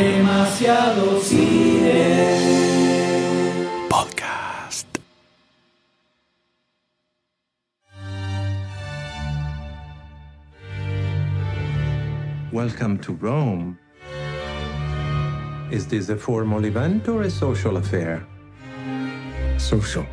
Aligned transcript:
Demasiado 0.00 1.20
cine. 1.20 2.24
Podcast. 3.90 4.86
Welcome 12.50 12.96
to 13.00 13.12
Rome. 13.12 13.78
Is 15.70 15.86
this 15.86 16.08
a 16.08 16.16
formal 16.16 16.64
event 16.64 17.06
or 17.06 17.20
a 17.20 17.30
social 17.30 17.76
affair? 17.76 18.26
Social. 19.58 20.06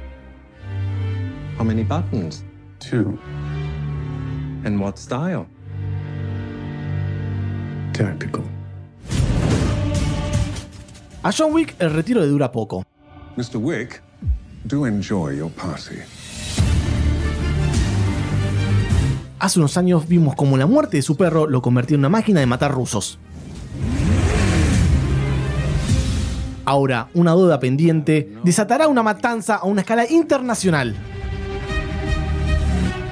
How 1.58 1.64
many 1.64 1.84
buttons? 1.84 2.44
Two. 2.80 3.18
And 4.66 4.82
what 4.82 5.00
style? 5.00 5.48
Tactical. 7.94 8.44
A 11.24 11.32
John 11.32 11.54
Wick 11.54 11.76
el 11.80 11.92
retiro 11.94 12.22
le 12.22 12.28
dura 12.28 12.52
poco. 12.52 12.86
Mr. 13.36 13.58
Wick, 13.58 14.02
do 14.64 14.86
enjoy 14.86 15.38
your 15.38 15.52
party. 15.52 15.96
Hace 19.40 19.60
unos 19.60 19.78
años 19.78 20.08
vimos 20.08 20.36
como 20.36 20.58
la 20.58 20.66
muerte 20.66 20.98
de 20.98 21.04
su 21.04 21.16
perro 21.16 21.48
lo 21.48 21.62
convirtió 21.62 21.96
en 21.96 22.02
una 22.02 22.10
máquina 22.10 22.40
de 22.40 22.46
matar 22.46 22.72
rusos. 22.72 23.20
Ahora, 26.66 27.10
una 27.14 27.32
duda 27.32 27.60
pendiente 27.60 28.34
desatará 28.44 28.88
una 28.88 29.04
matanza 29.04 29.56
a 29.56 29.66
una 29.66 29.82
escala 29.82 30.10
internacional. 30.10 30.96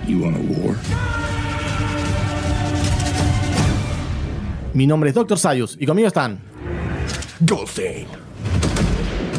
You 0.08 0.22
want 0.22 0.36
a 0.36 0.40
war? 0.62 0.76
Mi 4.74 4.86
nombre 4.86 5.10
es 5.10 5.16
Dr. 5.16 5.40
Sayus 5.40 5.78
y 5.80 5.86
conmigo 5.86 6.08
están 6.08 6.40
Goldstein. 7.44 8.08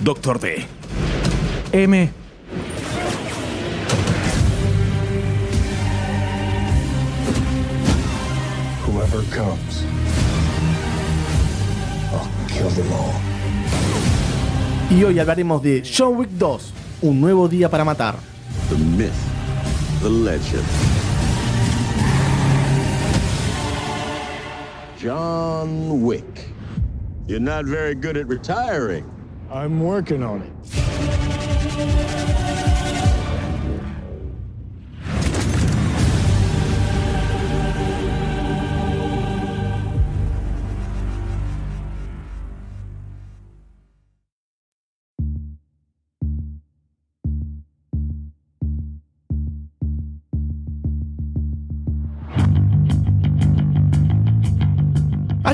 Doctor 0.02 0.34
D. 0.38 0.66
M. 1.72 2.08
Whoever 8.84 9.22
comes, 9.34 9.84
I'll 12.12 12.28
kill 12.48 12.68
them 12.70 12.92
all. 12.92 13.14
y 14.90 15.02
hoy 15.02 15.18
hablaremos 15.18 15.62
de 15.62 15.82
John 15.82 16.16
Wick 16.16 16.30
2, 16.38 16.72
un 17.02 17.20
nuevo 17.20 17.48
día 17.48 17.68
para 17.68 17.84
matar. 17.84 18.16
the 18.68 18.76
myth, 18.76 19.12
the 20.02 20.08
legend. 20.08 20.64
John 24.98 26.02
Wick. 26.02 26.55
You're 27.26 27.40
not 27.40 27.64
very 27.64 27.96
good 27.96 28.16
at 28.16 28.28
retiring. 28.28 29.10
I'm 29.50 29.80
working 29.80 30.22
on 30.22 30.42
it. 30.42 30.52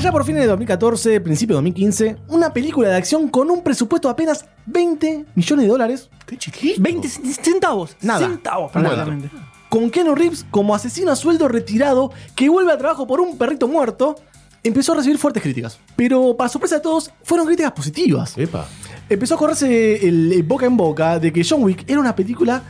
Allá 0.03 0.11
por 0.11 0.25
fines 0.25 0.41
de 0.41 0.47
2014, 0.49 1.21
principio 1.21 1.53
de 1.53 1.57
2015, 1.59 2.17
una 2.27 2.51
película 2.51 2.89
de 2.89 2.97
acción 2.97 3.29
con 3.29 3.49
un 3.49 3.63
presupuesto 3.63 4.09
de 4.09 4.11
apenas 4.11 4.45
20 4.65 5.27
millones 5.33 5.63
de 5.63 5.71
dólares. 5.71 6.09
¡Qué 6.25 6.37
chiquito! 6.37 6.81
20 6.81 7.07
centavos. 7.07 7.95
Nada. 8.01 8.27
Centavos, 8.27 8.75
Nada. 8.75 8.89
prácticamente. 8.89 9.29
Con 9.69 9.89
Keanu 9.89 10.13
Reeves 10.13 10.45
como 10.51 10.75
asesino 10.75 11.09
a 11.09 11.15
sueldo 11.15 11.47
retirado 11.47 12.11
que 12.35 12.49
vuelve 12.49 12.73
al 12.73 12.79
trabajo 12.79 13.07
por 13.07 13.21
un 13.21 13.37
perrito 13.37 13.69
muerto, 13.69 14.17
empezó 14.61 14.91
a 14.91 14.97
recibir 14.97 15.17
fuertes 15.17 15.41
críticas. 15.41 15.79
Pero 15.95 16.35
para 16.35 16.49
sorpresa 16.49 16.75
de 16.75 16.81
todos, 16.81 17.09
fueron 17.23 17.47
críticas 17.47 17.71
positivas. 17.71 18.37
Epa. 18.37 18.67
Empezó 19.07 19.35
a 19.35 19.37
correrse 19.37 20.05
el, 20.05 20.33
el 20.33 20.43
boca 20.43 20.65
en 20.65 20.75
boca 20.75 21.17
de 21.17 21.31
que 21.31 21.45
John 21.49 21.63
Wick 21.63 21.89
era 21.89 22.01
una 22.01 22.13
película, 22.13 22.61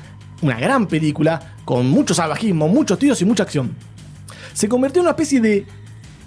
una 0.43 0.59
gran 0.59 0.85
película, 0.85 1.55
con 1.65 1.89
mucho 1.89 2.13
salvajismo, 2.13 2.67
muchos 2.67 2.99
tiros 2.99 3.19
y 3.23 3.25
mucha 3.25 3.41
acción. 3.41 3.75
Se 4.53 4.69
convirtió 4.69 4.99
en 4.99 5.05
una 5.05 5.13
especie 5.13 5.41
de 5.41 5.65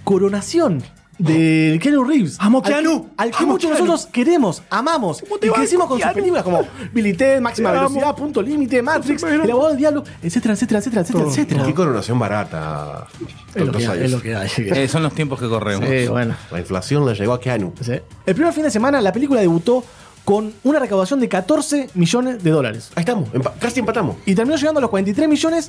coronación 0.03 0.83
del 1.19 1.79
Keanu 1.81 2.05
Reeves. 2.05 2.37
Amo 2.39 2.59
Al 2.59 2.65
que- 2.65 2.71
Keanu. 2.71 3.09
Al 3.17 3.31
que, 3.31 3.37
Amo 3.39 3.53
muchos 3.53 3.71
de 3.71 3.75
nosotros 3.79 4.07
queremos, 4.13 4.63
amamos. 4.71 5.23
Y 5.43 5.49
crecimos 5.49 5.87
con 5.89 6.01
sus 6.01 6.11
películas 6.13 6.43
como 6.43 6.67
Billy 6.93 7.15
Ted, 7.15 7.41
Máxima 7.41 7.71
Te 7.73 7.79
amo. 7.79 7.89
Velocidad, 7.89 8.15
Punto 8.17 8.43
Límite, 8.43 8.83
Matrix. 8.83 9.23
El 9.23 9.41
Abogado 9.51 9.69
del 9.71 9.79
Diablo, 9.79 10.05
etcétera, 10.23 10.55
etcétera, 10.55 10.79
etcétera, 10.81 11.03
etcétera, 11.03 11.25
etcétera. 11.29 11.65
Qué 11.67 11.75
coronación 11.75 12.19
barata. 12.19 13.07
Es 13.55 13.61
lo 13.65 13.67
Dr. 13.67 13.77
que 13.79 13.79
hay, 13.79 13.87
Sayus. 13.87 14.05
es 14.05 14.11
lo 14.13 14.21
que 14.23 14.37
hay. 14.37 14.49
Eh, 14.57 14.89
son 14.89 15.03
los 15.03 15.15
tiempos 15.15 15.41
que 15.41 15.49
corremos. 15.49 15.89
Sí, 15.89 16.07
bueno. 16.09 16.35
La 16.51 16.59
inflación 16.61 17.07
le 17.07 17.15
llegó 17.15 17.33
a 17.33 17.41
Keanu. 17.41 17.73
Sí. 17.81 17.93
El 18.27 18.35
primer 18.35 18.53
fin 18.53 18.65
de 18.65 18.71
semana 18.71 19.01
la 19.01 19.13
película 19.13 19.41
debutó 19.41 19.83
con 20.25 20.53
una 20.65 20.81
recaudación 20.81 21.21
de 21.21 21.29
14 21.29 21.89
millones 21.95 22.43
de 22.43 22.51
dólares. 22.51 22.91
Ahí 22.97 23.03
estamos, 23.03 23.29
empa- 23.33 23.53
casi 23.61 23.79
empatamos. 23.81 24.17
Y 24.27 24.35
terminó 24.35 24.57
llegando 24.57 24.79
a 24.79 24.83
los 24.83 24.91
43 24.91 25.29
millones 25.29 25.69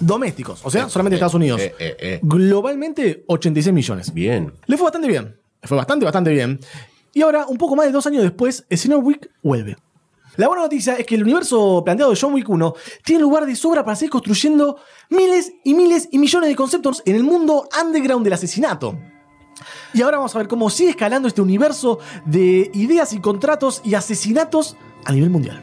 domésticos, 0.00 0.60
o 0.64 0.70
sea, 0.70 0.84
Eh, 0.84 0.90
solamente 0.90 1.14
eh, 1.14 1.18
Estados 1.18 1.34
Unidos. 1.34 1.60
eh, 1.60 1.74
eh. 1.78 2.20
Globalmente, 2.22 3.24
86 3.26 3.72
millones. 3.72 4.12
Bien. 4.12 4.52
Le 4.66 4.76
fue 4.76 4.84
bastante 4.84 5.08
bien. 5.08 5.36
Le 5.62 5.68
fue 5.68 5.76
bastante, 5.76 6.04
bastante 6.04 6.30
bien. 6.30 6.58
Y 7.12 7.22
ahora, 7.22 7.46
un 7.46 7.56
poco 7.58 7.74
más 7.76 7.86
de 7.86 7.92
dos 7.92 8.06
años 8.06 8.22
después, 8.22 8.64
Wick 9.02 9.30
vuelve. 9.42 9.76
La 10.36 10.46
buena 10.46 10.62
noticia 10.62 10.94
es 10.94 11.04
que 11.04 11.16
el 11.16 11.24
universo 11.24 11.82
planteado 11.84 12.12
de 12.12 12.18
John 12.20 12.32
Wick 12.32 12.48
1 12.48 12.74
tiene 13.04 13.20
lugar 13.22 13.44
de 13.44 13.56
sobra 13.56 13.84
para 13.84 13.96
seguir 13.96 14.10
construyendo 14.10 14.76
miles 15.10 15.52
y 15.64 15.74
miles 15.74 16.08
y 16.12 16.18
millones 16.18 16.48
de 16.48 16.54
conceptos 16.54 17.02
en 17.06 17.16
el 17.16 17.24
mundo 17.24 17.68
underground 17.84 18.22
del 18.22 18.34
asesinato. 18.34 18.96
Y 19.92 20.02
ahora 20.02 20.18
vamos 20.18 20.36
a 20.36 20.38
ver 20.38 20.46
cómo 20.46 20.70
sigue 20.70 20.90
escalando 20.90 21.26
este 21.26 21.40
universo 21.42 21.98
de 22.24 22.70
ideas 22.74 23.12
y 23.14 23.20
contratos 23.20 23.80
y 23.84 23.94
asesinatos 23.94 24.76
a 25.04 25.12
nivel 25.12 25.30
mundial. 25.30 25.60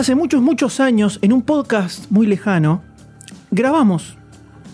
Hace 0.00 0.14
muchos, 0.14 0.40
muchos 0.40 0.80
años, 0.80 1.18
en 1.20 1.30
un 1.30 1.42
podcast 1.42 2.10
muy 2.10 2.26
lejano, 2.26 2.82
grabamos 3.50 4.16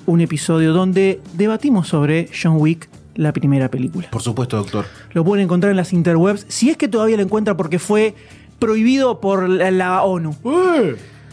un 0.07 0.21
episodio 0.21 0.73
donde 0.73 1.21
debatimos 1.35 1.89
sobre 1.89 2.31
John 2.31 2.59
Wick, 2.61 2.89
la 3.17 3.33
primera 3.33 3.69
película. 3.69 4.09
Por 4.13 4.23
supuesto, 4.23 4.57
doctor. 4.57 4.85
Lo 5.15 5.25
pueden 5.25 5.47
encontrar 5.47 5.73
en 5.73 5.79
las 5.79 5.93
interwebs, 5.93 6.47
si 6.47 6.71
es 6.71 6.77
que 6.77 6.87
todavía 6.87 7.17
lo 7.17 7.25
encuentra 7.25 7.57
porque 7.57 7.81
fue 7.81 8.15
prohibido 8.61 9.21
por 9.21 9.49
la, 9.49 9.73
la 9.73 10.05
ONU. 10.05 10.37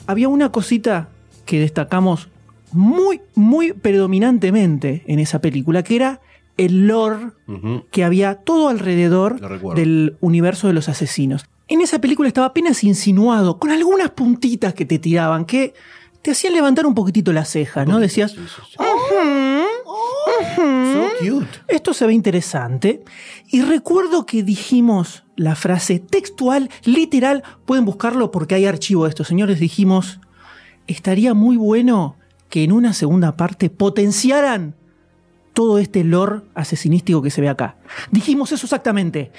Había 0.08 0.28
una 0.28 0.52
cosita 0.52 1.10
que 1.46 1.60
destacamos 1.60 2.30
muy, 2.72 3.22
muy 3.36 3.74
predominantemente 3.74 5.04
en 5.06 5.20
esa 5.20 5.40
película, 5.40 5.84
que 5.84 5.98
era 5.98 6.20
el 6.58 6.88
lore 6.88 7.28
que 7.92 8.04
había 8.04 8.34
todo 8.38 8.70
alrededor 8.70 9.40
del 9.76 10.18
universo 10.20 10.66
de 10.66 10.74
los 10.74 10.90
asesinos. 10.90 11.46
En 11.74 11.82
esa 11.82 11.98
película 12.00 12.28
estaba 12.28 12.46
apenas 12.46 12.84
insinuado, 12.84 13.58
con 13.58 13.72
algunas 13.72 14.12
puntitas 14.12 14.76
que 14.76 14.86
te 14.86 15.00
tiraban, 15.00 15.44
que 15.44 15.74
te 16.22 16.30
hacían 16.30 16.54
levantar 16.54 16.86
un 16.86 16.94
poquitito 16.94 17.34
la 17.34 17.46
ceja, 17.46 17.84
¿no? 17.84 18.00
Decías, 18.00 18.30
Sí, 18.34 18.38
sí, 18.38 18.62
sí. 18.70 18.78
"Ujú, 18.78 20.62
ujú, 20.62 20.94
So 20.94 21.10
cute. 21.20 21.60
esto 21.70 21.96
se 21.96 22.06
ve 22.06 22.14
interesante. 22.14 23.04
Y 23.50 23.62
recuerdo 23.64 24.28
que 24.28 24.44
dijimos 24.44 25.24
la 25.36 25.56
frase 25.56 25.98
textual, 25.98 26.70
literal, 26.84 27.42
pueden 27.66 27.86
buscarlo 27.86 28.30
porque 28.30 28.54
hay 28.54 28.68
archivo 28.68 29.06
de 29.06 29.10
esto, 29.10 29.24
señores, 29.24 29.60
dijimos, 29.60 30.20
estaría 30.86 31.34
muy 31.34 31.58
bueno 31.58 32.18
que 32.50 32.64
en 32.64 32.72
una 32.72 32.94
segunda 32.94 33.36
parte 33.36 33.72
potenciaran 33.72 34.76
todo 35.54 35.80
este 35.80 36.04
lore 36.04 36.42
asesinístico 36.54 37.24
que 37.24 37.32
se 37.32 37.42
ve 37.42 37.50
acá. 37.50 37.78
Dijimos 38.12 38.52
eso 38.52 38.68
exactamente. 38.68 39.32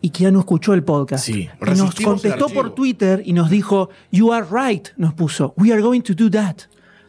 Y 0.00 0.10
Keanu 0.10 0.40
escuchó 0.40 0.74
el 0.74 0.84
podcast. 0.84 1.24
Sí. 1.24 1.48
Y 1.60 1.70
nos 1.76 1.94
contestó 1.94 2.48
por 2.48 2.74
Twitter 2.74 3.22
y 3.24 3.32
nos 3.32 3.50
dijo, 3.50 3.90
You 4.10 4.32
are 4.32 4.46
right, 4.50 4.88
nos 4.96 5.14
puso. 5.14 5.54
We 5.56 5.72
are 5.72 5.82
going 5.82 6.02
to 6.02 6.14
do 6.14 6.30
that. 6.30 6.56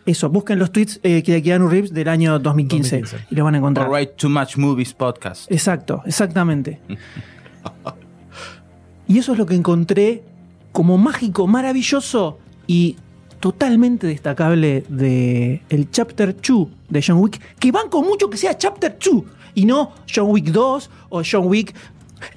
Eso, 0.05 0.29
busquen 0.29 0.57
los 0.57 0.71
tweets 0.71 0.99
eh, 1.03 1.21
de 1.21 1.43
Keanu 1.43 1.67
Reeves 1.67 1.93
del 1.93 2.07
año 2.07 2.39
2015, 2.39 2.99
2015. 2.99 3.27
y 3.29 3.35
lo 3.35 3.43
van 3.43 3.55
a 3.55 3.57
encontrar. 3.59 3.89
Too 4.15 4.29
Much 4.29 4.57
Movies 4.57 4.93
Podcast. 4.93 5.51
Exacto, 5.51 6.01
exactamente. 6.05 6.81
y 9.07 9.19
eso 9.19 9.33
es 9.33 9.37
lo 9.37 9.45
que 9.45 9.53
encontré 9.53 10.23
como 10.71 10.97
mágico, 10.97 11.45
maravilloso 11.45 12.39
y 12.65 12.95
totalmente 13.39 14.07
destacable 14.07 14.83
de 14.89 15.61
el 15.69 15.91
Chapter 15.91 16.35
2 16.35 16.67
de 16.89 17.03
John 17.05 17.17
Wick, 17.17 17.39
que 17.59 17.71
banco 17.71 18.01
mucho 18.01 18.29
que 18.29 18.37
sea 18.37 18.57
Chapter 18.57 18.97
2 18.99 19.23
y 19.55 19.65
no 19.65 19.93
John 20.13 20.29
Wick 20.29 20.47
2 20.47 20.89
o 21.09 21.21
John 21.29 21.47
Wick 21.47 21.73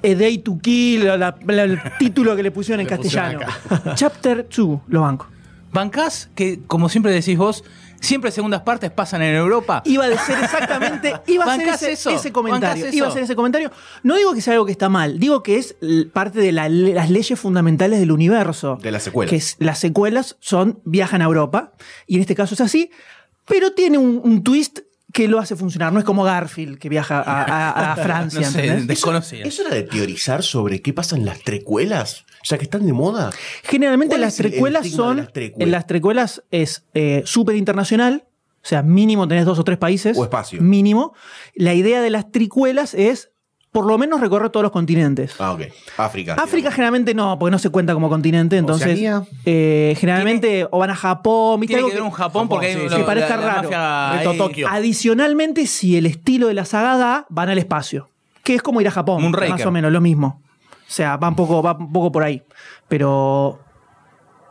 A 0.03 0.07
Day 0.15 0.37
to 0.39 0.57
Kill, 0.61 1.05
la- 1.05 1.17
la- 1.17 1.63
el 1.63 1.79
título 1.99 2.35
que 2.35 2.43
le 2.43 2.51
pusieron 2.51 2.81
en 2.81 2.87
Le 2.87 2.97
pusieron 2.97 3.39
castellano. 3.39 3.95
Chapter 3.95 4.47
2, 4.55 4.79
lo 4.87 5.01
banco. 5.01 5.27
Bancás 5.71 6.29
que, 6.35 6.59
como 6.67 6.87
siempre 6.87 7.11
decís 7.11 7.35
vos, 7.37 7.63
siempre 7.99 8.29
segundas 8.31 8.61
partes 8.61 8.91
pasan 8.91 9.23
en 9.23 9.33
Europa. 9.35 9.81
Iba 9.85 10.05
a 10.05 10.17
ser 10.23 10.37
exactamente, 10.43 11.13
iba 11.27 11.45
a 11.51 11.55
ser 11.57 11.67
ese, 11.69 11.91
eso, 11.93 12.09
ese 12.11 12.31
comentario. 12.31 12.83
bancás 12.83 12.93
Iba 12.93 13.05
a 13.05 13.09
eso. 13.09 13.13
ser 13.15 13.23
ese 13.23 13.35
comentario. 13.35 13.71
No 14.03 14.15
digo 14.15 14.33
que 14.35 14.41
sea 14.41 14.53
algo 14.53 14.65
que 14.67 14.71
está 14.71 14.89
mal, 14.89 15.19
digo 15.19 15.41
que 15.41 15.57
es 15.57 15.75
parte 16.13 16.39
de 16.39 16.51
la- 16.51 16.69
las 16.69 17.09
leyes 17.09 17.39
fundamentales 17.39 17.99
del 17.99 18.11
universo. 18.11 18.77
De 18.83 18.91
las 18.91 19.01
secuelas. 19.03 19.29
Que 19.31 19.37
es- 19.37 19.55
las 19.57 19.79
secuelas 19.79 20.37
son 20.41 20.79
viajan 20.85 21.21
a 21.23 21.25
Europa, 21.25 21.73
y 22.05 22.15
en 22.15 22.21
este 22.21 22.35
caso 22.35 22.53
es 22.53 22.61
así, 22.61 22.91
pero 23.47 23.71
tiene 23.71 23.97
un, 23.97 24.21
un 24.23 24.43
twist 24.43 24.81
que 25.13 25.27
lo 25.29 25.39
hace 25.39 25.55
funcionar. 25.55 25.93
No 25.93 25.99
es 25.99 26.05
como 26.05 26.23
Garfield, 26.23 26.77
que 26.79 26.89
viaja 26.89 27.21
a, 27.21 27.43
a- 27.43 27.93
a 27.93 27.95
Francia. 28.03 28.41
No 28.41 28.51
sé, 28.51 28.81
desconocía. 28.85 29.45
¿Eso 29.45 29.61
era 29.65 29.73
de 29.75 29.83
teorizar 29.83 30.43
sobre 30.43 30.81
qué 30.81 30.91
pasa 30.91 31.15
en 31.15 31.25
las 31.25 31.39
trecuelas? 31.39 32.25
Ya 32.43 32.57
que 32.57 32.63
están 32.65 32.85
de 32.85 32.91
moda. 32.93 33.29
Generalmente 33.63 34.15
¿Cuál 34.15 34.21
las 34.21 34.35
trecuelas 34.35 34.89
son. 34.89 35.17
las 35.17 35.31
trecuelas? 35.31 35.65
En 35.65 35.71
las 35.71 35.87
trecuelas 35.87 36.43
es 36.51 36.83
eh, 36.93 37.21
súper 37.25 37.55
internacional. 37.55 38.25
O 38.63 38.65
sea, 38.65 38.81
mínimo 38.81 39.27
tenés 39.27 39.45
dos 39.45 39.59
o 39.59 39.63
tres 39.63 39.77
países. 39.77 40.17
O 40.17 40.23
espacio. 40.23 40.61
Mínimo. 40.61 41.13
La 41.53 41.73
idea 41.73 42.01
de 42.01 42.09
las 42.09 42.31
tricuelas 42.31 42.93
es 42.93 43.29
por 43.73 43.85
lo 43.85 43.97
menos 43.97 44.21
recorrer 44.21 44.49
todos 44.51 44.63
los 44.63 44.71
continentes. 44.71 45.33
Ah, 45.39 45.51
ok. 45.51 45.63
África. 45.97 46.33
África 46.35 46.55
digamos. 46.55 46.75
generalmente 46.75 47.13
no, 47.13 47.37
porque 47.37 47.51
no 47.51 47.59
se 47.59 47.69
cuenta 47.69 47.93
como 47.93 48.07
continente, 48.07 48.55
entonces 48.55 48.97
eh, 49.45 49.95
generalmente 49.99 50.65
o 50.71 50.77
van 50.79 50.91
a 50.91 50.95
Japón, 50.95 51.59
¿viste? 51.59 51.73
Tiene 51.73 51.79
Algo 51.79 51.89
que 51.89 51.95
ver 51.95 52.03
un 52.03 52.11
Japón 52.11 52.43
Japón, 52.43 52.49
porque 52.49 52.67
hay 52.67 52.87
sí. 52.89 52.95
Que 52.95 53.03
parezca 53.03 53.35
la- 53.35 53.45
la 53.45 53.53
raro. 53.61 53.69
mafia 54.13 54.37
Tokio. 54.37 54.67
Adicionalmente, 54.69 55.67
si 55.67 55.97
el 55.97 56.05
estilo 56.05 56.47
de 56.47 56.53
la 56.53 56.63
saga 56.65 56.97
da, 56.97 57.25
van 57.29 57.49
al 57.49 57.57
espacio. 57.57 58.09
Que 58.43 58.55
es 58.55 58.61
como 58.61 58.79
ir 58.79 58.87
a 58.87 58.91
Japón, 58.91 59.21
Moonraker. 59.21 59.49
más 59.49 59.65
o 59.65 59.71
menos, 59.71 59.91
lo 59.91 59.99
mismo. 60.01 60.41
O 60.71 60.91
sea, 60.95 61.17
va 61.17 61.27
un 61.29 61.35
poco, 61.35 61.63
va 61.63 61.73
un 61.75 61.91
poco 61.91 62.11
por 62.11 62.21
ahí. 62.23 62.43
Pero 62.87 63.59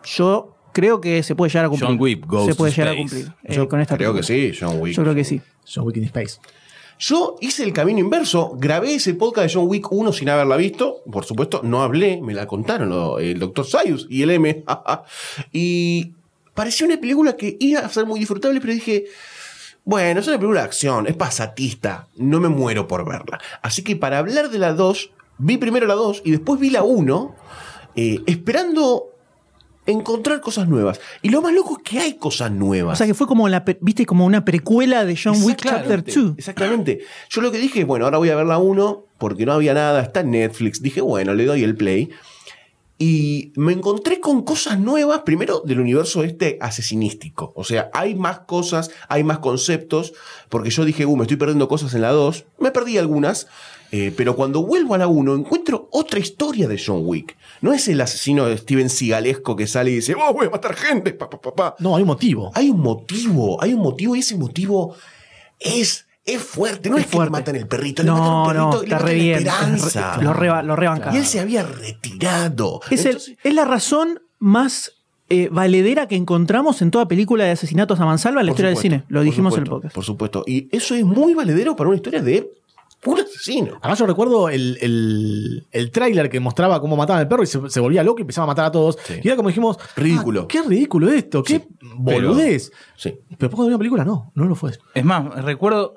yo 0.04 0.56
creo 0.72 1.00
que 1.00 1.22
se 1.22 1.36
puede 1.36 1.50
llegar 1.50 1.66
a 1.66 1.68
cumplir. 1.68 1.88
John 1.90 2.00
Wick 2.00 2.26
goes 2.26 2.46
se 2.46 2.54
puede 2.54 2.72
to 2.72 2.76
llegar 2.76 2.94
a 2.94 2.96
cumplir 2.96 3.32
eh, 3.44 3.54
Yo 3.54 3.68
con 3.68 3.80
esta 3.80 3.96
creo 3.96 4.14
que 4.14 4.22
sí, 4.22 4.52
John 4.58 4.80
Wick. 4.80 4.94
Yo 4.96 5.02
creo 5.02 5.14
que 5.14 5.24
sí. 5.24 5.40
John 5.72 5.86
Wick 5.86 5.96
in 5.98 6.04
Space. 6.04 6.40
Yo 7.02 7.34
hice 7.40 7.64
el 7.64 7.72
camino 7.72 7.98
inverso, 7.98 8.52
grabé 8.56 8.94
ese 8.94 9.14
podcast 9.14 9.48
de 9.48 9.54
John 9.54 9.68
Wick 9.68 9.90
1 9.90 10.12
sin 10.12 10.28
haberla 10.28 10.56
visto, 10.56 11.02
por 11.10 11.24
supuesto, 11.24 11.60
no 11.64 11.82
hablé, 11.82 12.20
me 12.22 12.32
la 12.32 12.46
contaron 12.46 13.20
el 13.20 13.40
doctor 13.40 13.66
Sayus 13.66 14.06
y 14.08 14.22
el 14.22 14.30
M. 14.30 14.62
y 15.52 16.12
parecía 16.54 16.86
una 16.86 17.00
película 17.00 17.36
que 17.36 17.56
iba 17.58 17.80
a 17.80 17.88
ser 17.88 18.06
muy 18.06 18.20
disfrutable, 18.20 18.60
pero 18.60 18.72
dije, 18.72 19.06
bueno, 19.84 20.20
es 20.20 20.28
una 20.28 20.36
película 20.36 20.60
de 20.60 20.66
acción, 20.66 21.08
es 21.08 21.16
pasatista, 21.16 22.06
no 22.18 22.38
me 22.38 22.48
muero 22.48 22.86
por 22.86 23.04
verla. 23.04 23.40
Así 23.62 23.82
que 23.82 23.96
para 23.96 24.18
hablar 24.18 24.50
de 24.50 24.60
la 24.60 24.72
2, 24.72 25.10
vi 25.38 25.56
primero 25.56 25.88
la 25.88 25.94
2 25.94 26.22
y 26.24 26.30
después 26.30 26.60
vi 26.60 26.70
la 26.70 26.84
1, 26.84 27.34
eh, 27.96 28.20
esperando 28.26 29.11
encontrar 29.86 30.40
cosas 30.40 30.68
nuevas. 30.68 31.00
Y 31.22 31.30
lo 31.30 31.42
más 31.42 31.52
loco 31.52 31.78
es 31.78 31.90
que 31.90 31.98
hay 31.98 32.14
cosas 32.14 32.50
nuevas. 32.52 32.94
O 32.94 32.96
sea 32.96 33.06
que 33.06 33.14
fue 33.14 33.26
como 33.26 33.48
la, 33.48 33.64
viste, 33.80 34.06
como 34.06 34.24
una 34.24 34.44
precuela 34.44 35.04
de 35.04 35.18
John 35.22 35.42
Wick 35.42 35.62
Chapter 35.62 36.00
Exactamente, 36.00 36.20
2. 36.20 36.38
Exactamente. 36.38 37.00
Yo 37.30 37.40
lo 37.40 37.50
que 37.50 37.58
dije 37.58 37.84
bueno, 37.84 38.04
ahora 38.04 38.18
voy 38.18 38.30
a 38.30 38.36
ver 38.36 38.46
la 38.46 38.58
1 38.58 39.04
porque 39.18 39.46
no 39.46 39.52
había 39.52 39.74
nada, 39.74 40.02
está 40.02 40.20
en 40.20 40.32
Netflix. 40.32 40.82
Dije, 40.82 41.00
bueno, 41.00 41.34
le 41.34 41.44
doy 41.44 41.62
el 41.62 41.76
play. 41.76 42.10
Y 42.98 43.52
me 43.56 43.72
encontré 43.72 44.20
con 44.20 44.42
cosas 44.42 44.78
nuevas, 44.78 45.22
primero 45.22 45.60
del 45.64 45.80
universo 45.80 46.22
este 46.22 46.56
asesinístico. 46.60 47.52
O 47.56 47.64
sea, 47.64 47.90
hay 47.92 48.14
más 48.14 48.40
cosas, 48.40 48.92
hay 49.08 49.24
más 49.24 49.38
conceptos, 49.38 50.12
porque 50.48 50.70
yo 50.70 50.84
dije, 50.84 51.04
uh, 51.04 51.16
me 51.16 51.22
estoy 51.22 51.36
perdiendo 51.36 51.66
cosas 51.66 51.94
en 51.94 52.02
la 52.02 52.10
2. 52.10 52.44
Me 52.60 52.70
perdí 52.70 52.98
algunas, 52.98 53.48
eh, 53.92 54.12
pero 54.16 54.34
cuando 54.34 54.64
vuelvo 54.64 54.94
a 54.94 54.98
la 54.98 55.06
1 55.06 55.34
encuentro 55.36 55.86
otra 55.92 56.18
historia 56.18 56.66
de 56.66 56.80
John 56.84 57.02
Wick. 57.04 57.36
No 57.60 57.72
es 57.72 57.86
el 57.88 58.00
asesino 58.00 58.46
de 58.46 58.56
Steven 58.58 58.88
Seagalesco 58.90 59.54
que 59.54 59.66
sale 59.68 59.90
y 59.92 59.96
dice, 59.96 60.14
oh, 60.14 60.32
voy 60.32 60.46
a 60.46 60.50
matar 60.50 60.74
gente, 60.74 61.12
pa, 61.12 61.28
pa, 61.30 61.40
pa, 61.40 61.54
pa". 61.54 61.76
No, 61.78 61.94
hay 61.94 62.02
un 62.02 62.08
motivo. 62.08 62.50
Hay 62.54 62.70
un 62.70 62.80
motivo, 62.80 63.62
hay 63.62 63.74
un 63.74 63.80
motivo 63.82 64.16
y 64.16 64.20
ese 64.20 64.36
motivo 64.36 64.96
es, 65.60 66.06
es 66.24 66.42
fuerte. 66.42 66.90
No 66.90 66.98
es, 66.98 67.06
que 67.06 67.18
le 67.18 67.30
matan 67.30 67.54
el 67.56 67.68
perrito, 67.68 68.02
le 68.02 68.08
No, 68.08 68.44
matan 68.46 68.56
el 68.56 68.62
no, 68.62 68.70
perrito 68.70 68.84
y 68.84 68.88
le 68.88 68.94
matan 68.94 69.06
re 69.08 69.16
la 69.16 69.22
bien. 69.22 69.36
esperanza. 69.38 70.16
Lo 70.22 70.32
reba- 70.32 70.62
lo 70.62 70.74
rebanca. 70.74 71.10
Y 71.14 71.18
él 71.18 71.26
se 71.26 71.38
había 71.40 71.62
retirado. 71.62 72.80
Es, 72.90 73.00
el- 73.04 73.06
Entonces, 73.12 73.36
es 73.42 73.54
la 73.54 73.64
razón 73.64 74.22
más 74.38 74.92
eh, 75.28 75.48
valedera 75.50 76.08
que 76.08 76.16
encontramos 76.16 76.82
en 76.82 76.90
toda 76.90 77.08
película 77.08 77.44
de 77.44 77.52
asesinatos 77.52 77.98
a 78.00 78.04
mansalva 78.04 78.40
en 78.40 78.46
la 78.46 78.52
historia 78.52 78.68
del 78.70 78.76
supuesto, 78.76 78.96
cine. 78.96 79.04
Lo 79.08 79.22
dijimos 79.22 79.54
en 79.56 79.62
el 79.62 79.68
podcast. 79.68 79.94
Por 79.94 80.04
supuesto. 80.04 80.44
Y 80.46 80.68
eso 80.76 80.94
es 80.94 81.04
muy 81.04 81.32
valedero 81.34 81.74
para 81.76 81.88
una 81.88 81.96
historia 81.96 82.20
de 82.22 82.50
un 83.04 83.20
asesino. 83.20 83.78
Además, 83.80 83.98
yo 83.98 84.06
recuerdo 84.06 84.48
el, 84.48 84.78
el, 84.80 85.66
el 85.70 85.90
tráiler 85.90 86.30
que 86.30 86.38
mostraba 86.40 86.80
cómo 86.80 86.96
mataban 86.96 87.20
al 87.20 87.28
perro 87.28 87.42
y 87.42 87.46
se, 87.46 87.60
se 87.68 87.80
volvía 87.80 88.02
loco 88.04 88.18
y 88.18 88.22
empezaba 88.22 88.44
a 88.44 88.46
matar 88.48 88.66
a 88.66 88.70
todos. 88.70 88.98
Sí. 89.04 89.14
Y 89.22 89.26
era 89.26 89.36
como 89.36 89.48
dijimos: 89.48 89.76
Ridículo. 89.96 90.42
"Ah, 90.42 90.46
qué 90.48 90.62
ridículo 90.62 91.10
esto, 91.10 91.42
qué 91.42 91.66
boludez. 91.96 92.70
Sí. 92.96 93.18
Pero 93.38 93.50
poco 93.50 93.62
de 93.64 93.68
una 93.68 93.78
película, 93.78 94.04
no, 94.04 94.30
no 94.34 94.44
lo 94.44 94.54
fue. 94.54 94.72
Es 94.94 95.04
más, 95.04 95.42
recuerdo 95.44 95.96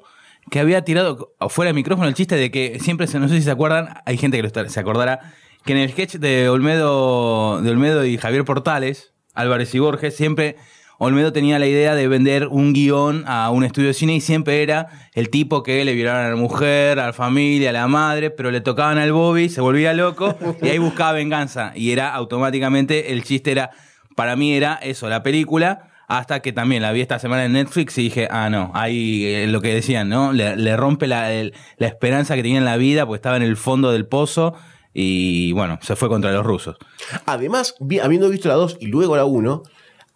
que 0.49 0.59
había 0.59 0.83
tirado 0.83 1.33
fuera 1.49 1.69
del 1.69 1.75
micrófono 1.75 2.07
el 2.07 2.13
chiste 2.13 2.35
de 2.35 2.51
que 2.51 2.79
siempre, 2.79 3.07
se- 3.07 3.19
no 3.19 3.27
sé 3.27 3.35
si 3.37 3.41
se 3.43 3.51
acuerdan, 3.51 3.89
hay 4.05 4.17
gente 4.17 4.37
que 4.37 4.43
lo 4.43 4.47
está- 4.47 4.67
se 4.69 4.79
acordará, 4.79 5.33
que 5.63 5.73
en 5.73 5.79
el 5.79 5.89
sketch 5.91 6.15
de 6.17 6.49
Olmedo, 6.49 7.61
de 7.61 7.69
Olmedo 7.71 8.05
y 8.05 8.17
Javier 8.17 8.45
Portales, 8.45 9.13
Álvarez 9.33 9.73
y 9.75 9.79
Borges, 9.79 10.15
siempre 10.15 10.55
Olmedo 10.97 11.33
tenía 11.33 11.59
la 11.59 11.67
idea 11.67 11.93
de 11.95 12.07
vender 12.07 12.47
un 12.47 12.71
guion 12.73 13.23
a 13.27 13.49
un 13.49 13.63
estudio 13.63 13.89
de 13.89 13.93
cine 13.93 14.15
y 14.15 14.21
siempre 14.21 14.63
era 14.63 14.87
el 15.13 15.29
tipo 15.29 15.61
que 15.63 15.83
le 15.83 15.93
violaron 15.93 16.25
a 16.25 16.29
la 16.29 16.35
mujer, 16.35 16.99
a 16.99 17.07
la 17.07 17.13
familia, 17.13 17.71
a 17.71 17.73
la 17.73 17.87
madre, 17.87 18.29
pero 18.29 18.49
le 18.51 18.61
tocaban 18.61 18.97
al 18.97 19.11
Bobby, 19.11 19.49
se 19.49 19.59
volvía 19.61 19.93
loco 19.93 20.37
y 20.61 20.69
ahí 20.69 20.77
buscaba 20.77 21.11
venganza. 21.11 21.73
Y 21.75 21.91
era 21.91 22.13
automáticamente, 22.13 23.11
el 23.13 23.23
chiste 23.23 23.51
era, 23.51 23.71
para 24.15 24.35
mí 24.35 24.53
era 24.53 24.75
eso, 24.75 25.09
la 25.09 25.21
película, 25.23 25.89
hasta 26.07 26.39
que 26.41 26.53
también 26.53 26.81
la 26.83 26.91
vi 26.91 27.01
esta 27.01 27.17
semana 27.19 27.45
en 27.45 27.53
Netflix 27.53 27.97
y 27.97 28.03
dije, 28.03 28.27
ah, 28.29 28.49
no, 28.49 28.71
ahí 28.75 29.25
eh, 29.25 29.47
lo 29.47 29.59
que 29.61 29.73
decían, 29.73 30.07
¿no? 30.07 30.31
Le, 30.33 30.77
rompe 30.77 31.07
la, 31.07 31.29
la 31.77 31.87
esperanza 31.87 32.35
que 32.35 32.43
tenía 32.43 32.59
en 32.59 32.65
la 32.65 32.77
vida 32.77 33.05
porque 33.05 33.17
estaba 33.17 33.37
en 33.37 33.43
el 33.43 33.57
fondo 33.57 33.91
del 33.91 34.05
pozo 34.05 34.53
y 34.93 35.51
bueno, 35.51 35.77
se 35.81 35.95
fue 35.95 36.07
contra 36.07 36.31
los 36.31 36.45
rusos. 36.45 36.77
Además, 37.25 37.75
vi- 37.79 37.99
habiendo 37.99 38.29
visto 38.29 38.47
la 38.47 38.53
2 38.55 38.77
y 38.79 38.85
luego 38.87 39.15
la 39.17 39.25
1, 39.25 39.63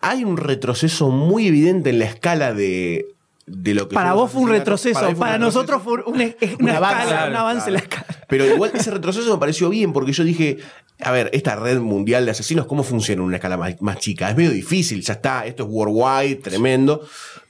hay 0.02 0.24
un 0.24 0.38
retroceso 0.38 1.10
muy 1.10 1.48
evidente 1.48 1.90
en 1.90 2.00
la 2.00 2.06
escala 2.06 2.54
de, 2.54 3.08
de 3.46 3.74
lo 3.74 3.90
que 3.90 3.96
Para 3.96 4.14
vos 4.14 4.32
fue 4.32 4.42
un 4.42 4.50
retroceso, 4.50 5.00
para, 5.18 5.36
un 5.36 5.42
nosotros 5.42 5.84
retroceso. 5.84 5.84
fue 5.84 6.14
un, 6.14 6.16
una, 6.16 6.26
Un 6.26 6.70
escala, 6.70 6.78
avance, 6.78 7.30
un 7.30 7.36
avance 7.36 7.68
en 7.68 7.74
la 7.74 7.80
escala. 7.80 8.06
Pero 8.28 8.46
igual 8.46 8.72
ese 8.74 8.92
retroceso 8.92 9.34
me 9.34 9.40
pareció 9.40 9.70
bien 9.70 9.92
porque 9.92 10.12
yo 10.14 10.24
dije, 10.24 10.58
a 11.02 11.12
ver, 11.12 11.30
esta 11.34 11.56
red 11.56 11.80
mundial 11.80 12.26
de 12.26 12.32
asesinos, 12.32 12.66
¿cómo 12.68 12.84
funciona 12.84 13.22
en 13.22 13.28
una 13.28 13.38
escala 13.38 13.58
más, 13.58 13.82
más 13.82 13.98
chica? 13.98 14.30
Es 14.30 14.38
medio 14.38 14.52
difícil, 14.52 15.02
ya 15.02 15.14
está, 15.14 15.46
esto 15.46 15.64
es 15.64 15.70
worldwide, 15.70 16.36
tremendo. 16.38 17.02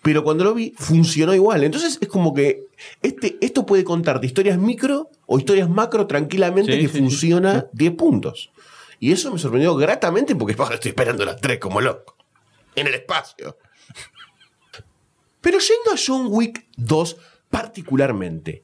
Pero 0.01 0.23
cuando 0.23 0.43
lo 0.45 0.53
vi, 0.53 0.73
funcionó 0.77 1.33
igual. 1.35 1.63
Entonces 1.63 1.97
es 2.01 2.07
como 2.07 2.33
que 2.33 2.63
este, 3.01 3.37
esto 3.41 3.65
puede 3.65 3.83
contarte 3.83 4.25
historias 4.25 4.57
micro 4.57 5.09
o 5.25 5.37
historias 5.37 5.69
macro 5.69 6.07
tranquilamente 6.07 6.71
Sí, 6.73 6.79
que 6.79 6.87
sí, 6.87 6.93
sí. 6.93 6.99
funciona 6.99 7.67
10 7.73 7.91
puntos. 7.95 8.51
Y 9.01 9.11
eso 9.11 9.31
me 9.31 9.39
sorprendió 9.39 9.75
gratamente 9.75 10.35
porque 10.35 10.55
estoy 10.73 10.89
esperando 10.89 11.25
las 11.25 11.39
3 11.41 11.59
como 11.59 11.81
loco. 11.81 12.15
En 12.79 12.87
el 12.87 12.93
espacio. 12.93 13.57
Pero 15.41 15.59
yendo 15.59 15.91
a 15.93 15.99
John 16.03 16.27
Wick 16.29 16.67
2 16.77 17.17
particularmente, 17.49 18.63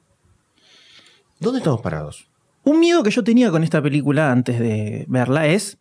¿dónde 1.39 1.59
estamos 1.59 1.81
parados? 1.81 2.27
Un 2.63 2.79
miedo 2.79 3.03
que 3.03 3.11
yo 3.11 3.23
tenía 3.23 3.51
con 3.51 3.63
esta 3.63 3.81
película 3.81 4.31
antes 4.31 4.59
de 4.59 5.05
verla 5.07 5.47
es 5.47 5.77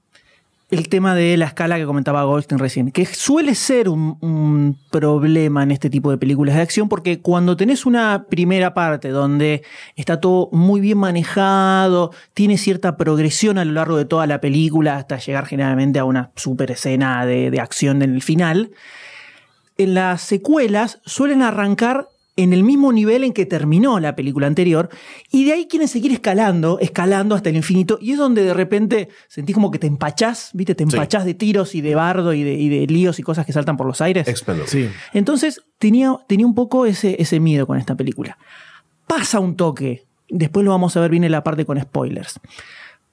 el 0.75 0.89
tema 0.89 1.15
de 1.15 1.37
la 1.37 1.47
escala 1.47 1.77
que 1.77 1.87
comentaba 1.87 2.25
Goldstein 2.25 2.59
recién, 2.59 2.91
que 2.91 3.07
suele 3.07 3.55
ser 3.55 3.89
un, 3.89 4.79
problema 4.91 5.63
en 5.63 5.71
este 5.71 5.91
tipo 5.91 6.11
de 6.11 6.19
películas 6.19 6.55
de 6.55 6.63
acción, 6.63 6.89
porque 6.89 7.21
cuando 7.21 7.57
tenés 7.57 7.87
una 7.87 8.27
primera 8.29 8.75
parte 8.75 9.09
donde 9.09 9.63
está 9.97 10.21
todo 10.21 10.49
muy 10.53 10.81
bien 10.81 10.99
manejado, 10.99 12.13
tiene 12.33 12.59
cierta 12.59 12.97
progresión 12.97 13.59
a 13.59 13.65
lo 13.65 13.73
largo 13.73 13.97
de 13.97 14.05
toda 14.05 14.27
la 14.27 14.41
película 14.41 14.97
hasta 14.97 15.19
llegar 15.19 15.47
generalmente 15.47 15.99
a 15.99 16.05
una 16.05 16.31
super 16.37 16.71
escena 16.71 17.27
de, 17.27 17.51
de 17.51 17.61
acción 17.61 18.03
en 18.03 18.15
el 18.15 18.23
final, 18.23 18.71
en 19.79 19.95
las 19.95 20.23
secuelas 20.23 21.01
suelen 21.05 21.43
arrancar 21.43 22.09
en 22.37 22.53
el 22.53 22.65
mismo 22.65 22.93
nivel 22.93 23.23
en 23.23 23.33
que 23.33 23.47
terminó 23.47 24.01
la 24.01 24.17
película 24.17 24.47
anterior, 24.47 24.89
y 25.31 25.45
de 25.45 25.53
ahí 25.53 25.67
quieren 25.67 25.89
seguir 25.89 26.13
escalando, 26.13 26.79
escalando 26.81 27.35
hasta 27.35 27.51
el 27.51 27.57
infinito, 27.57 27.99
y 28.01 28.13
es 28.13 28.19
donde 28.19 28.43
de 28.43 28.55
repente 28.55 29.09
sentís 29.29 29.55
como 29.55 29.71
que 29.71 29.79
te 29.79 29.87
empachás, 29.87 30.51
¿viste? 30.53 30.75
Te 30.75 30.83
empachás 30.83 31.25
de 31.25 31.35
tiros 31.35 31.75
y 31.75 31.81
de 31.81 31.95
bardo 31.95 32.33
y 32.33 32.43
de, 32.43 32.55
y 32.55 32.69
de 32.69 32.87
líos 32.87 33.19
y 33.19 33.23
cosas 33.23 33.47
que 33.47 33.53
saltan 33.53 33.77
por 33.77 33.87
los 33.87 34.01
aires. 34.01 34.27
Expendables. 34.27 34.71
Sí. 34.71 34.89
Entonces 35.13 35.63
tenía, 35.79 36.17
tenía 36.27 36.47
un 36.47 36.55
poco 36.55 36.87
ese, 36.87 37.17
ese 37.21 37.39
miedo 37.39 37.67
con 37.67 37.79
esta 37.79 37.95
película. 37.95 38.37
Pasa 39.07 39.39
un 39.39 39.57
toque, 39.57 40.07
después 40.29 40.65
lo 40.65 40.73
vamos 40.73 40.97
a 40.97 41.01
ver 41.01 41.11
bien 41.11 41.25
en 41.25 41.33
la 41.33 41.45
parte 41.45 41.65
con 41.65 41.81
spoilers. 41.81 42.41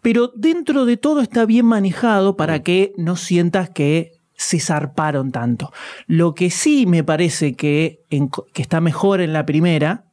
Pero 0.02 0.32
dentro 0.36 0.86
de 0.86 0.98
todo 0.98 1.22
está 1.22 1.46
bien 1.46 1.68
manejado 1.68 2.36
para 2.36 2.64
que 2.64 2.94
no 2.98 3.16
sientas 3.16 3.70
que 3.70 4.21
se 4.42 4.60
zarparon 4.60 5.32
tanto. 5.32 5.72
Lo 6.08 6.34
que 6.34 6.50
sí 6.50 6.86
me 6.88 7.04
parece 7.04 7.54
que, 7.54 8.02
en- 8.10 8.30
que 8.54 8.62
está 8.62 8.82
mejor 8.82 9.22
en 9.22 9.34
la 9.34 9.46
primera 9.46 10.06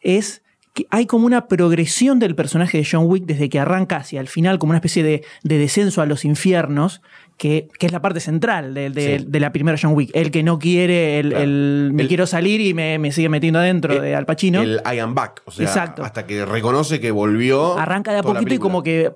es 0.00 0.42
que 0.74 0.86
hay 0.90 1.06
como 1.06 1.24
una 1.24 1.46
progresión 1.46 2.18
del 2.18 2.34
personaje 2.34 2.78
de 2.78 2.86
John 2.90 3.04
Wick 3.06 3.24
desde 3.26 3.48
que 3.48 3.60
arranca 3.60 3.96
hacia 3.98 4.20
el 4.20 4.26
final, 4.28 4.58
como 4.58 4.70
una 4.70 4.78
especie 4.78 5.04
de, 5.04 5.24
de 5.44 5.56
descenso 5.58 6.02
a 6.02 6.06
los 6.06 6.24
infiernos, 6.24 7.00
que, 7.38 7.68
que 7.78 7.86
es 7.86 7.92
la 7.92 8.02
parte 8.02 8.18
central 8.20 8.74
de, 8.74 8.90
de- 8.90 9.18
Sí. 9.20 9.24
de 9.28 9.40
la 9.40 9.52
primera 9.52 9.78
John 9.80 9.92
Wick. 9.94 10.10
El 10.14 10.32
que 10.32 10.42
no 10.42 10.58
quiere, 10.58 11.20
el, 11.20 11.28
Claro. 11.28 11.44
el 11.44 11.90
me 11.94 12.02
El- 12.02 12.08
quiero 12.08 12.26
salir 12.26 12.60
y 12.60 12.74
me, 12.74 12.98
me 12.98 13.12
sigue 13.12 13.28
metiendo 13.28 13.60
adentro 13.60 13.94
El- 13.94 14.02
de 14.02 14.14
Al 14.16 14.26
Pacino. 14.26 14.62
El 14.62 14.82
I 14.92 14.98
am 14.98 15.14
back. 15.14 15.42
O 15.44 15.52
sea, 15.52 15.64
Exacto. 15.64 16.02
hasta 16.04 16.26
que 16.26 16.44
reconoce 16.44 16.98
que 17.00 17.12
volvió. 17.12 17.78
Arranca 17.78 18.12
de 18.12 18.18
a 18.18 18.22
poquito 18.24 18.52
y 18.52 18.58
como 18.58 18.82
que 18.82 19.12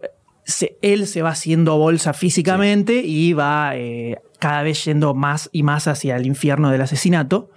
se- 0.48 0.78
él 0.82 1.06
se 1.06 1.22
va 1.22 1.30
haciendo 1.30 1.76
bolsa 1.78 2.12
físicamente 2.14 3.02
y 3.04 3.34
va 3.34 3.76
eh, 3.76 4.16
cada 4.40 4.62
vez 4.62 4.84
yendo 4.84 5.14
más 5.14 5.48
y 5.52 5.62
más 5.62 5.86
hacia 5.86 6.16
el 6.16 6.26
infierno 6.26 6.70
del 6.70 6.80
asesinato. 6.80 7.50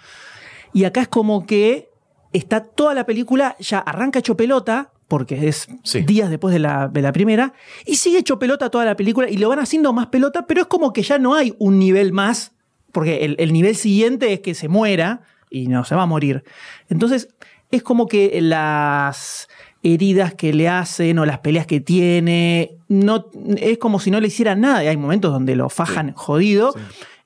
Y 0.73 0.83
acá 0.83 1.01
es 1.01 1.07
como 1.07 1.45
que 1.45 1.89
está 2.33 2.63
toda 2.65 2.93
la 2.93 3.05
película, 3.05 3.55
ya 3.59 3.79
arranca 3.79 4.19
hecho 4.19 4.35
pelota, 4.37 4.91
porque 5.07 5.47
es 5.47 5.67
Sí. 5.83 6.01
días 6.01 6.29
después 6.29 6.53
de 6.53 6.59
la, 6.59 6.87
de 6.89 7.01
la 7.01 7.11
primera, 7.11 7.53
y 7.85 7.95
sigue 7.95 8.19
hecho 8.19 8.37
pelota 8.39 8.69
toda 8.69 8.85
la 8.85 8.95
película 8.95 9.29
y 9.29 9.37
lo 9.37 9.49
van 9.49 9.59
haciendo 9.59 9.91
más 9.93 10.07
pelota, 10.07 10.45
pero 10.47 10.61
es 10.61 10.67
como 10.67 10.93
que 10.93 11.01
ya 11.03 11.17
no 11.17 11.33
hay 11.33 11.55
un 11.59 11.79
nivel 11.79 12.11
más, 12.13 12.51
porque 12.91 13.23
el, 13.25 13.35
el 13.39 13.51
nivel 13.53 13.75
siguiente 13.75 14.31
es 14.33 14.41
que 14.41 14.53
se 14.53 14.67
muera 14.69 15.21
y 15.49 15.67
no 15.67 15.83
se 15.85 15.95
va 15.95 16.03
a 16.03 16.05
morir. 16.05 16.43
Entonces, 16.89 17.29
es 17.71 17.83
como 17.83 18.07
que 18.07 18.39
las 18.41 19.47
heridas 19.83 20.33
que 20.33 20.53
le 20.53 20.69
hacen 20.69 21.19
o 21.19 21.25
las 21.25 21.39
peleas 21.39 21.65
que 21.65 21.81
tiene, 21.81 22.77
no, 22.87 23.27
es 23.57 23.77
como 23.77 23.99
si 23.99 24.11
no 24.11 24.19
le 24.19 24.27
hicieran 24.27 24.61
nada. 24.61 24.83
Y 24.83 24.87
hay 24.87 24.97
momentos 24.97 25.31
donde 25.31 25.55
lo 25.55 25.69
fajan 25.69 26.13
jodido. 26.13 26.73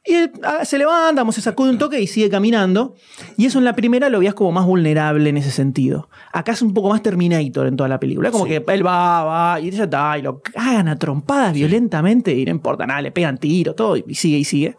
Y 0.08 0.14
él, 0.14 0.32
ah, 0.44 0.64
se 0.64 0.78
levanta, 0.78 1.30
se 1.32 1.42
sacude 1.42 1.72
un 1.72 1.80
toque 1.80 2.00
y 2.00 2.06
sigue 2.06 2.30
caminando. 2.30 2.96
Y 3.38 3.48
eso 3.48 3.58
en 3.58 3.66
la 3.66 3.74
primera 3.74 4.08
lo 4.10 4.20
veías 4.20 4.36
como 4.36 4.52
más 4.52 4.66
vulnerable 4.66 5.28
en 5.28 5.38
ese 5.38 5.50
sentido. 5.50 6.10
Acá 6.32 6.52
es 6.52 6.62
un 6.62 6.76
poco 6.76 6.90
más 6.90 7.02
Terminator 7.02 7.66
en 7.66 7.76
toda 7.76 7.90
la 7.90 8.00
película. 8.00 8.30
Como 8.30 8.46
que 8.46 8.64
él 8.68 8.86
va, 8.86 9.24
va, 9.24 9.60
y 9.60 9.70
está, 9.70 10.18
y 10.20 10.22
lo 10.22 10.42
cagan 10.42 10.88
a 10.88 10.98
trompadas 10.98 11.54
violentamente 11.54 12.34
y 12.36 12.46
no 12.46 12.52
importa 12.52 12.86
nada, 12.86 13.02
le 13.02 13.12
pegan 13.12 13.40
tiro, 13.40 13.74
todo, 13.74 13.98
y 13.98 14.14
sigue 14.14 14.38
y 14.38 14.44
sigue. 14.44 14.78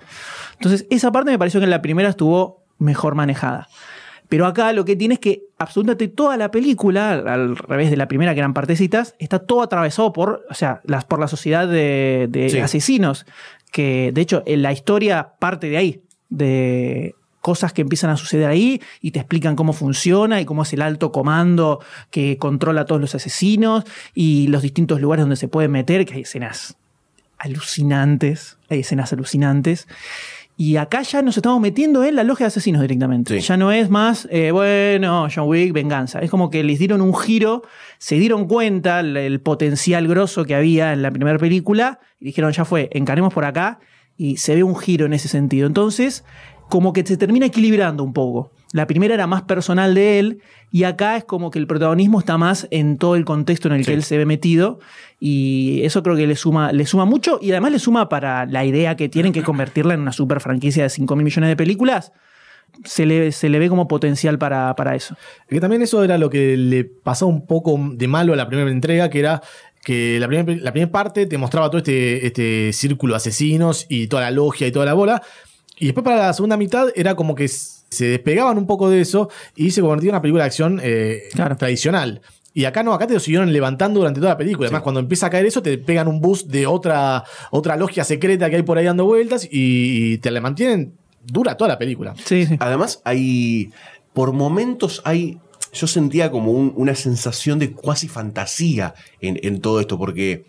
Entonces, 0.54 0.86
esa 0.90 1.10
parte 1.10 1.32
me 1.32 1.38
pareció 1.38 1.58
que 1.58 1.64
en 1.64 1.70
la 1.70 1.82
primera 1.82 2.08
estuvo 2.08 2.64
mejor 2.78 3.16
manejada. 3.16 3.68
Pero 4.28 4.46
acá 4.46 4.72
lo 4.72 4.84
que 4.84 4.96
tiene 4.96 5.14
es 5.14 5.20
que 5.20 5.44
absolutamente 5.58 6.08
toda 6.08 6.36
la 6.36 6.50
película, 6.50 7.12
al 7.12 7.56
revés 7.56 7.90
de 7.90 7.96
la 7.96 8.08
primera 8.08 8.34
que 8.34 8.40
eran 8.40 8.54
partecitas, 8.54 9.14
está 9.18 9.38
todo 9.40 9.62
atravesado 9.62 10.12
por, 10.12 10.44
o 10.50 10.54
sea, 10.54 10.80
las, 10.84 11.04
por 11.04 11.20
la 11.20 11.28
sociedad 11.28 11.68
de, 11.68 12.26
de 12.28 12.50
Sí. 12.50 12.58
asesinos. 12.58 13.26
Que 13.72 14.10
de 14.12 14.20
hecho 14.20 14.42
en 14.46 14.62
la 14.62 14.72
historia 14.72 15.34
parte 15.38 15.68
de 15.68 15.76
ahí, 15.76 16.02
de 16.28 17.14
cosas 17.40 17.72
que 17.72 17.82
empiezan 17.82 18.10
a 18.10 18.16
suceder 18.16 18.48
ahí 18.48 18.80
y 19.00 19.12
te 19.12 19.20
explican 19.20 19.54
cómo 19.54 19.72
funciona 19.72 20.40
y 20.40 20.44
cómo 20.44 20.62
es 20.64 20.72
el 20.72 20.82
alto 20.82 21.12
comando 21.12 21.80
que 22.10 22.38
controla 22.38 22.80
a 22.80 22.84
todos 22.86 23.00
los 23.00 23.14
asesinos 23.14 23.84
y 24.14 24.48
los 24.48 24.62
distintos 24.62 25.00
lugares 25.00 25.22
donde 25.22 25.36
se 25.36 25.46
pueden 25.46 25.70
meter, 25.70 26.04
que 26.06 26.14
hay 26.14 26.22
escenas 26.22 26.76
alucinantes, 27.38 28.58
hay 28.68 28.80
escenas 28.80 29.12
alucinantes. 29.12 29.86
Y 30.58 30.76
acá 30.76 31.02
ya 31.02 31.20
nos 31.20 31.36
estamos 31.36 31.60
metiendo 31.60 32.02
en 32.02 32.16
la 32.16 32.24
logia 32.24 32.44
de 32.44 32.48
asesinos 32.48 32.80
directamente. 32.80 33.38
Sí. 33.40 33.46
Ya 33.46 33.58
no 33.58 33.72
es 33.72 33.90
más, 33.90 34.26
eh, 34.30 34.52
bueno, 34.52 35.28
John 35.34 35.48
Wick, 35.48 35.72
venganza. 35.72 36.20
Es 36.20 36.30
como 36.30 36.48
que 36.48 36.64
les 36.64 36.78
dieron 36.78 37.02
un 37.02 37.14
giro, 37.14 37.62
se 37.98 38.16
dieron 38.16 38.48
cuenta 38.48 39.00
el, 39.00 39.16
el 39.18 39.40
potencial 39.40 40.08
grosso 40.08 40.46
que 40.46 40.54
había 40.54 40.94
en 40.94 41.02
la 41.02 41.10
primera 41.10 41.38
película 41.38 42.00
y 42.18 42.26
dijeron, 42.26 42.52
ya 42.52 42.64
fue, 42.64 42.88
encaremos 42.92 43.34
por 43.34 43.44
acá 43.44 43.80
y 44.16 44.38
se 44.38 44.54
ve 44.54 44.62
un 44.62 44.76
giro 44.76 45.04
en 45.04 45.12
ese 45.12 45.28
sentido. 45.28 45.66
Entonces, 45.66 46.24
como 46.68 46.92
que 46.92 47.06
se 47.06 47.16
termina 47.16 47.46
equilibrando 47.46 48.02
un 48.02 48.12
poco. 48.12 48.52
La 48.72 48.86
primera 48.86 49.14
era 49.14 49.26
más 49.26 49.42
personal 49.42 49.94
de 49.94 50.18
él 50.18 50.42
y 50.70 50.84
acá 50.84 51.16
es 51.16 51.24
como 51.24 51.50
que 51.50 51.58
el 51.58 51.66
protagonismo 51.66 52.18
está 52.18 52.36
más 52.36 52.66
en 52.70 52.98
todo 52.98 53.14
el 53.16 53.24
contexto 53.24 53.68
en 53.68 53.74
el 53.74 53.86
que 53.86 53.94
él 53.94 54.02
se 54.02 54.18
ve 54.18 54.26
metido 54.26 54.80
y 55.20 55.82
eso 55.84 56.02
creo 56.02 56.16
que 56.16 56.26
le 56.26 56.36
suma, 56.36 56.72
le 56.72 56.84
suma 56.84 57.04
mucho 57.04 57.38
y 57.40 57.52
además 57.52 57.72
le 57.72 57.78
suma 57.78 58.08
para 58.08 58.44
la 58.46 58.64
idea 58.64 58.96
que 58.96 59.08
tienen 59.08 59.32
que 59.32 59.42
convertirla 59.42 59.94
en 59.94 60.00
una 60.00 60.12
super 60.12 60.40
franquicia 60.40 60.82
de 60.82 60.90
5 60.90 61.16
mil 61.16 61.24
millones 61.24 61.48
de 61.48 61.56
películas. 61.56 62.12
Se 62.84 63.06
le, 63.06 63.32
se 63.32 63.48
le 63.48 63.58
ve 63.58 63.68
como 63.68 63.88
potencial 63.88 64.38
para, 64.38 64.74
para 64.74 64.96
eso. 64.96 65.16
Que 65.48 65.60
también 65.60 65.80
eso 65.80 66.02
era 66.02 66.18
lo 66.18 66.28
que 66.28 66.56
le 66.56 66.84
pasó 66.84 67.26
un 67.26 67.46
poco 67.46 67.78
de 67.92 68.08
malo 68.08 68.32
a 68.32 68.36
la 68.36 68.48
primera 68.48 68.70
entrega, 68.70 69.08
que 69.08 69.20
era 69.20 69.40
que 69.82 70.18
la 70.18 70.26
primera, 70.26 70.60
la 70.60 70.90
parte 70.90 71.26
te 71.26 71.38
mostraba 71.38 71.70
todo 71.70 71.78
este, 71.78 72.26
este 72.26 72.72
círculo 72.72 73.12
de 73.14 73.18
asesinos 73.18 73.86
y 73.88 74.08
toda 74.08 74.22
la 74.22 74.32
logia 74.32 74.66
y 74.66 74.72
toda 74.72 74.84
la 74.84 74.94
bola. 74.94 75.22
Y 75.78 75.86
después 75.86 76.04
para 76.04 76.16
la 76.26 76.32
segunda 76.32 76.56
mitad 76.56 76.88
era 76.94 77.14
como 77.14 77.34
que 77.34 77.48
se 77.48 78.06
despegaban 78.06 78.58
un 78.58 78.66
poco 78.66 78.88
de 78.90 79.00
eso 79.00 79.28
y 79.54 79.70
se 79.70 79.80
convertía 79.80 80.08
en 80.10 80.14
una 80.14 80.22
película 80.22 80.44
de 80.44 80.46
acción 80.46 80.80
eh, 80.82 81.24
Claro. 81.32 81.56
tradicional. 81.56 82.20
Y 82.54 82.64
acá 82.64 82.82
no, 82.82 82.94
acá 82.94 83.06
te 83.06 83.12
lo 83.12 83.20
siguieron 83.20 83.52
levantando 83.52 84.00
durante 84.00 84.18
toda 84.18 84.32
la 84.32 84.38
película. 84.38 84.68
Además, 84.68 84.82
cuando 84.82 85.00
empieza 85.00 85.26
a 85.26 85.30
caer 85.30 85.44
eso, 85.44 85.60
te 85.62 85.76
pegan 85.76 86.08
un 86.08 86.20
boost 86.22 86.48
de 86.48 86.66
otra, 86.66 87.22
otra 87.50 87.76
logia 87.76 88.02
secreta 88.02 88.48
que 88.48 88.56
hay 88.56 88.62
por 88.62 88.78
ahí 88.78 88.86
dando 88.86 89.04
vueltas 89.04 89.44
y, 89.44 90.14
y 90.14 90.18
te 90.18 90.30
la 90.30 90.40
mantienen 90.40 90.94
dura 91.22 91.56
toda 91.58 91.68
la 91.68 91.78
película. 91.78 92.14
Sí, 92.24 92.46
sí. 92.46 92.56
Además, 92.58 93.02
hay. 93.04 93.70
Por 94.14 94.32
momentos 94.32 95.02
hay. 95.04 95.38
Yo 95.74 95.86
sentía 95.86 96.30
como 96.30 96.52
un- 96.52 96.72
una 96.76 96.94
sensación 96.94 97.58
de 97.58 97.72
cuasi 97.72 98.08
fantasía 98.08 98.94
en, 99.20 99.38
en 99.42 99.60
todo 99.60 99.78
esto, 99.80 99.98
porque. 99.98 100.46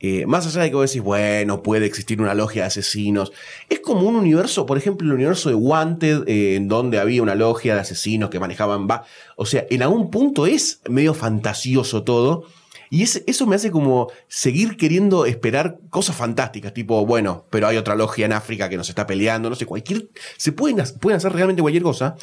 Eh, 0.00 0.26
más 0.26 0.46
allá 0.46 0.62
de 0.62 0.70
que 0.70 0.76
vos 0.76 0.90
decís, 0.90 1.02
bueno, 1.02 1.62
puede 1.62 1.86
existir 1.86 2.20
una 2.20 2.34
logia 2.34 2.62
de 2.62 2.68
asesinos, 2.68 3.32
es 3.68 3.80
como 3.80 4.02
un 4.08 4.16
universo, 4.16 4.66
por 4.66 4.76
ejemplo, 4.78 5.06
el 5.08 5.14
universo 5.14 5.48
de 5.48 5.54
Wanted, 5.54 6.28
eh, 6.28 6.56
en 6.56 6.68
donde 6.68 6.98
había 6.98 7.22
una 7.22 7.34
logia 7.34 7.74
de 7.74 7.80
asesinos 7.80 8.30
que 8.30 8.38
manejaban. 8.40 8.86
va- 8.88 9.04
O 9.36 9.46
sea, 9.46 9.66
en 9.70 9.82
algún 9.82 10.10
punto 10.10 10.46
es 10.46 10.80
medio 10.88 11.14
fantasioso 11.14 12.02
todo. 12.02 12.44
Y 12.88 13.02
eso 13.02 13.46
me 13.48 13.56
hace 13.56 13.72
como 13.72 14.12
seguir 14.28 14.76
queriendo 14.76 15.26
esperar 15.26 15.78
cosas 15.90 16.14
fantásticas, 16.14 16.72
tipo, 16.72 17.04
bueno, 17.04 17.44
pero 17.50 17.66
hay 17.66 17.76
otra 17.78 17.96
logia 17.96 18.26
en 18.26 18.32
África 18.32 18.68
que 18.68 18.76
nos 18.76 18.88
está 18.88 19.08
peleando, 19.08 19.50
no 19.50 19.56
sé, 19.56 19.66
cualquier. 19.66 20.08
Se 20.36 20.52
pueden, 20.52 20.80
pueden 21.00 21.16
hacer 21.16 21.32
realmente 21.32 21.62
cualquier 21.62 21.82
cosa. 21.82 22.14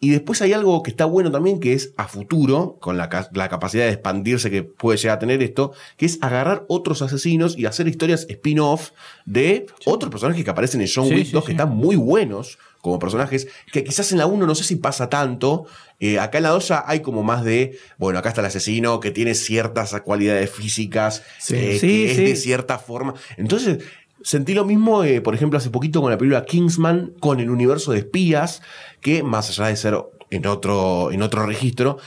Y 0.00 0.10
después 0.10 0.40
hay 0.42 0.52
algo 0.52 0.82
que 0.82 0.90
está 0.90 1.04
bueno 1.06 1.30
también, 1.30 1.58
que 1.58 1.72
es 1.72 1.92
a 1.96 2.06
futuro, 2.06 2.76
con 2.80 2.96
la, 2.96 3.28
la 3.32 3.48
capacidad 3.48 3.84
de 3.84 3.90
expandirse 3.92 4.50
que 4.50 4.62
puede 4.62 4.96
llegar 4.98 5.16
a 5.16 5.18
tener 5.18 5.42
esto, 5.42 5.72
que 5.96 6.06
es 6.06 6.18
agarrar 6.20 6.64
otros 6.68 7.02
asesinos 7.02 7.58
y 7.58 7.66
hacer 7.66 7.88
historias 7.88 8.26
spin-off 8.28 8.90
de 9.26 9.66
otros 9.86 10.10
personajes 10.10 10.44
que 10.44 10.50
aparecen 10.50 10.80
en 10.80 10.88
John 10.92 11.08
Sí, 11.08 11.14
Wick 11.14 11.26
sí, 11.26 11.32
2 11.32 11.42
sí. 11.42 11.46
que 11.46 11.52
están 11.52 11.70
muy 11.76 11.96
buenos 11.96 12.58
como 12.80 13.00
personajes, 13.00 13.48
que 13.72 13.82
quizás 13.82 14.12
en 14.12 14.18
la 14.18 14.26
1 14.26 14.46
no 14.46 14.54
sé 14.54 14.62
si 14.62 14.76
pasa 14.76 15.08
tanto. 15.10 15.66
Eh, 15.98 16.20
acá 16.20 16.38
en 16.38 16.44
la 16.44 16.50
2 16.50 16.68
ya 16.68 16.84
hay 16.86 17.00
como 17.00 17.24
más 17.24 17.42
de, 17.42 17.76
bueno, 17.98 18.20
acá 18.20 18.28
está 18.28 18.40
el 18.40 18.46
asesino 18.46 19.00
que 19.00 19.10
tiene 19.10 19.34
ciertas 19.34 20.00
cualidades 20.02 20.48
físicas, 20.50 21.24
eh, 21.50 21.76
que 21.80 22.10
es 22.12 22.16
de 22.16 22.36
cierta 22.36 22.78
forma. 22.78 23.14
Entonces, 23.36 23.78
sentí 24.22 24.54
lo 24.54 24.64
mismo, 24.64 25.02
por 25.22 25.34
ejemplo, 25.34 25.58
hace 25.58 25.70
poquito 25.70 26.00
con 26.00 26.10
la 26.10 26.18
película 26.18 26.44
Kingsman, 26.44 27.12
con 27.20 27.40
el 27.40 27.50
universo 27.50 27.92
de 27.92 27.98
espías, 27.98 28.62
que 29.00 29.22
más 29.22 29.50
allá 29.50 29.68
de 29.68 29.76
ser 29.76 29.98
en 30.30 30.46
otro, 30.46 31.10
en 31.12 31.22
otro 31.22 31.46
registro, 31.46 31.98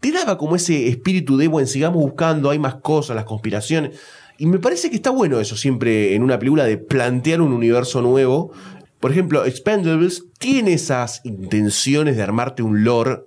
te 0.00 0.12
daba 0.12 0.36
como 0.36 0.56
ese 0.56 0.88
espíritu 0.88 1.36
de, 1.36 1.48
bueno, 1.48 1.66
sigamos 1.66 2.02
buscando, 2.02 2.50
hay 2.50 2.58
más 2.58 2.76
cosas, 2.76 3.16
las 3.16 3.24
conspiraciones. 3.24 3.98
Y 4.38 4.46
me 4.46 4.58
parece 4.58 4.90
que 4.90 4.96
está 4.96 5.10
bueno 5.10 5.40
eso 5.40 5.56
siempre 5.56 6.14
en 6.14 6.22
una 6.22 6.38
película 6.38 6.64
de 6.64 6.76
plantear 6.76 7.40
un 7.40 7.52
universo 7.52 8.02
nuevo. 8.02 8.52
Por 9.00 9.10
ejemplo, 9.12 9.44
Expendables 9.44 10.24
tiene 10.38 10.72
esas 10.72 11.20
intenciones 11.24 12.16
de 12.16 12.22
armarte 12.22 12.62
un 12.62 12.82
lore 12.82 13.20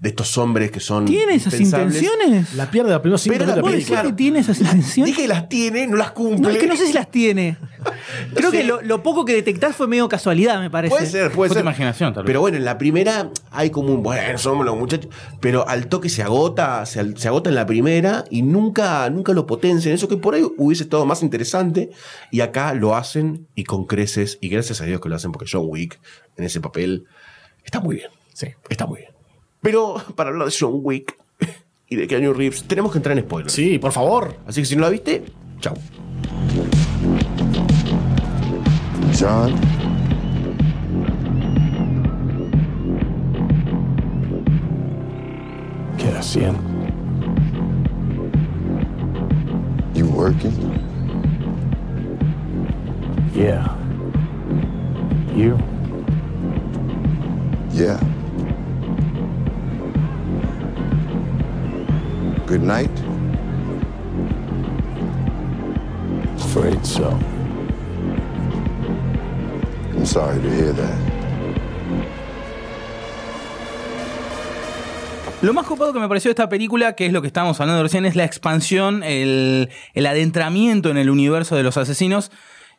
de 0.00 0.08
estos 0.10 0.36
hombres 0.36 0.70
que 0.70 0.80
son. 0.80 1.06
¿Tiene 1.06 1.34
esas 1.34 1.58
intenciones? 1.58 2.52
La 2.54 2.70
pierde 2.70 2.98
primeros 3.00 3.22
cinco 3.22 3.34
Pero 3.34 3.46
minutos 3.46 3.56
de 3.56 3.62
¿Vos 3.62 3.70
la 3.70 3.76
decís 3.76 3.88
película. 3.88 4.10
que 4.10 4.16
tiene 4.16 4.38
esas 4.40 4.60
intenciones? 4.60 5.06
Dije 5.06 5.22
que 5.22 5.28
las 5.28 5.48
tiene, 5.48 5.86
no 5.86 5.96
las 5.96 6.12
cumple. 6.12 6.40
No, 6.40 6.50
es 6.50 6.58
que 6.58 6.66
no 6.66 6.76
sé 6.76 6.86
si 6.86 6.92
las 6.92 7.10
tiene. 7.10 7.56
Creo 8.34 8.50
que 8.50 8.64
lo, 8.64 8.80
lo 8.82 9.02
poco 9.02 9.24
que 9.24 9.34
detectás 9.34 9.76
fue 9.76 9.86
medio 9.86 10.08
casualidad, 10.08 10.60
me 10.60 10.70
parece. 10.70 10.94
Puede 10.94 11.06
ser, 11.06 11.30
puede 11.30 11.34
Fue 11.34 11.48
tu 11.48 11.54
ser. 11.54 11.62
imaginación, 11.62 12.14
tal 12.14 12.24
vez. 12.24 12.26
Pero 12.28 12.40
bueno, 12.40 12.56
en 12.56 12.64
la 12.64 12.78
primera 12.78 13.30
hay 13.50 13.70
como 13.70 13.92
un, 13.94 14.02
bueno, 14.02 14.38
somos 14.38 14.64
los 14.64 14.76
muchachos. 14.76 15.10
Pero 15.40 15.68
al 15.68 15.88
toque 15.88 16.08
se 16.08 16.22
agota, 16.22 16.84
se, 16.86 17.00
agota 17.00 17.50
en 17.50 17.56
la 17.56 17.66
primera 17.66 18.24
y 18.30 18.42
nunca, 18.42 19.08
nunca 19.10 19.32
lo 19.32 19.46
potencian. 19.46 19.94
Eso 19.94 20.08
que 20.08 20.16
por 20.16 20.34
ahí 20.34 20.46
hubiese 20.56 20.84
estado 20.84 21.06
más 21.06 21.22
interesante. 21.22 21.90
Y 22.30 22.40
acá 22.40 22.74
lo 22.74 22.96
hacen 22.96 23.46
y 23.54 23.64
con 23.64 23.84
creces. 23.86 24.38
Y 24.40 24.48
gracias 24.48 24.80
a 24.80 24.84
Dios 24.84 25.00
que 25.00 25.08
lo 25.08 25.16
hacen 25.16 25.32
porque 25.32 25.48
John 25.50 25.64
Wick 25.66 26.00
en 26.36 26.44
ese 26.44 26.60
papel 26.60 27.06
está 27.64 27.80
muy 27.80 27.96
bien. 27.96 28.10
Sí. 28.32 28.48
Está 28.68 28.86
muy 28.86 29.00
bien. 29.00 29.12
Pero 29.60 29.96
para 30.16 30.30
hablar 30.30 30.48
de 30.48 30.54
John 30.58 30.80
Wick 30.82 31.16
y 31.88 31.96
de 31.96 32.06
Keanu 32.06 32.32
Reeves, 32.32 32.64
tenemos 32.64 32.92
que 32.92 32.98
entrar 32.98 33.16
en 33.16 33.24
spoilers. 33.24 33.52
Sí, 33.52 33.78
por 33.78 33.92
favor. 33.92 34.36
Así 34.46 34.60
que 34.62 34.66
si 34.66 34.76
no 34.76 34.82
la 34.82 34.90
viste, 34.90 35.24
chau. 35.60 35.74
John? 39.14 39.56
Can 45.98 46.16
I 46.16 46.20
see 46.20 46.40
him? 46.40 46.56
You 49.94 50.06
working? 50.08 50.52
Yeah. 53.34 53.76
You? 55.32 55.60
Yeah. 57.70 58.00
Good 62.46 62.62
night. 62.62 62.90
Afraid 66.36 66.84
so. 66.84 67.33
Lo 75.42 75.52
más 75.52 75.66
copado 75.66 75.92
que 75.92 75.98
me 75.98 76.08
pareció 76.08 76.30
de 76.30 76.32
esta 76.32 76.48
película, 76.48 76.94
que 76.94 77.06
es 77.06 77.12
lo 77.12 77.20
que 77.20 77.26
estábamos 77.26 77.60
hablando 77.60 77.82
recién, 77.82 78.06
es 78.06 78.16
la 78.16 78.24
expansión, 78.24 79.02
el, 79.02 79.68
adentramiento 79.94 80.90
en 80.90 80.96
el 80.96 81.10
universo 81.10 81.56
de 81.56 81.62
los 81.62 81.76
asesinos. 81.76 82.30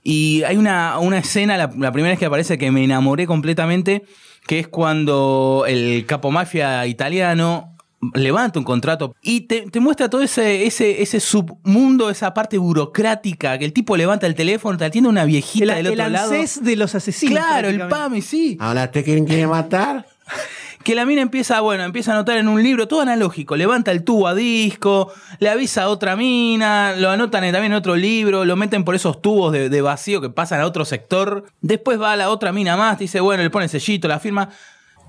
Y 0.01 0.44
hay 0.44 0.58
una, 0.58 0.98
una 1.00 1.20
escena, 1.20 1.58
la, 1.58 1.72
la 1.77 1.91
primera 1.91 2.12
vez 2.12 2.20
que 2.20 2.25
aparece, 2.25 2.58
que 2.58 2.72
me 2.72 2.84
enamoré 2.84 3.27
completamente, 3.27 4.03
que 4.48 4.60
es 4.60 4.67
cuando 4.67 5.65
el 5.67 6.05
capo 6.08 6.32
mafia 6.32 6.86
italiano 6.88 7.75
levanta 8.13 8.59
un 8.59 8.65
contrato 8.65 9.15
y 9.21 9.41
te, 9.41 9.69
te 9.69 9.79
muestra 9.79 10.09
todo 10.09 10.21
ese, 10.21 10.65
ese, 10.65 11.01
ese 11.01 11.19
submundo, 11.19 12.09
esa 12.09 12.33
parte 12.33 12.57
burocrática, 12.57 13.57
que 13.57 13.65
el 13.65 13.74
tipo 13.74 13.97
levanta 13.97 14.27
el 14.27 14.35
teléfono, 14.35 14.77
te 14.77 14.85
atiende 14.85 15.09
una 15.09 15.25
viejita 15.25 15.77
El, 15.77 15.83
del 15.85 15.93
el 15.93 16.00
otro 16.01 16.09
lado. 16.09 16.31
De 16.62 16.75
los 16.75 16.95
asesinos. 16.95 17.38
Claro, 17.43 17.69
el. 17.69 17.88
PAMI, 17.88 18.21
sí. 18.21 18.57
Ahora 18.59 18.89
te 18.91 19.03
quieren 19.03 19.25
quieren 19.25 19.50
matar. 19.50 20.05
Que 20.85 20.93
la 20.93 21.03
mina 21.03 21.24
empieza, 21.24 21.62
bueno, 21.62 21.83
empieza 21.83 22.12
a 22.12 22.13
anotar 22.13 22.38
en 22.38 22.47
un 22.47 22.62
libro, 22.62 22.88
todo 22.88 23.01
analógico, 23.01 23.55
levanta 23.55 23.89
el 23.91 24.03
tubo 24.03 24.27
a 24.27 24.35
disco, 24.35 25.12
le 25.39 25.50
avisa 25.50 25.81
a 25.85 25.89
otra 25.89 26.15
mina, 26.15 26.93
lo 26.95 27.09
anotan 27.09 27.43
en- 27.43 27.53
también 27.53 27.71
en 27.71 27.77
otro 27.79 27.95
libro, 27.95 28.45
lo 28.45 28.55
meten 28.55 28.83
por 28.83 28.93
esos 28.93 29.19
tubos 29.19 29.51
de, 29.51 29.69
de 29.69 29.81
vacío 29.81 30.21
que 30.21 30.29
pasan 30.29 30.62
a 30.62 30.67
otro 30.67 30.85
sector. 30.85 31.45
Después 31.62 32.00
va 32.00 32.12
a 32.12 32.15
la 32.15 32.29
otra 32.29 32.51
mina 32.51 32.77
más, 32.77 33.00
dice, 33.00 33.19
bueno, 33.19 33.41
le 33.41 33.50
pone 33.50 33.63
el 33.65 33.71
sellito, 33.71 34.07
la 34.07 34.19
firma. 34.19 34.50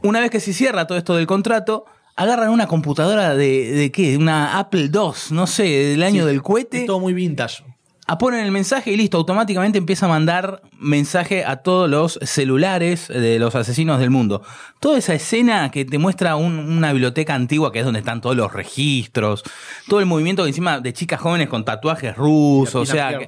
Una 0.03 0.21
vez 0.21 0.31
que 0.31 0.41
se 0.41 0.55
cierra 0.55 0.87
todo 0.87 0.97
esto 0.97 1.15
del 1.15 1.27
contrato, 1.27 1.85
agarran 2.17 2.51
una 2.51 2.67
computadora 2.67 3.35
de, 3.37 3.71
de 3.73 3.93
qué, 3.93 4.17
una 4.17 4.59
Apple 4.59 4.91
II, 4.93 5.11
no 5.31 5.47
sé, 5.47 5.65
del 5.65 6.03
año 6.03 6.27
del 6.27 6.43
cohete. 6.43 6.81
Es 6.81 6.87
todo 6.87 6.99
muy 7.01 7.13
vintage. 7.15 7.63
Ah, 8.09 8.19
ponen 8.19 8.45
el 8.45 8.53
mensaje 8.53 8.93
y 8.93 8.97
listo, 8.97 9.17
automáticamente 9.19 9.79
empieza 9.79 10.07
a 10.07 10.09
mandar 10.09 10.63
mensaje 10.79 11.45
a 11.45 11.57
todos 11.57 11.91
los 11.91 12.21
celulares 12.23 13.09
de 13.09 13.41
los 13.41 13.57
asesinos 13.57 13.99
del 13.99 14.11
mundo. 14.11 14.43
Toda 14.79 14.97
esa 14.99 15.13
escena 15.15 15.73
que 15.73 15.85
te 15.85 15.99
muestra 15.99 16.37
un- 16.37 16.59
una 16.59 16.93
biblioteca 16.93 17.35
antigua 17.35 17.73
que 17.73 17.81
es 17.81 17.85
donde 17.85 17.99
están 17.99 18.21
todos 18.21 18.37
los 18.37 18.53
registros, 18.53 19.43
todo 19.89 19.99
el 19.99 20.07
movimiento 20.07 20.45
que 20.45 20.51
encima 20.51 20.79
de 20.79 20.93
chicas 20.93 21.21
jóvenes 21.21 21.49
con 21.49 21.65
tatuajes 21.65 22.15
rusos, 22.17 22.77
o 22.77 22.87
sea, 22.87 23.19
que- 23.19 23.27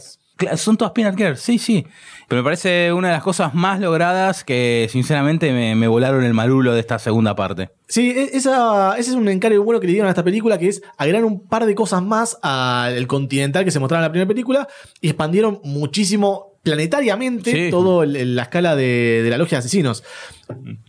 son 0.57 0.77
todas 0.77 0.93
peanut 0.93 1.17
girls, 1.17 1.41
sí, 1.41 1.59
sí. 1.59 1.87
Pero 2.29 2.43
me 2.43 2.45
parece 2.45 2.93
una 2.93 3.09
de 3.09 3.15
las 3.15 3.23
cosas 3.23 3.55
más 3.55 3.81
logradas 3.81 4.45
que 4.45 4.87
sinceramente 4.91 5.53
me, 5.53 5.75
me 5.75 5.89
volaron 5.89 6.23
el 6.25 6.35
marulo 6.35 6.75
de 6.75 6.81
esta 6.81 6.99
segunda 6.99 7.35
parte. 7.35 7.71
Sí, 7.89 8.11
e- 8.11 8.37
esa, 8.37 8.97
ese 8.99 9.11
es 9.11 9.17
un 9.17 9.29
encargo 9.29 9.63
bueno 9.65 9.81
que 9.81 9.87
le 9.87 9.95
dieron 9.95 10.09
a 10.09 10.11
esta 10.11 10.23
película, 10.25 10.59
que 10.59 10.69
es 10.69 10.83
agregar 10.99 11.25
un 11.25 11.47
par 11.49 11.65
de 11.67 11.75
cosas 11.75 12.03
más 12.03 12.39
al 12.43 13.07
continental 13.07 13.65
que 13.65 13.71
se 13.71 13.79
mostraba 13.81 14.03
en 14.05 14.09
la 14.09 14.13
primera 14.13 14.29
película 14.29 14.69
y 15.01 15.09
expandieron 15.09 15.61
muchísimo 15.65 16.53
planetariamente 16.63 17.51
Sí. 17.51 17.71
todo 17.71 18.03
el- 18.03 18.15
el- 18.17 18.37
la 18.37 18.43
escala 18.43 18.77
de, 18.77 19.23
de 19.25 19.31
la 19.31 19.39
logia 19.39 19.57
de 19.57 19.61
asesinos. 19.61 20.05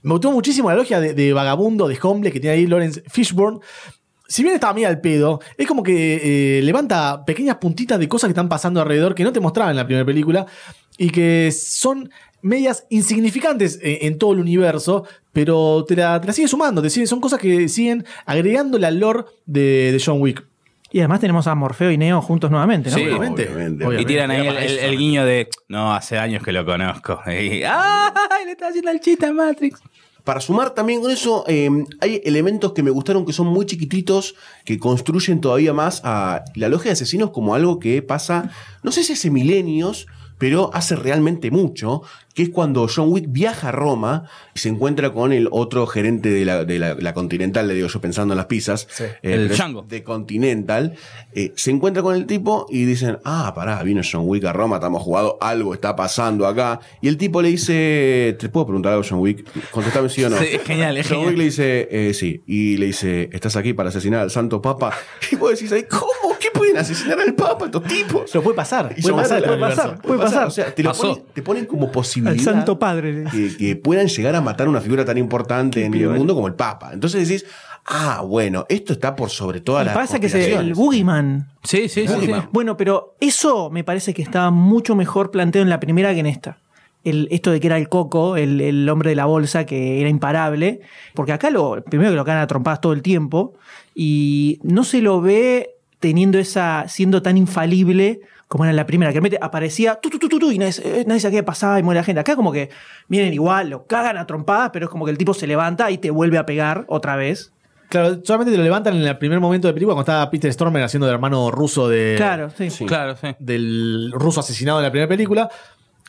Me 0.02 0.12
gustó 0.12 0.32
muchísimo 0.32 0.70
la 0.70 0.76
logia 0.76 1.00
de, 1.00 1.14
de 1.14 1.32
vagabundo, 1.34 1.88
de 1.88 1.98
Homble, 2.02 2.32
que 2.32 2.40
tiene 2.40 2.58
ahí 2.58 2.68
Lawrence 2.68 3.04
Fishburne. 3.08 3.60
Si 4.30 4.44
bien 4.44 4.54
estaba 4.56 4.74
medio 4.76 4.88
al 4.88 5.02
pedo, 5.02 5.42
es 5.58 5.66
como 5.68 5.82
que 5.84 6.60
eh, 6.60 6.62
levanta 6.62 7.26
pequeñas 7.26 7.58
puntitas 7.58 8.00
de 8.00 8.08
cosas 8.08 8.28
que 8.28 8.32
están 8.32 8.48
pasando 8.48 8.80
alrededor 8.80 9.16
que 9.16 9.24
no 9.24 9.34
te 9.34 9.40
mostraba 9.40 9.72
en 9.72 9.76
la 9.78 9.86
primera 9.86 10.06
película 10.06 10.46
y 10.98 11.10
que 11.10 11.52
son 11.52 12.10
medias 12.42 12.86
insignificantes 12.90 13.80
en, 13.82 13.98
en 14.14 14.18
todo 14.20 14.34
el 14.34 14.40
universo, 14.40 15.04
pero 15.34 15.84
te 15.88 15.96
la, 15.96 16.22
te 16.22 16.28
la 16.28 16.34
sigue 16.34 16.48
sumando, 16.48 16.82
te 16.82 16.90
sigue- 16.90 17.08
son 17.08 17.20
cosas 17.20 17.40
que 17.40 17.68
siguen 17.68 18.06
agregándole 18.26 18.86
al 18.88 19.00
lore 19.00 19.24
de, 19.46 19.92
de 19.92 20.02
John 20.06 20.22
Wick. 20.22 20.46
Y 20.92 21.00
además 21.00 21.20
tenemos 21.20 21.46
a 21.48 21.54
Morfeo 21.56 21.92
y 21.92 21.98
Neo 21.98 22.22
juntos 22.22 22.50
nuevamente, 22.50 22.90
¿no? 22.90 22.96
Sí. 22.98 23.04
Obviamente. 23.04 23.48
Obviamente. 23.50 24.02
Y 24.02 24.06
tiran 24.06 24.32
ahí 24.32 24.48
el, 24.48 24.98
guiño 24.98 25.26
de, 25.26 25.48
no, 25.68 25.94
hace 25.94 26.18
años 26.18 26.44
que 26.44 26.52
lo 26.52 26.66
conozco. 26.66 27.20
Y, 27.28 27.64
¡ay! 27.64 28.46
Le 28.46 28.52
está 28.54 28.68
haciendo 28.70 28.90
el 28.92 29.00
chiste 29.00 29.26
a 29.26 29.34
Matrix. 29.34 29.82
Para 30.30 30.42
sumar 30.42 30.76
también 30.76 31.02
con 31.02 31.10
eso, 31.10 31.44
eh, 31.48 31.72
hay 32.02 32.22
elementos 32.24 32.74
que 32.74 32.84
me 32.84 32.92
gustaron 32.92 33.26
que 33.26 33.34
son 33.34 33.48
muy 33.48 33.66
chiquititos, 33.66 34.36
que 34.64 34.78
construyen 34.78 35.42
todavía 35.42 35.74
más 35.74 36.02
a 36.04 36.46
la 36.54 36.70
logia 36.70 36.90
de 36.90 36.92
asesinos 36.92 37.32
como 37.32 37.56
algo 37.56 37.80
que 37.80 38.04
pasa, 38.04 38.52
no 38.84 38.92
sé 38.92 39.04
si 39.04 39.14
hace 39.14 39.32
milenios, 39.32 40.06
pero 40.38 40.70
hace 40.76 40.96
realmente 40.96 41.50
mucho, 41.50 42.04
que 42.40 42.44
es 42.44 42.50
cuando 42.52 42.88
John 42.88 43.12
Wick 43.12 43.26
viaja 43.28 43.68
a 43.68 43.72
Roma 43.74 44.24
y 44.56 44.60
se 44.60 44.70
encuentra 44.70 45.12
con 45.12 45.34
el 45.34 45.50
otro 45.52 45.86
gerente 45.88 46.30
de 46.30 46.46
la, 46.46 46.64
de 46.64 46.80
la- 46.80 46.94
la 46.96 47.14
Continental, 47.14 47.68
le 47.68 47.74
digo 47.74 47.90
yo 47.90 48.00
pensando 48.00 48.34
en 48.34 48.38
las 48.38 48.46
pizzas, 48.46 48.88
eh, 49.02 49.18
El 49.22 49.50
Django. 49.50 49.82
de 49.82 50.04
Continental, 50.04 50.96
eh, 51.34 51.52
se 51.58 51.72
encuentra 51.72 52.02
con 52.02 52.16
el 52.16 52.26
tipo 52.26 52.66
y 52.70 52.86
dicen, 52.86 53.18
ah, 53.26 53.52
pará, 53.54 53.84
vino 53.84 54.02
John 54.10 54.22
Wick 54.24 54.46
a 54.46 54.54
Roma, 54.54 54.78
estamos 54.78 55.04
jugando, 55.04 55.38
algo 55.42 55.74
está 55.74 55.98
pasando 55.98 56.48
acá. 56.48 56.80
Y 57.02 57.10
el 57.10 57.18
tipo 57.18 57.42
le 57.42 57.50
dice, 57.50 58.38
¿te 58.40 58.48
puedo 58.48 58.68
preguntar 58.68 58.94
algo, 58.94 59.04
John 59.08 59.20
Wick? 59.20 59.46
Contestame 59.72 60.08
sí 60.08 60.24
o 60.24 60.30
no. 60.30 60.38
Sí, 60.38 60.46
es 60.54 60.64
genial, 60.64 60.96
es 60.96 61.08
John 61.08 61.18
genial. 61.18 61.30
Wick 61.32 61.38
le 61.40 61.44
dice, 61.44 61.88
eh, 61.92 62.14
sí. 62.14 62.42
Y 62.48 62.78
le 62.78 62.86
dice, 62.86 63.30
¿estás 63.34 63.58
aquí 63.58 63.74
para 63.74 63.90
asesinar 63.90 64.22
al 64.22 64.32
Santo 64.32 64.62
Papa? 64.62 64.94
Y 65.32 65.36
vos 65.36 65.52
decís, 65.52 65.72
ahí, 65.74 65.84
¿cómo? 65.84 66.29
¿Qué 66.40 66.48
pueden 66.54 66.78
asesinar 66.78 67.20
al 67.20 67.34
Papa 67.34 67.66
estos 67.66 67.84
tipos? 67.84 68.30
Pero 68.32 68.44
puede 68.44 68.56
pasar, 68.56 68.94
Y 68.96 69.02
puede 69.02 69.16
pasar, 69.16 69.44
puede 69.44 69.60
pasar, 69.60 70.02
puede 70.02 70.20
pasar. 70.20 70.48
O 70.48 70.52
sea, 70.52 70.74
te, 70.74 70.84
lo 70.84 70.94
ponen, 70.94 71.24
te 71.34 71.42
ponen 71.42 71.66
como 71.66 71.92
posibilidad. 71.92 72.34
Al 72.34 72.40
Santo 72.40 72.80
Padre. 72.80 73.26
Que, 73.32 73.56
que 73.58 73.76
puedan 73.76 74.08
llegar 74.08 74.36
a 74.36 74.42
matar 74.42 74.68
a 74.68 74.70
una 74.70 74.82
figura 74.82 75.04
tan 75.06 75.18
importante 75.18 75.84
en 75.86 75.94
el 75.94 76.10
mundo 76.10 76.34
como 76.36 76.48
el 76.48 76.56
Papa. 76.56 76.92
Entonces 76.94 77.28
decís, 77.28 77.46
ah, 77.86 78.22
bueno, 78.26 78.66
esto 78.70 78.94
está 78.94 79.16
por 79.16 79.30
sobre 79.30 79.62
todas 79.62 79.86
las 79.86 79.94
parece 79.94 80.20
que 80.20 80.28
es 80.28 80.36
el. 80.36 80.74
Boogeyman. 80.74 81.50
Sí, 81.64 81.90
sí, 81.90 82.08
sí, 82.08 82.14
sí. 82.22 82.32
Bueno, 82.52 82.78
pero 82.78 83.16
eso 83.20 83.70
me 83.70 83.84
parece 83.84 84.14
que 84.14 84.22
estaba 84.22 84.52
mucho 84.52 84.96
mejor 84.96 85.32
planteado 85.32 85.64
en 85.64 85.70
la 85.70 85.80
primera 85.80 86.14
que 86.14 86.20
en 86.20 86.28
esta. 86.28 86.58
El, 87.04 87.30
esto 87.32 87.52
de 87.52 87.62
que 87.62 87.68
era 87.68 87.78
el 87.78 87.88
coco, 87.88 88.36
el, 88.36 88.60
el 88.60 88.88
hombre 88.90 89.12
de 89.12 89.16
la 89.16 89.26
bolsa, 89.26 89.66
que 89.66 90.02
era 90.02 90.10
imparable. 90.10 90.82
Porque 91.16 91.32
acá 91.32 91.50
lo, 91.50 91.82
primero 91.84 92.12
que 92.12 92.16
lo 92.16 92.26
cagan 92.26 92.44
a 92.44 92.48
trompadas 92.48 92.82
todo 92.82 92.94
el 92.94 93.02
tiempo. 93.02 93.54
Y 93.96 94.60
no 94.64 94.84
se 94.84 95.02
lo 95.02 95.22
ve 95.22 95.79
teniendo 96.00 96.40
esa. 96.40 96.86
siendo 96.88 97.22
tan 97.22 97.38
infalible 97.38 98.22
como 98.48 98.64
era 98.64 98.72
en 98.72 98.78
la 98.78 98.88
primera, 98.88 99.14
que 99.14 99.38
aparecía 99.42 100.00
tu, 100.02 100.10
tu, 100.10 100.18
tu, 100.18 100.28
tu, 100.28 100.40
tu, 100.40 100.52
y 100.52 100.58
nadie, 100.58 100.72
se- 100.72 101.02
eh, 101.02 101.04
nadie 101.06 101.22
sabía 101.22 101.40
qué 101.42 101.44
pasaba 101.44 101.78
y 101.80 101.84
muere 101.84 102.00
la 102.00 102.04
gente. 102.04 102.20
Acá 102.20 102.36
como 102.36 102.52
que 102.52 102.70
vienen 103.08 103.32
igual, 103.32 103.70
lo 103.70 103.86
cagan 103.86 104.18
a 104.18 104.26
trompadas, 104.26 104.72
pero 104.74 104.86
es 104.86 104.90
como 104.92 105.06
que 105.06 105.12
el 105.12 105.20
tipo 105.20 105.36
se 105.36 105.46
levanta 105.46 105.92
y 105.92 106.00
te 106.00 106.10
vuelve 106.10 106.40
a 106.40 106.46
pegar 106.48 106.84
otra 106.88 107.16
vez. 107.16 107.52
Claro, 107.90 108.20
solamente 108.24 108.52
te 108.52 108.58
lo 108.58 108.64
levantan 108.64 108.96
en 108.96 109.04
el 109.04 109.18
primer 109.18 109.40
momento 109.40 109.68
de 109.68 109.74
película 109.74 109.94
cuando 109.96 110.12
estaba 110.12 110.30
Peter 110.32 110.52
Stormer 110.54 110.82
haciendo 110.84 111.06
de 111.08 111.14
hermano 111.14 111.52
ruso 111.52 111.88
de, 111.88 112.16
Claro, 112.18 112.50
sí. 112.56 112.70
Claro, 112.86 113.16
sí. 113.16 113.36
del 113.40 114.12
ruso 114.14 114.40
asesinado 114.40 114.80
en 114.80 114.84
la 114.86 114.92
primera 114.92 115.08
película. 115.10 115.50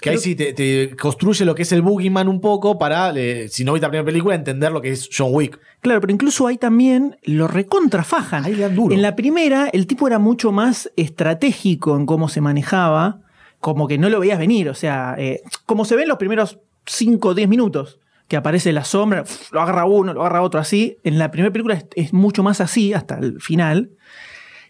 Que 0.00 0.10
ahí 0.10 0.18
sí 0.18 0.34
te, 0.34 0.52
te 0.52 0.96
construye 0.96 1.44
lo 1.44 1.54
que 1.54 1.62
es 1.62 1.72
el 1.72 1.82
Boogeyman 1.82 2.28
un 2.28 2.40
poco 2.40 2.78
para, 2.78 3.12
eh, 3.14 3.48
si 3.48 3.64
no 3.64 3.72
viste 3.74 3.86
la 3.86 3.90
primera 3.90 4.06
película, 4.06 4.34
entender 4.34 4.72
lo 4.72 4.80
que 4.80 4.90
es 4.90 5.08
John 5.14 5.28
Wick. 5.32 5.58
Claro, 5.80 6.00
pero 6.00 6.12
incluso 6.12 6.46
ahí 6.46 6.56
también 6.56 7.16
lo 7.24 7.48
recontrafajan. 7.48 8.44
Ahí 8.44 8.54
le 8.54 8.62
dan 8.62 8.74
duro. 8.74 8.94
En 8.94 9.02
la 9.02 9.14
primera, 9.16 9.68
el 9.72 9.86
tipo 9.86 10.06
era 10.06 10.18
mucho 10.18 10.52
más 10.52 10.90
estratégico 10.96 11.96
en 11.96 12.06
cómo 12.06 12.28
se 12.28 12.40
manejaba, 12.40 13.20
como 13.60 13.86
que 13.88 13.98
no 13.98 14.08
lo 14.08 14.20
veías 14.20 14.38
venir. 14.38 14.68
O 14.70 14.74
sea, 14.74 15.14
eh, 15.18 15.42
como 15.66 15.84
se 15.84 15.96
ven 15.96 16.08
los 16.08 16.16
primeros 16.18 16.58
5 16.86 17.28
o 17.28 17.34
10 17.34 17.48
minutos, 17.48 17.98
que 18.26 18.36
aparece 18.36 18.72
la 18.72 18.84
sombra, 18.84 19.24
lo 19.50 19.60
agarra 19.60 19.84
uno, 19.86 20.14
lo 20.14 20.20
agarra 20.22 20.42
otro 20.42 20.60
así. 20.60 20.96
En 21.04 21.18
la 21.18 21.30
primera 21.30 21.52
película 21.52 21.74
es, 21.74 21.86
es 21.94 22.12
mucho 22.12 22.42
más 22.42 22.60
así, 22.60 22.94
hasta 22.94 23.18
el 23.18 23.40
final. 23.40 23.90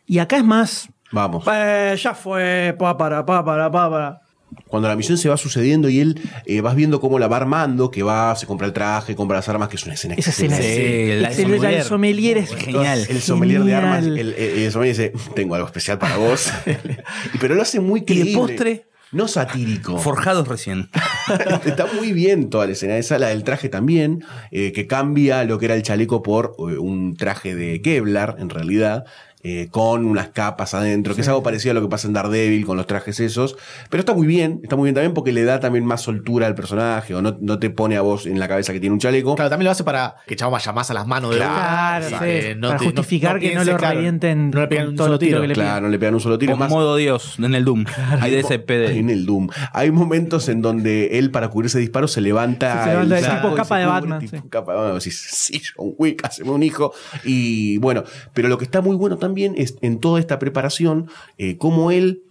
Y 0.06 0.18
acá 0.18 0.38
es 0.38 0.44
más. 0.44 0.88
Vamos. 1.12 1.44
"Eh, 1.52 1.94
ya 2.00 2.14
fue, 2.14 2.74
pa, 2.78 2.96
para, 2.96 3.24
pa, 3.26 3.44
para, 3.44 3.70
pa, 3.70 3.90
para. 3.90 4.20
Cuando 4.66 4.88
la 4.88 4.96
misión 4.96 5.18
se 5.18 5.28
va 5.28 5.36
sucediendo 5.36 5.88
y 5.88 6.00
él 6.00 6.20
eh, 6.46 6.60
vas 6.60 6.76
viendo 6.76 7.00
cómo 7.00 7.18
la 7.18 7.26
va 7.28 7.36
armando, 7.38 7.90
que 7.90 8.02
va, 8.02 8.34
se 8.36 8.46
compra 8.46 8.66
el 8.66 8.72
traje, 8.72 9.16
compra 9.16 9.36
las 9.38 9.48
armas, 9.48 9.68
que 9.68 9.76
es 9.76 9.84
una 9.84 9.94
escena 9.94 10.14
Esa 10.16 10.30
escena 10.30 10.56
Sí, 10.56 10.62
es. 10.64 10.68
el- 10.68 11.34
sommelier. 11.34 11.74
el 11.74 11.82
sommelier 11.82 12.38
es 12.38 12.54
Genial. 12.54 13.06
El 13.08 13.20
sommelier 13.20 13.64
de 13.64 13.74
armas, 13.74 14.04
el, 14.04 14.18
el- 14.18 14.34
el 14.34 14.70
sommelier 14.72 14.96
dice, 14.96 15.12
tengo 15.34 15.54
algo 15.56 15.66
especial 15.66 15.98
para 15.98 16.16
vos. 16.16 16.50
Y- 17.34 17.38
Pero 17.40 17.54
lo 17.54 17.62
hace 17.62 17.80
muy 17.80 18.00
Y 18.00 18.02
de 18.02 18.06
creíble. 18.06 18.34
postre, 18.36 18.86
No 19.12 19.26
satírico. 19.26 19.98
forjados 19.98 20.46
recién. 20.46 20.88
Está 21.64 21.86
muy 21.96 22.12
bien 22.12 22.48
toda 22.50 22.66
la 22.66 22.72
escena 22.72 22.96
esa, 22.96 23.18
la 23.18 23.28
del 23.28 23.42
traje 23.44 23.68
también, 23.68 24.24
eh, 24.52 24.70
que 24.72 24.86
cambia 24.86 25.42
lo 25.44 25.58
que 25.58 25.66
era 25.66 25.74
el 25.74 25.82
chaleco 25.82 26.22
por 26.22 26.54
eh, 26.58 26.78
un 26.78 27.16
traje 27.16 27.54
de 27.56 27.82
Kevlar, 27.82 28.36
en 28.38 28.50
realidad. 28.50 29.04
Eh, 29.42 29.68
con 29.70 30.04
unas 30.04 30.28
capas 30.28 30.74
adentro, 30.74 31.14
que 31.14 31.22
es 31.22 31.28
algo 31.28 31.42
parecido 31.42 31.70
a 31.72 31.74
lo 31.74 31.80
que 31.82 31.88
pasa 31.88 32.06
en 32.06 32.12
Daredevil 32.14 32.66
con 32.66 32.76
los 32.76 32.86
trajes 32.86 33.20
esos. 33.20 33.56
Pero 33.88 34.00
está 34.00 34.12
muy 34.14 34.26
bien, 34.26 34.60
está 34.62 34.76
muy 34.76 34.84
bien 34.86 34.94
también 34.94 35.14
porque 35.14 35.32
le 35.32 35.44
da 35.44 35.60
también 35.60 35.84
más 35.86 36.02
soltura 36.02 36.46
al 36.46 36.54
personaje, 36.54 37.14
o 37.14 37.22
no, 37.22 37.36
no 37.40 37.58
te 37.58 37.70
pone 37.70 37.96
a 37.96 38.02
vos 38.02 38.26
en 38.26 38.38
la 38.38 38.48
cabeza 38.48 38.72
que 38.72 38.80
tiene 38.80 38.92
un 38.92 39.00
chaleco. 39.00 39.34
Claro, 39.36 39.48
también 39.48 39.64
lo 39.64 39.70
hace 39.70 39.82
para 39.84 40.16
que 40.26 40.36
Chavo 40.36 40.52
vaya 40.52 40.72
más 40.72 40.90
a 40.90 40.94
las 40.94 41.06
manos 41.06 41.30
de 41.30 41.36
Claro, 41.38 42.06
uno. 42.06 42.18
sí. 42.18 42.24
que 42.24 42.56
Para 42.60 42.78
justificar 42.78 43.38
que 43.38 43.46
no 43.46 43.52
piense, 43.52 43.70
lo 43.72 43.78
claro, 43.78 43.94
revienten 43.94 44.50
No 44.50 44.60
le 44.60 44.68
pegan 44.68 44.88
un 44.88 44.96
solo 44.98 45.18
tiro 45.18 45.30
tiro. 45.30 45.40
que 45.42 45.48
le 45.48 45.54
Claro, 45.54 45.80
no 45.86 45.88
le 45.88 45.98
pegan 45.98 46.14
un 46.14 46.20
solo 46.20 46.38
tiro. 46.38 46.52
Con 46.52 46.58
más, 46.60 46.70
modo 46.70 46.96
Dios 46.96 47.36
en 47.38 47.54
el 47.54 47.64
Doom. 47.64 47.86
Hay 48.20 48.30
de 48.30 48.36
Hay 48.36 48.42
ese 48.44 48.58
PD. 48.58 48.98
En 48.98 49.08
el 49.08 49.24
Doom. 49.24 49.48
Hay 49.72 49.90
momentos 49.90 50.48
en 50.50 50.60
donde 50.60 51.18
él, 51.18 51.30
para 51.30 51.48
cubrirse 51.48 51.78
disparos, 51.78 52.12
se 52.12 52.20
levanta. 52.20 52.84
Se 52.84 52.90
levanta 52.90 53.18
el 53.18 53.24
saco 53.24 53.48
tipo 53.48 53.56
capa 53.56 53.78
de 53.78 53.84
cubre, 53.86 54.00
Batman, 54.00 54.18
tipo 54.20 54.36
sí. 54.36 54.42
capa 54.50 54.72
de 54.72 54.78
Batman. 54.80 55.00
Sí, 55.00 55.62
John 55.74 55.94
Wick, 55.96 56.24
haceme 56.24 56.50
un 56.50 56.62
hijo. 56.62 56.92
Y 57.24 57.78
bueno, 57.78 58.04
pero 58.34 58.48
lo 58.48 58.58
que 58.58 58.64
está 58.64 58.82
muy 58.82 58.96
bueno 58.96 59.16
también 59.16 59.29
es 59.36 59.76
en 59.80 59.98
toda 59.98 60.20
esta 60.20 60.38
preparación, 60.38 61.10
eh, 61.38 61.56
cómo 61.56 61.90
él 61.90 62.22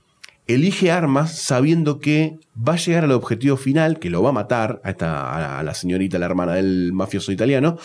elige 0.48 0.92
armas 0.92 1.38
sabiendo 1.38 2.00
que 2.00 2.38
va 2.56 2.74
a 2.74 2.78
llegar 2.78 3.04
al 3.04 3.12
objetivo 3.12 3.56
final, 3.56 4.00
que 4.00 4.10
lo 4.10 4.24
va 4.24 4.30
a 4.30 4.34
matar 4.34 4.82
a, 4.84 5.60
a 5.60 5.64
la 5.64 5.74
señorita, 5.74 6.18
la 6.18 6.26
hermana 6.26 6.54
del 6.54 6.92
mafioso 6.94 7.32
italiano, 7.32 7.78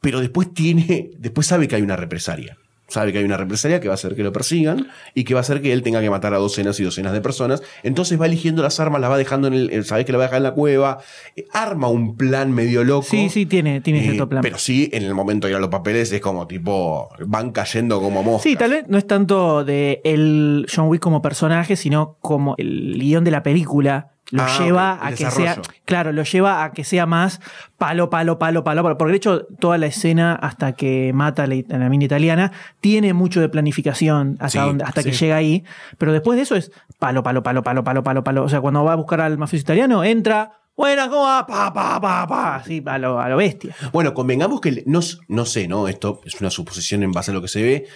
pero 0.00 0.20
después 0.20 0.52
tiene, 0.52 1.10
después 1.18 1.46
sabe 1.46 1.68
que 1.68 1.76
hay 1.76 1.82
una 1.82 1.96
represalia. 1.96 2.58
Sabe 2.90 3.12
que 3.12 3.18
hay 3.18 3.24
una 3.24 3.36
represalia 3.36 3.80
que 3.80 3.88
va 3.88 3.94
a 3.94 3.96
hacer 3.96 4.16
que 4.16 4.22
lo 4.22 4.32
persigan 4.32 4.88
y 5.14 5.24
que 5.24 5.34
va 5.34 5.40
a 5.40 5.42
hacer 5.42 5.62
que 5.62 5.72
él 5.72 5.82
tenga 5.82 6.00
que 6.00 6.10
matar 6.10 6.34
a 6.34 6.38
docenas 6.38 6.78
y 6.80 6.84
docenas 6.84 7.12
de 7.12 7.20
personas. 7.20 7.62
Entonces 7.82 8.20
va 8.20 8.26
eligiendo 8.26 8.62
las 8.62 8.80
armas, 8.80 9.00
las 9.00 9.10
va 9.10 9.16
dejando 9.16 9.48
en 9.48 9.54
el. 9.54 9.84
Sabes 9.84 10.04
que 10.04 10.12
la 10.12 10.18
va 10.18 10.24
a 10.24 10.26
dejar 10.26 10.38
en 10.38 10.42
la 10.42 10.52
cueva. 10.54 10.98
eh, 11.36 11.46
arma 11.52 11.88
un 11.88 12.16
plan 12.16 12.52
medio 12.52 12.84
loco. 12.84 13.06
Sí, 13.08 13.28
sí, 13.30 13.46
tiene, 13.46 13.80
tiene 13.80 14.00
eh, 14.00 14.02
cierto 14.02 14.28
plan. 14.28 14.42
Pero 14.42 14.58
sí, 14.58 14.90
en 14.92 15.04
el 15.04 15.14
momento 15.14 15.46
de 15.46 15.52
ir 15.52 15.56
a 15.56 15.60
los 15.60 15.70
papeles 15.70 16.12
es 16.12 16.20
como 16.20 16.46
tipo. 16.46 17.08
Van 17.26 17.52
cayendo 17.52 18.00
como 18.00 18.22
moscas. 18.22 18.42
Sí, 18.42 18.56
tal 18.56 18.72
vez 18.72 18.84
no 18.88 18.98
es 18.98 19.06
tanto 19.06 19.64
de 19.64 20.00
el 20.04 20.66
John 20.74 20.88
Wick 20.88 21.00
como 21.00 21.22
personaje, 21.22 21.76
sino 21.76 22.16
como 22.20 22.54
el 22.58 22.98
guion 22.98 23.24
de 23.24 23.30
la 23.30 23.42
película 23.42 24.10
lo 24.30 24.42
Ah, 24.44 24.58
lleva 24.58 24.92
a 25.00 25.08
que 25.10 25.24
desarrollo. 25.24 25.54
sea, 25.54 25.62
claro, 25.84 26.12
lo 26.12 26.22
lleva 26.22 26.64
a 26.64 26.72
que 26.72 26.84
sea 26.84 27.06
más 27.06 27.40
palo, 27.78 28.10
palo, 28.10 28.38
palo, 28.38 28.62
palo, 28.64 28.82
palo. 28.82 28.96
Porque 28.98 29.10
de 29.12 29.16
hecho, 29.16 29.46
toda 29.58 29.78
la 29.78 29.86
escena 29.86 30.34
hasta 30.34 30.72
que 30.72 31.12
mata 31.14 31.44
a 31.44 31.46
la, 31.46 31.56
a 31.70 31.78
la 31.78 31.88
mina 31.88 32.04
italiana 32.04 32.52
tiene 32.80 33.12
mucho 33.12 33.40
de 33.40 33.48
planificación 33.48 34.36
hasta, 34.40 34.60
Sí, 34.62 34.66
donde, 34.66 34.84
hasta 34.84 35.02
que 35.02 35.12
llega 35.12 35.36
ahí. 35.36 35.64
Pero 35.98 36.12
después 36.12 36.36
de 36.36 36.42
eso 36.42 36.56
es 36.56 36.70
palo, 36.98 37.22
palo, 37.22 37.42
palo, 37.42 37.62
palo, 37.62 37.82
palo, 37.84 38.02
palo, 38.04 38.22
palo. 38.24 38.44
O 38.44 38.48
sea, 38.48 38.60
cuando 38.60 38.84
va 38.84 38.92
a 38.92 38.96
buscar 38.96 39.20
al 39.20 39.38
mafioso 39.38 39.62
italiano, 39.62 40.04
entra. 40.04 40.52
Buena, 40.76 41.08
¿cómo 41.10 41.22
va? 41.24 41.46
Pa, 41.46 41.72
pa, 41.74 42.00
pa, 42.00 42.26
pa. 42.26 42.56
Así, 42.56 42.82
a 42.86 42.96
lo, 42.96 43.20
a 43.20 43.28
lo 43.28 43.36
bestia. 43.36 43.74
Bueno, 43.92 44.14
convengamos 44.14 44.62
que 44.62 44.82
no, 44.86 45.00
no 45.28 45.44
sé, 45.44 45.68
¿no? 45.68 45.88
Esto 45.88 46.20
es 46.24 46.40
una 46.40 46.48
suposición 46.48 47.02
en 47.02 47.12
base 47.12 47.32
a 47.32 47.34
lo 47.34 47.42
que 47.42 47.48
se 47.48 47.62
ve. 47.62 47.86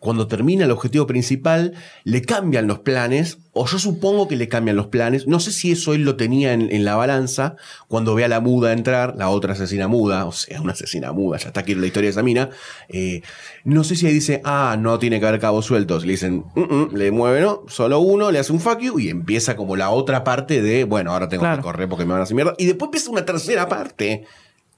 Cuando 0.00 0.26
termina 0.26 0.64
el 0.64 0.70
objetivo 0.70 1.06
principal, 1.06 1.74
le 2.04 2.22
cambian 2.22 2.66
los 2.66 2.78
planes, 2.78 3.36
o 3.52 3.66
yo 3.66 3.78
supongo 3.78 4.28
que 4.28 4.36
le 4.36 4.48
cambian 4.48 4.74
los 4.76 4.86
planes. 4.86 5.26
No 5.26 5.40
sé 5.40 5.52
si 5.52 5.72
eso 5.72 5.92
él 5.92 6.04
lo 6.04 6.16
tenía 6.16 6.54
en, 6.54 6.72
en 6.72 6.86
la 6.86 6.96
balanza 6.96 7.56
cuando 7.86 8.14
ve 8.14 8.24
a 8.24 8.28
la 8.28 8.40
muda 8.40 8.72
entrar, 8.72 9.14
la 9.18 9.28
otra 9.28 9.52
asesina 9.52 9.88
muda, 9.88 10.24
o 10.24 10.32
sea, 10.32 10.60
una 10.62 10.72
asesina 10.72 11.12
muda, 11.12 11.36
ya 11.36 11.48
está 11.48 11.60
aquí 11.60 11.74
la 11.74 11.86
historia 11.86 12.06
de 12.08 12.12
esa 12.12 12.22
mina. 12.22 12.48
Eh, 12.88 13.20
no 13.64 13.84
sé 13.84 13.94
si 13.94 14.06
ahí 14.06 14.14
dice, 14.14 14.40
ah, 14.42 14.76
no 14.80 14.98
tiene 14.98 15.20
que 15.20 15.26
haber 15.26 15.38
cabos 15.38 15.66
sueltos. 15.66 16.06
Le 16.06 16.12
dicen, 16.12 16.44
"Mm, 16.54 16.60
mm", 16.74 16.94
le 16.96 17.10
mueve, 17.10 17.42
¿no? 17.42 17.64
Solo 17.68 18.00
uno, 18.00 18.30
le 18.30 18.38
hace 18.38 18.52
un 18.54 18.60
fuck 18.60 18.80
you 18.80 18.98
y 18.98 19.10
empieza 19.10 19.54
como 19.54 19.76
la 19.76 19.90
otra 19.90 20.24
parte 20.24 20.62
de, 20.62 20.84
bueno, 20.84 21.12
ahora 21.12 21.28
tengo 21.28 21.42
Claro. 21.42 21.58
que 21.58 21.62
correr 21.64 21.88
porque 21.90 22.06
me 22.06 22.12
van 22.12 22.20
a 22.20 22.24
hacer 22.24 22.34
mierda. 22.34 22.54
Y 22.56 22.64
después 22.64 22.86
empieza 22.88 23.10
una 23.10 23.26
tercera 23.26 23.68
parte 23.68 24.24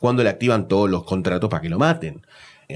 cuando 0.01 0.25
le 0.25 0.31
activan 0.31 0.67
todos 0.67 0.91
los 0.91 1.05
contratos 1.05 1.49
para 1.49 1.61
que 1.63 1.69
lo 1.69 1.79
maten. 1.79 2.23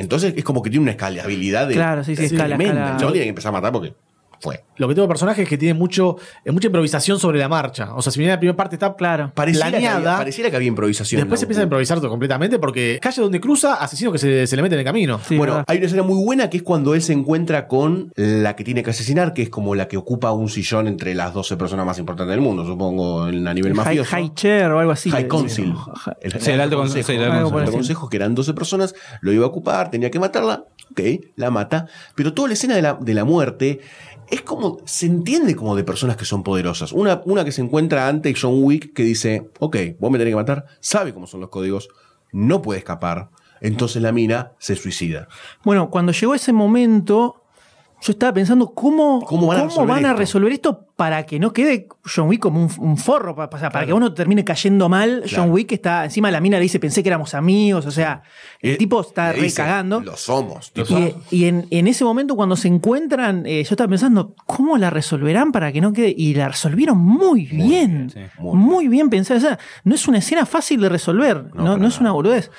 Entonces 0.01 0.35
es 0.37 0.45
como 0.45 0.63
que 0.63 0.71
tiene 0.71 0.83
una 0.83 0.93
escalabilidad 0.93 1.69
de 1.69 1.75
Claro, 1.75 2.05
sí, 2.05 2.17
sí, 2.17 2.25
es 2.25 2.33
escala, 2.33 2.57
tremenda. 2.57 2.73
escala. 2.75 2.93
El 2.93 2.99
chabón 2.99 3.13
tiene 3.13 3.25
que 3.25 3.29
empezar 3.31 3.49
a 3.51 3.53
matar 3.53 3.73
porque 3.73 3.95
fue. 4.41 4.65
Lo 4.77 4.89
que 4.89 4.95
tengo 4.95 5.07
de 5.07 5.09
personaje 5.09 5.43
es 5.43 5.49
que 5.49 5.57
tiene 5.57 5.75
mucho, 5.75 6.17
eh, 6.45 6.53
mucha 6.53 6.67
improvisación 6.67 7.19
sobre 7.19 7.39
la 7.39 7.49
marcha. 7.49 7.95
O 7.95 8.03
sea, 8.03 8.13
si 8.13 8.19
bien 8.19 8.31
la 8.31 8.39
primera 8.39 8.57
parte 8.57 8.77
está 8.77 8.95
Claro. 8.95 9.33
Pareciera, 9.35 9.67
que 9.67 9.73
planeada, 9.73 9.97
había, 9.97 10.17
pareciera 10.19 10.51
que 10.51 10.57
había 10.57 10.69
improvisación. 10.69 11.21
después 11.21 11.41
se 11.41 11.45
¿no? 11.45 11.47
empieza 11.47 11.61
a 11.63 11.65
improvisar 11.65 11.99
todo 11.99 12.11
completamente 12.11 12.59
porque 12.59 12.99
calle 13.01 13.23
donde 13.23 13.41
cruza, 13.41 13.75
asesino 13.75 14.13
que 14.13 14.19
se, 14.19 14.47
se 14.47 14.57
le 14.57 14.63
mete 14.63 14.75
en 14.75 14.81
el 14.81 14.85
camino. 14.85 15.19
Sí, 15.27 15.37
bueno, 15.37 15.55
verdad. 15.55 15.65
hay 15.69 15.79
una 15.79 15.87
escena 15.87 16.03
muy 16.03 16.23
buena 16.23 16.51
que 16.51 16.59
es 16.59 16.63
cuando 16.63 16.95
él 16.95 17.03
se 17.03 17.13
encuentra 17.15 17.67
con 17.69 18.13
la 18.17 18.55
que 18.57 18.65
tiene 18.65 18.83
que 18.83 18.91
asesinar, 18.91 19.33
que 19.35 19.43
es 19.43 19.49
como 19.51 19.75
la 19.75 19.89
que 19.89 19.97
ocupa 19.97 20.31
un 20.33 20.49
sillón 20.49 20.87
entre 20.89 21.15
las 21.15 21.33
12 21.35 21.57
personas 21.57 21.87
más 21.87 21.99
importantes 21.99 22.31
del 22.33 22.41
mundo, 22.43 22.65
supongo, 22.67 23.29
en- 23.29 23.47
a 23.49 23.55
nivel 23.55 23.73
High, 23.75 23.85
mafioso. 23.85 24.11
high 24.11 24.35
chair 24.35 24.71
o 24.71 24.79
algo 24.81 24.93
así. 24.93 25.11
High 25.11 25.29
Council. 25.29 25.75
sí. 26.23 26.39
Sí, 26.41 26.51
el 26.51 26.61
alto 26.61 26.77
consejo, 26.77 27.07
sí, 27.07 27.13
el 27.15 27.23
alto 27.25 27.37
el 27.37 27.43
consejo. 27.45 27.59
alto 27.61 27.73
consejo, 27.73 28.09
que 28.09 28.17
eran 28.17 28.35
12 28.35 28.53
personas, 28.55 28.95
lo 29.21 29.33
iba 29.33 29.45
a 29.45 29.49
ocupar, 29.49 29.91
tenía 29.91 30.11
que 30.11 30.19
matarla, 30.21 30.65
ok, 30.93 31.01
la 31.37 31.51
mata, 31.51 31.87
pero 32.15 32.33
toda 32.35 32.49
la 32.49 32.55
escena 32.55 32.75
de 32.77 32.83
la, 32.83 32.95
de 33.01 33.15
la 33.15 33.25
muerte 33.25 33.81
es 34.29 34.43
como, 34.43 34.79
se 34.85 35.07
entiende 35.07 35.55
como 35.55 35.77
de 35.77 35.85
personas 35.85 36.17
que 36.17 36.25
son 36.25 36.43
poderosas. 36.43 36.93
Una, 36.93 37.23
una 37.25 37.45
que 37.45 37.53
se 37.53 37.63
encuentra 37.63 38.09
ante 38.09 38.35
John 38.41 38.63
Wick 38.63 38.93
que 38.93 39.03
dice, 39.03 39.51
ok, 39.59 39.77
vos 39.99 40.11
me 40.11 40.19
tenés 40.19 40.33
que 40.33 40.37
matar, 40.37 40.67
sabe 40.81 41.13
cómo 41.15 41.27
son 41.27 41.41
los 41.41 41.51
códigos, 41.51 41.89
no 42.33 42.63
puede 42.63 42.79
escapar, 42.79 43.31
entonces 43.61 44.03
la 44.03 44.13
mina 44.13 44.53
se 44.59 44.77
suicida. 44.77 45.29
Bueno, 45.65 45.91
cuando 45.91 46.13
llegó 46.13 46.35
ese 46.35 46.53
momento, 46.53 47.43
yo 48.01 48.13
estaba 48.13 48.33
pensando 48.33 48.73
cómo, 48.75 49.23
¿Cómo 49.27 49.47
van 49.47 49.61
a 49.61 49.65
resolver 49.65 49.89
van 49.89 50.05
a 50.05 50.09
esto? 50.09 50.19
resolver 50.19 50.53
esto 50.53 50.86
para 50.97 51.27
que 51.27 51.39
no 51.39 51.53
quede 51.53 51.89
John 52.07 52.27
Wick 52.29 52.41
como 52.41 52.59
un, 52.63 52.71
un 52.79 52.97
forro, 52.97 53.37
pa- 53.37 53.51
o 53.53 53.59
sea, 53.59 53.69
para 53.69 53.85
que 53.85 53.93
uno 53.93 54.15
termine 54.15 54.45
cayendo 54.45 54.89
mal. 54.89 55.25
Claro. 55.27 55.43
John 55.45 55.53
Wick 55.53 55.73
está 55.73 56.05
encima 56.05 56.29
de 56.29 56.33
la 56.33 56.41
mina, 56.41 56.57
le 56.57 56.63
dice, 56.63 56.81
pensé 56.81 57.03
que 57.03 57.11
éramos 57.11 57.35
amigos, 57.35 57.85
o 57.85 57.91
sea, 57.91 58.23
el 58.63 58.73
Eh, 58.73 58.77
tipo 58.79 59.03
está 59.03 59.33
recagando. 59.33 60.01
Lo 60.01 60.17
somos. 60.17 60.73
tipo, 60.73 60.99
Y, 60.99 61.15
y 61.31 61.45
en, 61.45 61.67
en 61.71 61.87
ese 61.87 62.03
momento, 62.03 62.35
cuando 62.35 62.57
se 62.57 62.69
encuentran, 62.69 63.45
eh, 63.45 63.63
yo 63.63 63.75
estaba 63.75 63.89
pensando, 63.89 64.35
¿cómo 64.47 64.79
la 64.79 64.89
resolverán 64.89 65.53
para 65.53 65.71
que 65.71 65.83
no 65.83 65.93
quede? 65.93 66.15
Y 66.17 66.33
la 66.33 66.49
resolvieron 66.49 66.97
muy 66.97 67.45
bien. 67.45 68.09
sí, 68.09 68.21
muy 68.39 68.57
muy, 68.57 68.89
bien 68.89 69.11
pensada. 69.11 69.37
O 69.39 69.43
sea, 69.43 69.59
no 69.85 69.95
es 69.95 70.09
una 70.09 70.17
escena 70.19 70.47
fácil 70.47 70.81
de 70.81 70.89
resolver. 70.89 71.45
No, 71.55 71.63
No, 71.63 71.65
para 71.73 71.77
no 71.77 71.89
es 71.89 72.01
una 72.01 72.13
boludez. 72.13 72.51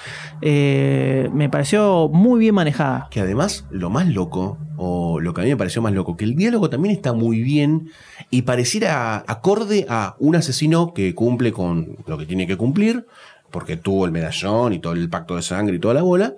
Eh, 0.41 1.29
me 1.33 1.49
pareció 1.49 2.09
muy 2.13 2.39
bien 2.39 2.53
manejada. 2.55 3.07
Que 3.09 3.21
además, 3.21 3.65
lo 3.71 3.89
más 3.89 4.07
loco, 4.07 4.59
o 4.77 5.19
lo 5.19 5.33
que 5.33 5.41
a 5.41 5.43
mí 5.43 5.49
me 5.49 5.57
pareció 5.57 5.81
más 5.81 5.93
loco, 5.93 6.15
que 6.15 6.23
el 6.25 6.35
diálogo 6.35 6.69
también 6.69 6.93
está 6.95 7.13
muy 7.13 7.41
bien 7.41 7.89
y 8.29 8.41
pareciera 8.43 9.23
acorde 9.27 9.85
a 9.89 10.15
un 10.19 10.35
asesino 10.35 10.93
que 10.93 11.15
cumple 11.15 11.51
con 11.51 11.97
lo 12.07 12.17
que 12.17 12.25
tiene 12.25 12.45
que 12.47 12.57
cumplir, 12.57 13.05
porque 13.51 13.77
tuvo 13.77 14.05
el 14.05 14.11
medallón 14.11 14.73
y 14.73 14.79
todo 14.79 14.93
el 14.93 15.09
pacto 15.09 15.35
de 15.35 15.41
sangre 15.41 15.77
y 15.77 15.79
toda 15.79 15.93
la 15.93 16.01
bola. 16.01 16.33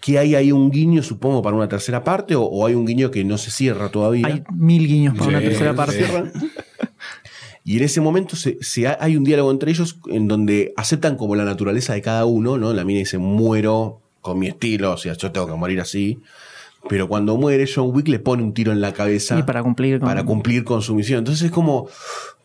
Que 0.00 0.18
hay 0.18 0.34
ahí 0.34 0.52
un 0.52 0.70
guiño, 0.70 1.02
supongo, 1.02 1.42
para 1.42 1.56
una 1.56 1.68
tercera 1.68 2.04
parte, 2.04 2.34
o, 2.36 2.42
o 2.42 2.66
hay 2.66 2.74
un 2.74 2.86
guiño 2.86 3.10
que 3.10 3.24
no 3.24 3.38
se 3.38 3.50
cierra 3.50 3.88
todavía. 3.88 4.26
Hay 4.26 4.42
mil 4.52 4.86
guiños 4.86 5.14
para 5.16 5.30
una 5.30 5.40
tercera 5.40 5.74
parte. 5.74 6.04
Y 7.64 7.78
en 7.78 7.82
ese 7.84 8.00
momento 8.00 8.36
se, 8.36 8.58
se 8.60 8.86
ha- 8.86 8.96
hay 9.00 9.16
un 9.16 9.24
diálogo 9.24 9.50
entre 9.50 9.70
ellos 9.72 9.98
en 10.08 10.28
donde 10.28 10.72
aceptan 10.76 11.16
como 11.16 11.34
la 11.34 11.44
naturaleza 11.44 11.94
de 11.94 12.02
cada 12.02 12.24
uno, 12.24 12.58
¿no? 12.58 12.72
La 12.72 12.84
mina 12.84 13.00
dice, 13.00 13.18
muero 13.18 14.00
con 14.20 14.38
mi 14.38 14.46
estilo, 14.46 14.92
o 14.92 14.96
sea, 14.96 15.14
yo 15.14 15.32
tengo 15.32 15.48
que 15.48 15.54
morir 15.54 15.80
así. 15.80 16.20
Pero 16.88 17.08
cuando 17.08 17.36
muere, 17.36 17.68
John 17.72 17.90
Wick 17.94 18.08
le 18.08 18.18
pone 18.18 18.42
un 18.42 18.52
tiro 18.54 18.72
en 18.72 18.80
la 18.80 18.92
cabeza 18.92 19.38
Y 19.38 19.42
para 19.42 19.62
cumplir 19.62 19.98
con- 19.98 20.08
para 20.08 20.24
cumplir 20.24 20.64
con 20.64 20.82
su 20.82 20.94
misión. 20.94 21.18
Entonces 21.20 21.46
es 21.46 21.50
como 21.50 21.88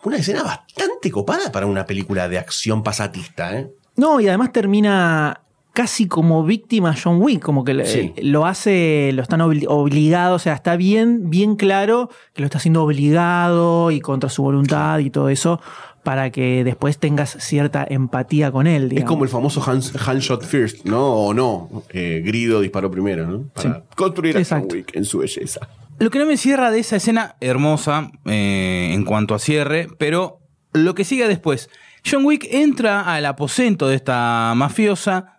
una 0.04 0.18
escena 0.18 0.44
bastante 0.44 1.12
copada 1.12 1.52
para 1.52 1.66
una 1.68 1.86
película 1.86 2.28
de 2.28 2.40
acción 2.40 2.84
pasatista, 2.84 3.58
¿eh? 3.60 3.72
No, 3.98 4.20
y 4.20 4.28
además 4.28 4.52
termina 4.52 5.42
casi 5.74 6.08
como 6.08 6.44
víctima 6.44 6.96
John 7.02 7.22
Wick, 7.22 7.42
como 7.42 7.64
que 7.64 7.86
Sí. 7.86 8.14
lo 8.22 8.46
hace, 8.46 9.12
lo 9.14 9.22
están 9.22 9.40
obli- 9.42 9.66
obligado, 9.68 10.36
o 10.36 10.40
sea, 10.40 10.54
está 10.54 10.76
bien, 10.76 11.30
bien 11.30 11.56
claro 11.56 12.10
que 12.34 12.42
lo 12.42 12.46
está 12.46 12.58
haciendo 12.58 12.84
obligado 12.84 13.92
y 13.92 14.02
contra 14.02 14.30
su 14.30 14.44
voluntad 14.44 15.00
y 15.00 15.10
todo 15.10 15.30
eso, 15.30 15.62
para 16.04 16.32
que 16.32 16.64
después 16.64 16.98
tengas 16.98 17.38
cierta 17.40 17.86
empatía 17.90 18.52
con 18.52 18.68
él. 18.68 18.92
Es 18.98 19.04
como 19.06 19.24
el 19.24 19.30
famoso 19.30 19.62
hand, 19.70 19.84
hand 20.06 20.20
shot 20.22 20.44
first, 20.44 20.86
¿no? 20.86 21.06
O 21.14 21.34
no. 21.34 21.84
Eh, 21.92 22.22
Grido 22.26 22.60
disparó 22.62 22.90
primero, 22.90 23.28
¿no? 23.28 23.44
Para 23.54 23.84
construir 23.96 24.38
a 24.38 24.44
John. 24.44 24.68
Wick 24.72 24.96
en 24.96 25.06
su 25.06 25.20
belleza. 25.20 25.68
Lo 26.00 26.10
que 26.10 26.18
no 26.18 26.26
me 26.26 26.38
cierra 26.38 26.72
de 26.72 26.80
esa 26.80 26.96
escena 26.96 27.36
hermosa 27.40 28.12
eh, 28.26 28.90
en 28.94 29.06
cuanto 29.06 29.36
a 29.36 29.40
cierre, 29.40 29.88
pero 30.00 30.40
lo 30.74 30.96
que 30.96 31.06
sigue 31.06 31.28
después. 31.28 31.70
John 32.04 32.26
Wick 32.26 32.48
entra 32.50 33.02
al 33.14 33.24
aposento 33.28 33.88
de 33.88 33.96
esta 33.96 34.54
mafiosa, 34.56 35.31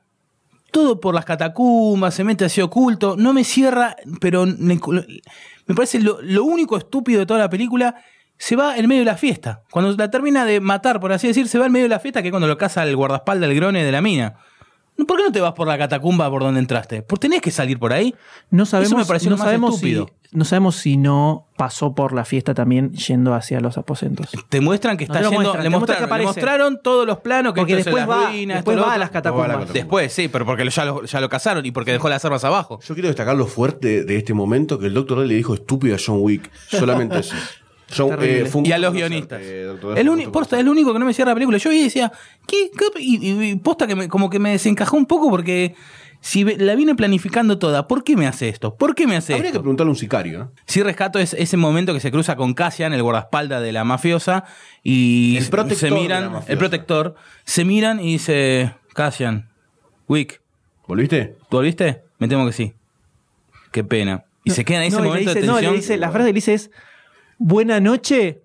todo 0.73 0.99
por 1.01 1.15
las 1.15 1.25
catacumbas, 1.25 2.15
se 2.15 2.25
mete 2.25 2.47
así 2.47 2.61
oculto. 2.61 3.15
No 3.17 3.33
me 3.33 3.45
cierra, 3.45 3.95
pero 4.21 4.47
me, 4.47 4.79
parece 5.77 6.01
lo, 6.01 6.21
lo 6.23 6.45
único 6.45 6.77
estúpido 6.77 7.21
de 7.21 7.27
toda 7.27 7.39
la 7.39 7.51
película. 7.51 7.95
Se 8.37 8.57
va 8.57 8.77
en 8.77 8.89
medio 8.89 9.03
de 9.03 9.07
la 9.07 9.17
fiesta. 9.17 9.63
Cuando 9.71 9.93
la 9.93 10.11
termina 10.11 10.45
de 10.45 10.59
matar, 10.59 10.99
por 10.99 11.13
así 11.13 11.29
decir, 11.29 11.47
se 11.47 11.59
va 11.59 11.67
en 11.67 11.73
medio 11.73 11.85
de 11.85 11.91
la 11.91 12.01
fiesta, 12.01 12.23
que 12.23 12.29
es 12.29 12.33
cuando 12.33 12.49
lo 12.49 12.59
caza 12.59 12.83
el 12.83 12.97
guardaespaldas 12.97 13.49
del 13.49 13.57
grone 13.57 13.85
de 13.85 13.93
la 13.93 14.03
mina. 14.03 14.35
¿Por 15.07 15.19
qué 15.19 15.25
no 15.25 15.33
te 15.33 15.41
vas 15.41 15.53
por 15.53 15.67
la 15.69 15.77
catacumba 15.79 16.29
por 16.31 16.43
donde 16.43 16.61
entraste? 16.61 17.03
¿Por 17.03 17.19
tenés 17.19 17.41
que 17.41 17.51
salir 17.51 17.79
por 17.79 17.93
ahí? 17.93 18.15
No 18.51 18.67
sabemos, 18.67 18.91
Eso 18.93 18.99
me 18.99 19.05
pareció 19.05 19.31
no 19.31 19.37
más 19.37 19.45
sabemos 19.47 19.75
estúpido. 19.75 20.07
Si, 20.31 20.37
no 20.37 20.45
sabemos 20.45 20.77
si 20.77 20.97
no 20.97 21.47
pasó 21.57 21.95
por 21.95 22.13
la 22.15 22.25
fiesta 22.25 22.55
también 22.55 22.93
yendo 22.93 23.35
hacia 23.35 23.61
los 23.61 23.77
aposentos. 23.79 24.31
Te 24.49 24.61
muestran 24.61 24.97
que 24.97 25.07
No 25.07 25.15
está 25.15 25.23
lo 25.25 25.31
yendo. 25.31 25.43
muestran, 25.43 25.63
le, 25.65 25.71
te 25.71 25.77
muestran 25.77 25.99
mostraron, 26.01 26.09
que 26.09 26.19
le 26.19 26.25
mostraron 26.27 26.81
todos 26.83 27.07
los 27.07 27.19
planos 27.19 27.53
que 27.55 27.61
Porque 27.61 27.77
después 27.77 28.09
va- 28.09 28.29
ruinas, 28.31 28.57
después 28.59 28.75
esto, 28.75 28.83
lo 28.85 28.89
va 28.89 28.95
a 28.95 28.99
las 28.99 29.11
catacumbas. 29.11 29.41
Va 29.43 29.45
a 29.45 29.49
la 29.49 29.61
catacumba. 29.61 29.75
Después, 29.79 30.13
sí, 30.13 30.29
pero 30.29 30.47
porque 30.47 30.69
ya 30.71 30.85
lo, 30.87 31.05
ya 31.05 31.21
lo 31.21 31.29
cazaron 31.29 31.67
y 31.67 31.71
porque 31.71 31.93
dejó 31.93 32.09
las 32.09 32.25
armas 32.25 32.45
abajo. 32.45 32.81
Yo 32.83 32.95
quiero 32.95 33.09
destacar 33.09 33.37
lo 33.37 33.47
fuerte 33.47 34.05
de 34.05 34.17
este 34.17 34.33
momento 34.35 34.79
que 34.79 34.87
el 34.87 34.95
Dr. 34.95 35.21
D 35.21 35.27
le 35.27 35.35
dijo 35.35 35.55
estúpido 35.55 35.95
a 35.95 35.99
John 36.05 36.19
Wick. 36.21 36.51
Solamente 36.69 37.19
eso. 37.19 37.35
Fue 37.93 38.61
un 38.61 38.67
Y 38.67 38.73
a 38.73 38.79
los 38.79 38.93
guionistas. 38.93 39.41
D, 39.41 39.77
El 39.97 40.09
uni- 40.09 40.27
posta, 40.29 40.59
es 40.59 40.65
lo 40.65 40.71
único 40.73 40.93
que 40.93 40.99
no 40.99 41.05
me 41.07 41.15
cierra 41.15 41.31
la 41.31 41.35
película. 41.35 41.59
Yo 41.59 41.71
vi 41.71 41.81
y 41.81 41.85
decía, 41.85 42.11
¿qué? 42.47 42.71
¿Qué? 42.77 42.87
Y, 43.01 43.29
y- 43.31 43.51
y 43.51 43.57
posta 43.57 43.87
que 43.87 43.95
me- 43.95 44.09
como 44.09 44.31
que 44.31 44.39
me 44.39 44.51
desencajó 44.51 44.97
un 44.97 45.07
poco 45.07 45.29
porque 45.31 45.75
si 46.21 46.45
ve- 46.45 46.57
la 46.57 46.75
vine 46.77 46.95
planificando 46.95 47.59
toda, 47.59 47.89
¿por 47.89 48.05
qué 48.05 48.17
me 48.17 48.27
hace 48.29 48.49
esto? 48.49 48.77
¿Por 48.77 48.95
qué 48.95 49.07
me 49.07 49.17
hace 49.17 49.33
Habría 49.35 49.43
que 49.45 49.49
esto? 49.49 49.61
preguntarle 49.63 49.89
a 49.91 49.93
un 49.93 49.97
sicario. 49.97 50.39
¿no? 50.39 50.53
Sí 50.67 50.83
rescato 50.83 51.19
es 51.19 51.35
ese 51.35 51.57
momento 51.57 51.93
que 51.95 52.01
se 52.01 52.11
cruza 52.13 52.37
con 52.37 52.55
Cassian, 52.55 52.93
el 52.93 53.03
guardaespaldas 53.03 53.61
de 53.63 53.73
la 53.73 53.83
mafiosa, 53.85 54.45
y 54.85 55.37
El 55.37 55.47
protector 55.49 55.79
se 55.79 55.87
de 55.87 55.91
la 55.91 55.99
miran, 56.01 56.25
mafiosa. 56.33 56.53
el 56.53 56.59
protector, 56.59 57.15
se 57.45 57.65
miran 57.65 57.99
y 58.01 58.13
dice, 58.13 58.73
Cassian, 58.95 59.49
Wick, 60.09 60.41
¿Volviste? 60.87 61.37
¿tú 61.49 61.57
volviste? 61.57 62.03
Me 62.19 62.29
temo 62.29 62.45
que 62.47 62.53
sí. 62.53 62.75
Qué 63.71 63.83
pena. 63.83 64.25
Y 64.45 64.51
se 64.51 64.65
queda 64.65 64.79
en 64.79 64.89
ese 64.89 64.97
No, 64.97 65.01
y 65.01 65.03
le 65.05 65.09
momento 65.11 65.31
dice- 65.31 65.41
de 65.41 65.47
no, 65.47 65.53
tensión. 65.55 65.73
le 65.75 65.81
dice, 65.81 65.97
la 65.97 66.11
frase 66.11 66.27
que 66.27 66.33
le 66.33 66.37
dice 66.37 66.55
es: 66.55 66.71
Buena 67.45 67.81
noche. 67.81 68.45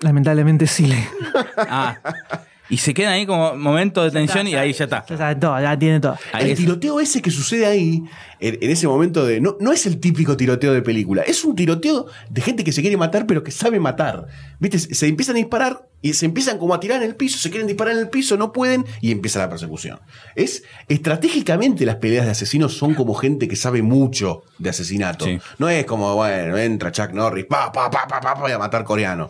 Lamentablemente 0.00 0.66
sí 0.66 0.84
le. 0.86 1.08
Ah, 1.56 1.96
y 2.70 2.78
se 2.78 2.94
queda 2.94 3.10
ahí 3.10 3.26
como 3.26 3.54
momento 3.56 4.02
de 4.02 4.10
tensión 4.10 4.46
y 4.46 4.54
ahí 4.54 4.72
ya 4.72 4.84
está. 4.84 5.04
Ya 5.08 5.16
sabe 5.18 5.34
todo, 5.34 5.60
ya 5.60 5.78
tiene 5.78 6.00
todo. 6.00 6.16
Ahí 6.32 6.46
el 6.46 6.50
es- 6.52 6.58
tiroteo 6.58 7.00
ese 7.00 7.20
que 7.20 7.30
sucede 7.30 7.66
ahí, 7.66 8.02
en, 8.38 8.58
en 8.62 8.70
ese 8.70 8.86
momento 8.88 9.26
de. 9.26 9.40
No, 9.40 9.56
no 9.60 9.72
es 9.72 9.84
el 9.86 10.00
típico 10.00 10.36
tiroteo 10.36 10.72
de 10.72 10.80
película, 10.82 11.22
es 11.22 11.44
un 11.44 11.54
tiroteo 11.56 12.06
de 12.30 12.40
gente 12.40 12.64
que 12.64 12.72
se 12.72 12.80
quiere 12.80 12.96
matar, 12.96 13.26
pero 13.26 13.42
que 13.44 13.50
sabe 13.50 13.78
matar. 13.80 14.26
¿Viste? 14.58 14.78
Se, 14.78 14.94
se 14.94 15.06
empiezan 15.08 15.36
a 15.36 15.38
disparar 15.38 15.86
y 16.02 16.14
se 16.14 16.24
empiezan 16.24 16.56
como 16.56 16.72
a 16.72 16.80
tirar 16.80 17.02
en 17.02 17.08
el 17.10 17.14
piso, 17.16 17.36
se 17.38 17.50
quieren 17.50 17.66
disparar 17.66 17.92
en 17.94 18.00
el 18.00 18.08
piso, 18.08 18.38
no 18.38 18.52
pueden 18.52 18.86
y 19.02 19.10
empieza 19.10 19.38
la 19.40 19.50
persecución. 19.50 19.98
Es. 20.34 20.62
Estratégicamente 20.88 21.84
las 21.84 21.96
peleas 21.96 22.24
de 22.24 22.30
asesinos 22.32 22.76
son 22.76 22.94
como 22.94 23.14
gente 23.14 23.48
que 23.48 23.56
sabe 23.56 23.82
mucho 23.82 24.42
de 24.58 24.70
asesinato. 24.70 25.24
Sí. 25.24 25.38
No 25.58 25.68
es 25.68 25.84
como, 25.86 26.14
bueno, 26.14 26.56
entra 26.56 26.92
Chuck 26.92 27.10
Norris, 27.12 27.46
pa, 27.46 27.72
pa, 27.72 27.90
pa, 27.90 28.06
pa, 28.06 28.20
pa, 28.20 28.34
pa, 28.34 28.48
y 28.48 28.52
a 28.52 28.58
matar 28.58 28.84
coreano. 28.84 29.28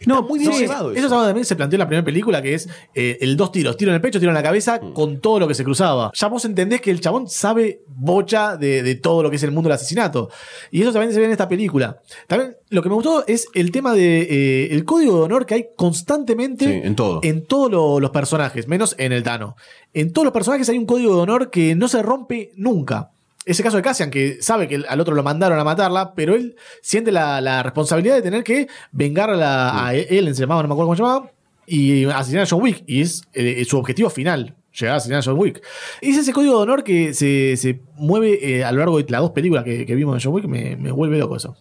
Está 0.00 0.12
No, 0.14 0.22
muy 0.22 0.38
bien 0.38 0.52
sí, 0.52 0.60
llevado 0.60 0.92
Eso 0.92 1.08
también 1.08 1.44
se 1.44 1.54
planteó 1.56 1.76
en 1.76 1.80
la 1.80 1.86
primera 1.86 2.04
película, 2.04 2.40
que 2.42 2.54
es 2.54 2.68
eh, 2.94 3.18
el 3.20 3.36
dos 3.36 3.52
tiros, 3.52 3.76
tiro 3.76 3.90
en 3.90 3.96
el 3.96 4.00
pecho, 4.00 4.18
tiro 4.18 4.30
en 4.30 4.34
la 4.34 4.42
cabeza, 4.42 4.80
Mm. 4.82 4.92
con 4.94 5.20
todo 5.20 5.38
lo 5.38 5.46
que 5.46 5.54
se 5.54 5.62
cruzaba. 5.62 6.10
Ya 6.14 6.28
vos 6.28 6.44
entendés 6.46 6.80
que 6.80 6.90
el 6.90 7.00
chabón 7.00 7.28
sabe 7.28 7.82
bocha 7.86 8.56
de, 8.56 8.82
de 8.82 8.94
todo 8.94 9.22
lo 9.22 9.28
que 9.30 9.36
es 9.36 9.42
el 9.42 9.50
mundo 9.52 9.68
del 9.68 9.74
asesinato. 9.76 10.30
Y 10.70 10.80
eso 10.82 10.92
también 10.92 11.12
se 11.12 11.18
ve 11.20 11.26
en 11.26 11.32
esta 11.32 11.48
película. 11.48 12.00
También 12.26 12.56
lo 12.70 12.82
que 12.82 12.88
me 12.88 12.94
gustó 12.94 13.24
es 13.26 13.46
el 13.54 13.70
tema 13.70 13.92
de 13.94 14.22
eh, 14.22 14.68
el 14.72 14.84
código 14.84 15.16
de 15.18 15.22
honor 15.24 15.44
que 15.44 15.54
hay 15.54 15.66
constantemente 15.76 16.64
Sí, 16.64 16.80
en 16.82 16.96
todo. 16.96 17.20
en 17.22 17.44
todos 17.44 17.70
lo- 17.70 18.00
los 18.00 18.10
personajes, 18.10 18.66
menos 18.68 18.94
en 18.98 19.12
el 19.12 19.22
Tano. 19.22 19.54
En 19.92 20.12
todos 20.12 20.24
los 20.24 20.32
personajes 20.32 20.68
hay 20.70 20.78
un 20.78 20.86
código 20.86 21.14
de 21.16 21.20
honor 21.22 21.50
que 21.50 21.74
no 21.74 21.88
se 21.88 22.02
rompe 22.02 22.52
nunca. 22.56 23.10
Ese 23.46 23.62
caso 23.62 23.78
de 23.78 23.82
Cassian, 23.82 24.10
que 24.10 24.42
sabe 24.42 24.68
que 24.68 24.82
al 24.86 25.00
otro 25.00 25.14
lo 25.14 25.22
mandaron 25.22 25.58
a 25.58 25.64
matarla, 25.64 26.14
pero 26.14 26.34
él 26.34 26.56
siente 26.82 27.10
la, 27.10 27.40
la 27.40 27.62
responsabilidad 27.62 28.14
de 28.14 28.22
tener 28.22 28.44
que 28.44 28.68
vengar 28.92 29.30
a, 29.30 29.86
a 29.86 29.94
Ellen, 29.94 30.34
se 30.34 30.42
llamaba, 30.42 30.62
no 30.62 30.68
me 30.68 30.74
acuerdo 30.74 30.88
cómo 30.88 30.96
se 30.96 31.02
llamaba, 31.02 31.32
y 31.66 32.04
asesinar 32.04 32.44
a 32.44 32.46
John 32.46 32.62
Wick. 32.62 32.84
Y 32.86 33.00
es 33.00 33.22
eh, 33.32 33.64
su 33.64 33.78
objetivo 33.78 34.10
final, 34.10 34.56
llegar 34.78 34.94
a 34.94 34.96
asesinar 34.98 35.20
a 35.20 35.22
John 35.22 35.38
Wick. 35.38 35.62
Y 36.02 36.10
es 36.10 36.18
ese 36.18 36.32
código 36.32 36.56
de 36.56 36.62
honor 36.62 36.84
que 36.84 37.14
se, 37.14 37.56
se 37.56 37.80
mueve 37.94 38.58
eh, 38.58 38.64
a 38.64 38.72
lo 38.72 38.78
largo 38.78 38.98
de 38.98 39.06
las 39.08 39.22
dos 39.22 39.30
películas 39.30 39.64
que, 39.64 39.86
que 39.86 39.94
vimos 39.94 40.14
de 40.16 40.22
John 40.22 40.34
Wick, 40.34 40.44
me, 40.44 40.76
me 40.76 40.92
vuelve 40.92 41.18
loco 41.18 41.36
eso. 41.36 41.56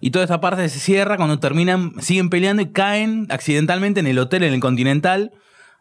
Y 0.00 0.10
toda 0.10 0.24
esta 0.24 0.40
parte 0.40 0.68
se 0.68 0.78
cierra 0.78 1.16
cuando 1.16 1.38
terminan, 1.38 1.92
siguen 2.00 2.30
peleando 2.30 2.62
y 2.62 2.72
caen 2.72 3.26
accidentalmente 3.30 4.00
en 4.00 4.06
el 4.06 4.18
hotel 4.18 4.44
en 4.44 4.54
el 4.54 4.60
Continental. 4.60 5.32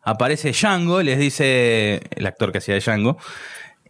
Aparece 0.03 0.51
Django, 0.51 1.01
les 1.01 1.17
dice, 1.19 2.01
el 2.11 2.25
actor 2.25 2.51
que 2.51 2.59
hacía 2.59 2.75
de 2.75 2.79
Django, 2.79 3.17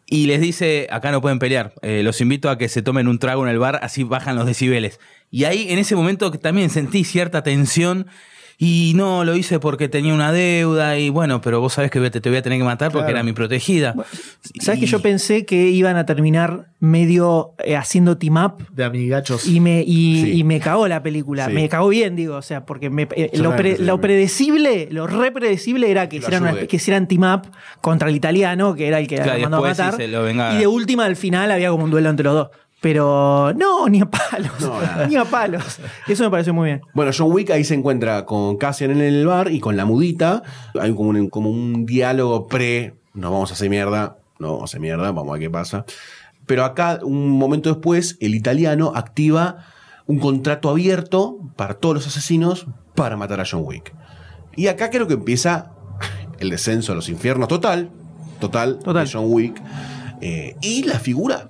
y 0.07 0.27
les 0.27 0.39
dice, 0.39 0.87
acá 0.91 1.11
no 1.11 1.21
pueden 1.21 1.39
pelear, 1.39 1.73
eh, 1.81 2.01
los 2.03 2.21
invito 2.21 2.49
a 2.49 2.57
que 2.57 2.69
se 2.69 2.81
tomen 2.81 3.07
un 3.07 3.17
trago 3.17 3.43
en 3.43 3.49
el 3.49 3.57
bar, 3.57 3.79
así 3.81 4.03
bajan 4.03 4.35
los 4.35 4.45
decibeles. 4.45 4.99
Y 5.31 5.45
ahí 5.45 5.67
en 5.69 5.79
ese 5.79 5.95
momento 5.95 6.31
también 6.31 6.69
sentí 6.69 7.03
cierta 7.03 7.41
tensión 7.41 8.07
y 8.57 8.93
no, 8.95 9.23
lo 9.25 9.35
hice 9.35 9.59
porque 9.59 9.89
tenía 9.89 10.13
una 10.13 10.31
deuda 10.31 10.97
y 10.97 11.09
bueno, 11.09 11.41
pero 11.41 11.59
vos 11.59 11.73
sabés 11.73 11.91
que 11.91 11.99
te, 12.09 12.21
te 12.21 12.29
voy 12.29 12.37
a 12.37 12.41
tener 12.41 12.57
que 12.59 12.63
matar 12.65 12.91
porque 12.91 13.05
Claro. 13.07 13.17
era 13.17 13.23
mi 13.23 13.33
protegida. 13.33 13.93
¿Sabes 14.61 14.79
que 14.79 14.85
Y- 14.85 14.89
yo 14.89 15.01
pensé 15.01 15.45
que 15.45 15.69
iban 15.69 15.97
a 15.97 16.05
terminar 16.05 16.67
medio 16.79 17.53
eh, 17.63 17.75
haciendo 17.75 18.17
team 18.17 18.37
up? 18.37 18.67
De 18.71 18.83
amigachos. 18.83 19.45
Y 19.47 19.59
me, 19.59 19.81
y, 19.81 20.21
Sí. 20.23 20.31
y 20.39 20.43
me 20.43 20.59
cagó 20.59 20.87
la 20.87 21.03
película. 21.03 21.47
Sí. 21.47 21.53
Me 21.53 21.67
cagó 21.67 21.89
bien, 21.89 22.15
digo. 22.15 22.35
O 22.37 22.41
sea, 22.41 22.65
porque 22.65 22.89
me- 22.89 23.07
eh, 23.15 23.31
lo, 23.35 23.55
pre- 23.55 23.71
pensé 23.71 23.83
lo 23.83 23.97
que- 23.97 24.01
predecible, 24.03 24.87
lo 24.91 25.07
re 25.07 25.31
predecible 25.31 25.89
era 25.91 26.07
que 26.09 26.17
Lo 26.17 26.21
hicieran, 26.27 26.43
una 26.43 26.67
que 26.67 26.75
hicieran 26.75 27.07
team 27.07 27.23
up 27.23 27.41
contra 27.81 28.09
el 28.09 28.15
italiano, 28.15 28.75
que 28.75 28.87
era 28.87 28.99
el 28.99 29.07
que 29.07 29.15
Claro, 29.15 29.39
mandó 29.41 29.57
a 29.57 29.69
matar. 29.69 29.95
se 29.95 30.07
lo 30.07 30.23
vengaba. 30.23 30.53
y 30.55 30.59
de 30.59 30.67
última, 30.67 31.05
al 31.05 31.15
final, 31.15 31.51
había 31.51 31.69
como 31.71 31.83
un 31.83 31.91
duelo 31.91 32.09
entre 32.09 32.23
los 32.23 32.33
dos. 32.35 32.47
Pero 32.81 33.53
no, 33.55 33.87
ni 33.89 34.01
a 34.01 34.05
palos. 34.05 34.51
No, 34.59 35.07
ni 35.07 35.15
a 35.15 35.25
palos. 35.25 35.79
Eso 36.07 36.23
me 36.23 36.29
pareció 36.29 36.53
muy 36.53 36.67
bien. 36.67 36.81
Bueno, 36.93 37.11
John 37.17 37.31
Wick 37.31 37.49
ahí 37.51 37.63
se 37.63 37.73
encuentra 37.73 38.25
con 38.25 38.57
Cassian 38.57 38.91
en 38.91 39.01
el 39.01 39.25
bar 39.25 39.51
y 39.51 39.59
con 39.59 39.77
la 39.77 39.85
mudita. 39.85 40.43
Hay 40.79 40.93
como 40.93 41.09
un, 41.09 41.29
como 41.29 41.49
un 41.49 41.85
diálogo 41.85 42.47
pre. 42.47 42.95
Nos 43.13 43.31
vamos 43.31 43.51
a 43.51 43.53
hacer 43.53 43.69
mierda. 43.69 44.17
No 44.39 44.47
vamos 44.47 44.63
a 44.63 44.65
hacer 44.65 44.81
mierda, 44.81 45.11
vamos 45.11 45.29
a 45.29 45.33
ver 45.33 45.41
qué 45.41 45.49
pasa. 45.49 45.85
Pero 46.45 46.63
acá, 46.65 46.99
un 47.01 47.29
momento 47.31 47.69
después, 47.69 48.17
el 48.19 48.35
italiano 48.35 48.91
activa 48.95 49.65
un 50.07 50.19
contrato 50.19 50.69
abierto 50.69 51.39
para 51.55 51.75
todos 51.75 51.95
los 51.95 52.07
asesinos 52.07 52.67
para 52.93 53.17
matar 53.17 53.39
a 53.39 53.45
John 53.49 53.61
Wick. 53.63 53.93
Y 54.55 54.67
acá 54.67 54.89
creo 54.89 55.07
que 55.07 55.15
empieza 55.15 55.71
el 56.39 56.49
descenso 56.49 56.91
a 56.91 56.95
los 56.95 57.09
infiernos 57.09 57.47
total. 57.47 57.89
Total, 58.39 58.79
Total. 58.79 59.05
de 59.05 59.11
John 59.11 59.25
Wick. 59.27 59.61
Eh, 60.21 60.55
y 60.61 60.83
la 60.83 60.99
figura. 60.99 61.49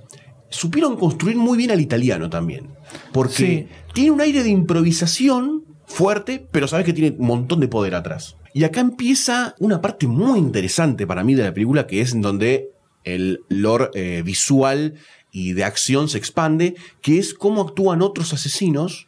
Supieron 0.55 0.95
construir 0.97 1.37
muy 1.37 1.57
bien 1.57 1.71
al 1.71 1.81
italiano 1.81 2.29
también. 2.29 2.69
Porque 3.11 3.33
Sí. 3.35 3.67
tiene 3.93 4.11
un 4.11 4.21
aire 4.21 4.43
de 4.43 4.49
improvisación 4.49 5.63
fuerte, 5.85 6.47
pero 6.51 6.67
sabes 6.67 6.85
que 6.85 6.93
tiene 6.93 7.15
un 7.17 7.27
montón 7.27 7.59
de 7.59 7.67
poder 7.67 7.95
atrás. 7.95 8.37
Y 8.53 8.63
acá 8.63 8.79
empieza 8.79 9.53
una 9.59 9.81
parte 9.81 10.07
muy 10.07 10.39
interesante 10.39 11.05
para 11.05 11.23
mí 11.23 11.35
de 11.35 11.43
la 11.43 11.53
película, 11.53 11.87
que 11.87 12.01
es 12.01 12.13
en 12.13 12.21
donde 12.21 12.69
el 13.03 13.41
lore 13.49 13.89
eh, 13.93 14.21
visual 14.25 14.95
y 15.31 15.53
de 15.53 15.65
acción 15.65 16.07
se 16.07 16.17
expande, 16.17 16.75
que 17.01 17.19
es 17.19 17.33
cómo 17.33 17.61
actúan 17.61 18.01
otros 18.01 18.33
asesinos 18.33 19.07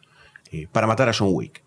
eh, 0.52 0.68
para 0.72 0.86
matar 0.86 1.08
a 1.10 1.14
John 1.14 1.30
Wick. 1.32 1.64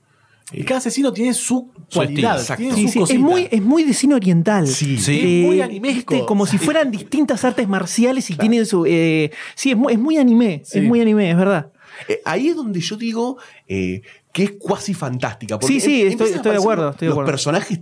Y 0.53 0.65
cada 0.65 0.79
asesino 0.79 1.13
tiene 1.13 1.33
su 1.35 1.71
cualidad, 1.95 2.45
tiene 2.57 2.75
Sí, 2.75 2.89
su 2.89 3.07
sí, 3.07 3.15
es, 3.15 3.19
muy, 3.21 3.49
es 3.51 3.63
muy 3.63 3.85
de 3.85 3.95
cine 3.95 4.15
oriental. 4.15 4.67
Sí. 4.67 4.99
Sí. 4.99 5.21
Eh, 5.23 5.47
Muy 5.47 5.61
animesco. 5.61 6.15
viste, 6.15 6.27
Como 6.27 6.47
si 6.47 6.59
fueran 6.59 6.91
distintas 6.91 7.45
artes 7.45 7.69
marciales 7.69 8.29
y 8.31 8.35
tiene 8.35 8.65
su. 8.65 8.85
eh, 8.87 9.31
sí, 9.55 9.71
es 9.71 9.77
muy, 9.77 9.93
es 9.93 9.99
muy 9.99 10.17
anime. 10.17 10.63
Sí. 10.65 10.79
Es 10.79 10.85
muy 10.85 11.01
anime, 11.01 11.31
es 11.31 11.37
verdad. 11.37 11.71
Eh, 12.09 12.21
ahí 12.25 12.49
es 12.49 12.57
donde 12.57 12.81
yo 12.81 12.97
digo 12.97 13.37
eh, 13.69 14.01
que 14.33 14.45
es 14.45 14.53
cuasi 14.59 14.95
fantástica. 14.95 15.59
porque 15.59 15.75
Sí, 15.75 15.81
sí, 15.81 16.03
em- 16.03 16.09
estoy- 16.09 16.33
a 16.33 16.37
estoy 16.37 16.53
de 16.53 16.59
acuerdo, 16.59 16.91
estoy 16.91 17.07
de 17.07 17.09
los 17.11 17.15
acuerdo. 17.15 17.31
personajes 17.31 17.81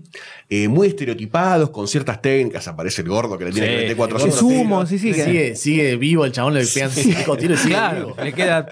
eh, 0.50 0.66
muy 0.66 0.88
estereotipados, 0.88 1.70
con 1.70 1.87
ciertas 1.87 2.20
técnicas. 2.20 2.66
Aparece 2.68 3.02
el 3.02 3.09
gordo 3.09 3.38
que 3.38 3.44
le 3.44 3.52
tiene 3.52 3.66
Sí, 3.66 3.70
que 3.72 3.76
meter 3.76 3.90
el 3.92 3.96
400 3.96 4.40
gordo. 4.42 4.48
tiros. 4.50 4.62
Sumo, 4.64 4.87
sí, 4.87 4.98
sí. 4.98 5.14
sigue, 5.14 5.54
sigue 5.57 5.96
vivo 5.96 6.24
el 6.24 6.33
chabón, 6.33 6.54
le 6.54 6.66
pegan 6.66 6.90
cinco 6.90 7.37
tiros 7.37 7.61
y 7.61 7.62
sigue 7.64 7.74
Claro, 7.76 8.07
vivo. 8.09 8.16
le 8.24 8.33
queda 8.33 8.66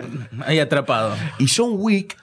ahí 0.47 0.59
atrapado. 0.59 1.15
Y 1.39 1.47
John 1.55 1.75
Wick, 1.75 2.17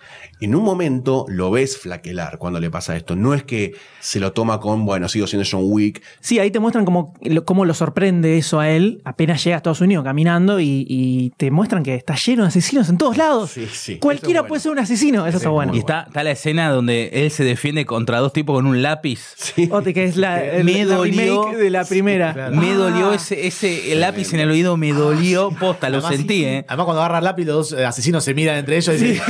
en 0.43 0.55
un 0.55 0.63
momento 0.63 1.25
lo 1.29 1.51
ves 1.51 1.77
flaquelar 1.77 2.37
cuando 2.37 2.59
le 2.59 2.69
pasa 2.69 2.95
esto. 2.95 3.15
No 3.15 3.33
es 3.33 3.43
que 3.43 3.73
se 3.99 4.19
lo 4.19 4.33
toma 4.33 4.59
con, 4.59 4.85
bueno, 4.85 5.07
sigo 5.09 5.27
siendo 5.27 5.47
John 5.49 5.61
Wick. 5.65 6.01
Sí, 6.19 6.39
ahí 6.39 6.51
te 6.51 6.59
muestran 6.59 6.85
cómo, 6.85 7.13
lo- 7.21 7.45
cómo 7.45 7.65
lo 7.65 7.73
sorprende 7.73 8.37
eso 8.37 8.59
a 8.59 8.69
él 8.69 9.01
apenas 9.05 9.43
llega 9.43 9.55
a 9.55 9.57
Estados 9.57 9.81
Unidos 9.81 10.03
caminando 10.03 10.59
y, 10.59 10.85
y 10.89 11.31
te 11.37 11.51
muestran 11.51 11.83
que 11.83 11.95
está 11.95 12.15
lleno 12.15 12.43
de 12.43 12.49
asesinos 12.49 12.89
en 12.89 12.97
todos 12.97 13.17
lados. 13.17 13.51
Sí, 13.51 13.67
sí. 13.71 13.97
Cualquiera 13.97 14.39
es 14.39 14.43
bueno. 14.43 14.47
puede 14.49 14.61
ser 14.61 14.71
un 14.71 14.79
asesino, 14.79 15.25
eso 15.27 15.37
está 15.37 15.49
muy 15.49 15.55
bueno. 15.55 15.75
Y 15.75 15.79
está, 15.79 16.03
está 16.07 16.23
la 16.23 16.31
escena 16.31 16.69
donde 16.69 17.09
él 17.13 17.31
se 17.31 17.43
defiende 17.43 17.85
contra 17.85 18.19
dos 18.19 18.33
tipos 18.33 18.55
con 18.55 18.65
un 18.65 18.81
lápiz. 18.81 19.19
Sí. 19.35 19.69
Otra 19.71 19.93
que 19.93 20.03
es 20.05 20.17
la, 20.17 20.43
el- 20.43 20.63
Me 20.63 20.85
la 20.85 20.95
dolió. 20.95 21.43
remake 21.45 21.57
de 21.57 21.69
la 21.69 21.85
primera. 21.85 22.49
Me 22.51 22.71
Ah. 22.71 22.75
dolió 22.75 23.13
ese, 23.13 23.47
ese 23.47 23.91
el 23.93 23.99
lápiz 24.01 24.33
en 24.33 24.39
el 24.39 24.49
oído, 24.51 24.77
me 24.77 24.91
dolió. 24.93 25.51
Posta, 25.59 25.89
lo 25.89 25.97
Además, 25.97 26.15
sentí, 26.17 26.33
sí, 26.39 26.45
¿eh? 26.45 26.65
Además, 26.67 26.85
cuando 26.85 27.01
agarra 27.01 27.19
el 27.19 27.23
lápiz, 27.25 27.45
los 27.45 27.69
dos 27.69 27.79
eh, 27.79 27.85
asesinos 27.85 28.23
se 28.23 28.33
miran 28.33 28.57
entre 28.57 28.77
ellos 28.77 28.99
y 28.99 29.03
dicen: 29.05 29.23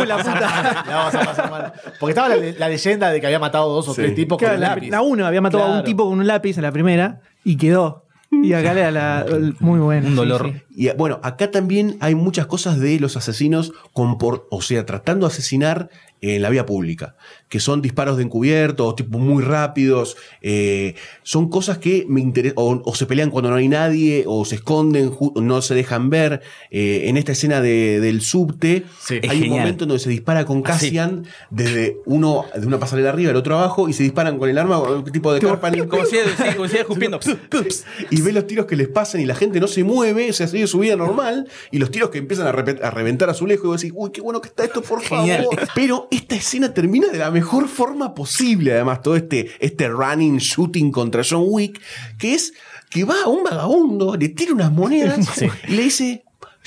Uh, 0.00 0.04
la 0.04 0.16
puta. 0.18 0.51
La 0.86 0.96
vamos 0.96 1.14
a 1.14 1.20
pasar 1.24 1.50
mal. 1.50 1.72
Porque 1.98 2.10
estaba 2.12 2.28
la, 2.28 2.36
la 2.58 2.68
leyenda 2.68 3.10
de 3.10 3.20
que 3.20 3.26
había 3.26 3.38
matado 3.38 3.72
dos 3.72 3.88
o 3.88 3.94
Sí. 3.94 4.02
tres 4.02 4.14
tipos 4.14 4.38
Claro, 4.38 4.54
con 4.54 4.58
un 4.58 4.62
la, 4.68 4.74
lápiz. 4.74 4.90
la 4.90 5.02
uno 5.02 5.26
había 5.26 5.40
matado 5.40 5.62
a 5.62 5.66
un 5.66 5.72
Claro. 5.72 5.84
tipo 5.84 6.08
con 6.08 6.18
un 6.18 6.26
lápiz 6.26 6.56
en 6.56 6.62
la 6.62 6.72
primera 6.72 7.20
y 7.44 7.56
quedó. 7.56 8.04
Y 8.30 8.54
acá 8.54 8.72
le 8.72 8.80
da 8.80 8.90
la, 8.90 9.24
el- 9.28 9.54
muy 9.60 9.78
bueno. 9.78 10.06
Un 10.06 10.12
sí, 10.12 10.16
dolor. 10.16 10.50
sí. 10.52 10.62
Y 10.74 10.88
bueno, 10.96 11.20
acá 11.22 11.50
también 11.50 11.96
hay 12.00 12.14
muchas 12.14 12.46
cosas 12.46 12.80
de 12.80 12.98
los 12.98 13.16
asesinos, 13.16 13.72
o 13.94 14.62
sea, 14.62 14.86
tratando 14.86 15.26
de 15.26 15.32
asesinar 15.32 15.90
en 16.24 16.40
la 16.40 16.50
vía 16.50 16.64
pública, 16.64 17.16
que 17.48 17.58
son 17.58 17.82
disparos 17.82 18.16
de 18.16 18.22
encubierto, 18.22 18.94
tipo 18.94 19.18
muy 19.18 19.42
rápidos, 19.42 20.16
eh, 20.40 20.94
son 21.24 21.50
cosas 21.50 21.78
que 21.78 22.06
me 22.08 22.20
interesan, 22.20 22.54
o, 22.58 22.80
o 22.84 22.94
se 22.94 23.06
pelean 23.06 23.30
cuando 23.30 23.50
no 23.50 23.56
hay 23.56 23.66
nadie, 23.66 24.22
o 24.28 24.44
se 24.44 24.54
esconden, 24.54 25.10
no 25.34 25.62
se 25.62 25.74
dejan 25.74 26.10
ver. 26.10 26.40
Eh, 26.70 27.08
en 27.08 27.16
esta 27.16 27.32
escena 27.32 27.60
de- 27.60 27.98
del 27.98 28.20
subte, 28.22 28.84
Sí. 29.00 29.14
Hay 29.24 29.38
un 29.38 29.42
genial. 29.42 29.60
momento 29.62 29.82
en 29.84 29.88
donde 29.88 30.02
se 30.04 30.10
dispara 30.10 30.44
con 30.44 30.62
Cassian 30.62 31.24
desde 31.50 31.96
uno, 32.06 32.44
de 32.56 32.66
una 32.68 32.78
pasarela 32.78 33.08
arriba, 33.10 33.32
el 33.32 33.36
otro 33.36 33.58
abajo, 33.58 33.88
y 33.88 33.92
se 33.92 34.04
disparan 34.04 34.38
con 34.38 34.48
el 34.48 34.58
arma, 34.58 34.80
tipo 35.12 35.34
de 35.34 35.40
carpa 35.40 35.72
Como 35.88 36.06
si, 36.68 36.76
escupiendo. 36.76 37.18
y 38.10 38.20
ve 38.22 38.32
los 38.32 38.46
tiros 38.46 38.66
que 38.66 38.76
les 38.76 38.86
pasan 38.86 39.20
y 39.22 39.26
la 39.26 39.34
gente 39.34 39.58
no 39.58 39.66
se 39.66 39.82
mueve, 39.82 40.30
o 40.30 40.32
sea, 40.32 40.46
su 40.66 40.78
vida 40.78 40.96
normal, 40.96 41.48
y 41.70 41.78
los 41.78 41.90
tiros 41.90 42.10
que 42.10 42.18
empiezan 42.18 42.46
a, 42.46 42.52
reventar 42.52 43.30
a 43.30 43.34
su 43.34 43.46
lejos, 43.46 43.64
y 43.64 43.68
vos 43.68 43.80
decís, 43.80 43.92
uy, 43.96 44.10
qué 44.10 44.20
bueno 44.20 44.40
que 44.40 44.48
está 44.48 44.64
esto, 44.64 44.82
por 44.82 45.00
Genial. 45.02 45.44
favor. 45.44 45.68
Pero 45.74 46.08
esta 46.10 46.34
escena 46.36 46.72
termina 46.74 47.08
de 47.08 47.18
la 47.18 47.30
mejor 47.30 47.68
forma 47.68 48.14
posible, 48.14 48.72
además, 48.72 49.02
todo 49.02 49.16
este, 49.16 49.50
este 49.60 49.88
running, 49.88 50.38
shooting 50.38 50.90
contra 50.92 51.22
John 51.28 51.44
Wick, 51.46 51.80
que 52.18 52.34
es 52.34 52.52
que 52.90 53.04
va 53.04 53.14
a 53.24 53.28
un 53.28 53.42
vagabundo, 53.42 54.16
le 54.16 54.28
tira 54.30 54.52
unas 54.52 54.70
monedas 54.70 55.42
y 55.68 55.72
le 55.72 55.82
dice, 55.84 56.24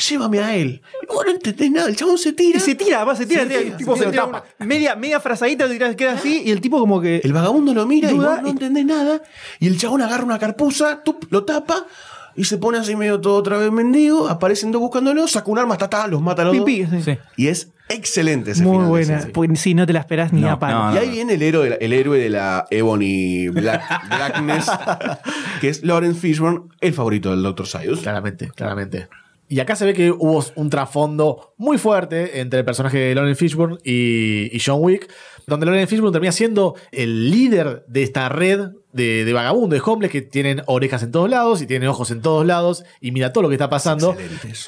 llévame 0.10 0.40
a 0.40 0.56
él. 0.56 0.82
Y 1.04 1.06
vos 1.06 1.24
no 1.26 1.32
entendés 1.32 1.72
nada, 1.72 1.88
el 1.88 1.96
chabón 1.96 2.18
se 2.18 2.34
tira. 2.34 2.58
Y 2.58 2.62
se 2.62 2.76
tira, 2.76 3.04
va, 3.04 3.16
se 3.16 3.26
tira, 3.26 3.42
Se 3.44 3.48
tira, 3.48 3.60
tira, 3.60 3.72
el 3.72 3.78
tipo 3.78 3.96
se 3.96 4.06
se 4.06 4.10
tira 4.12 4.26
tapa. 4.26 4.44
Media, 4.60 4.96
media 4.96 5.20
frazadita, 5.20 5.68
queda 5.96 6.14
así, 6.14 6.42
y 6.46 6.52
el 6.52 6.62
tipo 6.62 6.80
como 6.80 7.00
que. 7.00 7.22
El 7.24 7.32
vagabundo 7.34 7.74
lo 7.74 7.86
mira 7.86 8.12
y 8.12 8.16
vos 8.16 8.42
no 8.42 8.48
y- 8.48 8.52
entendés 8.52 8.86
nada. 8.86 9.22
Y 9.60 9.68
el 9.68 9.78
chabón 9.78 10.02
agarra 10.02 10.24
una 10.24 10.40
carpuza, 10.40 11.04
tup, 11.04 11.26
lo 11.30 11.46
tapa 11.46 11.86
y 12.36 12.44
se 12.46 12.58
pone 12.58 12.78
así 12.78 12.96
medio 12.96 13.20
todo 13.22 13.36
otra 13.36 13.58
vez 13.58 13.72
mendigo. 13.72 14.28
Aparecen 14.28 14.72
dos 14.72 14.82
buscándolo, 14.82 15.28
saca 15.28 15.50
un 15.52 15.60
arma, 15.60 15.78
ta, 15.78 15.90
ta, 15.90 16.08
los 16.08 16.22
mata 16.22 16.42
a 16.42 16.46
los 16.46 16.58
dos. 16.58 16.66
sí. 16.66 16.86
Sí. 17.04 17.18
Y 17.38 17.48
es 17.48 17.72
excelente 17.90 18.52
ese 18.52 18.64
Muy 18.64 18.74
final 18.78 18.88
buena. 18.90 19.16
escena. 19.18 19.32
Porque 19.34 19.56
sí, 19.56 19.74
no 19.74 19.86
te 19.86 19.94
la 19.94 20.00
esperás 20.00 20.34
ni 20.34 20.42
No, 20.42 20.52
a 20.52 20.60
palo. 20.60 20.86
no, 20.90 20.96
Y 20.96 20.98
ahí 20.98 21.10
viene 21.12 21.36
el 21.36 21.42
héroe, 21.44 21.64
de 21.66 21.70
la- 21.72 21.76
el 21.78 21.94
héroe 21.94 22.18
de 22.20 22.30
la 22.30 22.66
Ebony 22.72 23.50
Black- 23.50 23.84
Blackness, 24.10 24.72
que 25.62 25.70
es 25.70 25.84
Lawrence 25.84 26.20
Fishburne, 26.20 26.62
el 26.82 26.94
favorito 26.94 27.32
del 27.32 27.44
Dr. 27.44 27.68
Sayus. 27.68 28.00
Claramente, 28.02 28.50
claramente. 28.56 29.08
Y 29.48 29.60
acá 29.60 29.76
se 29.76 29.86
ve 29.86 29.94
que 29.94 30.10
hubo 30.10 30.44
un 30.56 30.72
trasfondo 30.72 31.54
muy 31.58 31.78
fuerte 31.78 32.40
entre 32.40 32.60
el 32.60 32.66
personaje 32.66 32.98
de 32.98 33.14
Lawrence 33.16 33.38
Fishburne 33.38 33.78
y, 33.84 34.50
y 34.52 34.60
John 34.60 34.80
Wick, 34.82 35.08
donde 35.48 35.66
Lawrence 35.66 35.88
Fishburne 35.88 36.12
termina 36.12 36.32
siendo 36.32 36.76
el 36.92 37.30
líder 37.30 37.86
de 37.88 38.04
esta 38.04 38.30
red 38.30 38.70
de, 38.94 39.26
de 39.26 39.34
vagabundos, 39.34 39.80
de 39.80 39.92
hombres 39.92 40.12
que 40.12 40.22
tienen 40.22 40.62
orejas 40.66 41.04
en 41.04 41.12
todos 41.12 41.30
lados 41.30 41.62
y 41.62 41.68
tienen 41.68 41.90
ojos 41.90 42.12
en 42.12 42.22
todos 42.22 42.46
lados 42.46 42.84
y 43.02 43.12
mira 43.12 43.34
todo 43.34 43.44
lo 43.44 43.50
que 43.50 43.56
está 43.56 43.70
pasando. 43.70 44.16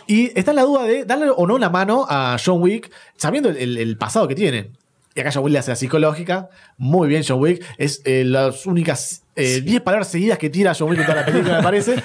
Y 0.05 0.37
está 0.37 0.51
en 0.51 0.55
la 0.57 0.63
duda 0.63 0.83
de 0.83 1.05
darle 1.05 1.31
o 1.35 1.47
no 1.47 1.57
la 1.57 1.69
mano 1.69 2.05
a 2.09 2.37
John 2.43 2.61
Wick, 2.61 2.91
sabiendo 3.15 3.49
el, 3.49 3.97
pasado 3.97 4.27
que 4.27 4.35
tiene. 4.35 4.71
Y 5.15 5.21
acá 5.21 5.31
John 5.33 5.43
Wick 5.43 5.53
le 5.53 5.59
hace 5.59 5.71
la 5.71 5.75
psicológica. 5.75 6.49
Muy 6.77 7.07
bien, 7.07 7.23
John 7.27 7.39
Wick. 7.39 7.65
Es 7.77 8.01
eh, 8.05 8.23
las 8.23 8.65
únicas 8.65 9.23
10 9.35 9.81
palabras 9.81 10.09
seguidas 10.09 10.37
que 10.37 10.49
tira 10.49 10.73
John 10.77 10.89
Wick 10.89 10.99
en 10.99 11.05
toda 11.05 11.21
la 11.21 11.25
película, 11.25 11.57
me 11.57 11.63
parece. 11.63 11.95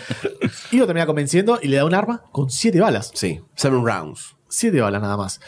Y 0.71 0.77
lo 0.77 0.87
termina 0.87 1.07
convenciendo 1.07 1.59
y 1.63 1.69
le 1.69 1.77
da 1.77 1.85
un 1.85 1.95
arma 1.95 2.23
con 2.31 2.51
7 2.51 2.81
balas. 2.81 3.11
Sí, 3.15 3.41
Seven 3.55 3.85
Rounds. 3.85 4.37
7 4.49 4.81
balas 4.81 5.01
nada 5.01 5.17
más. 5.17 5.41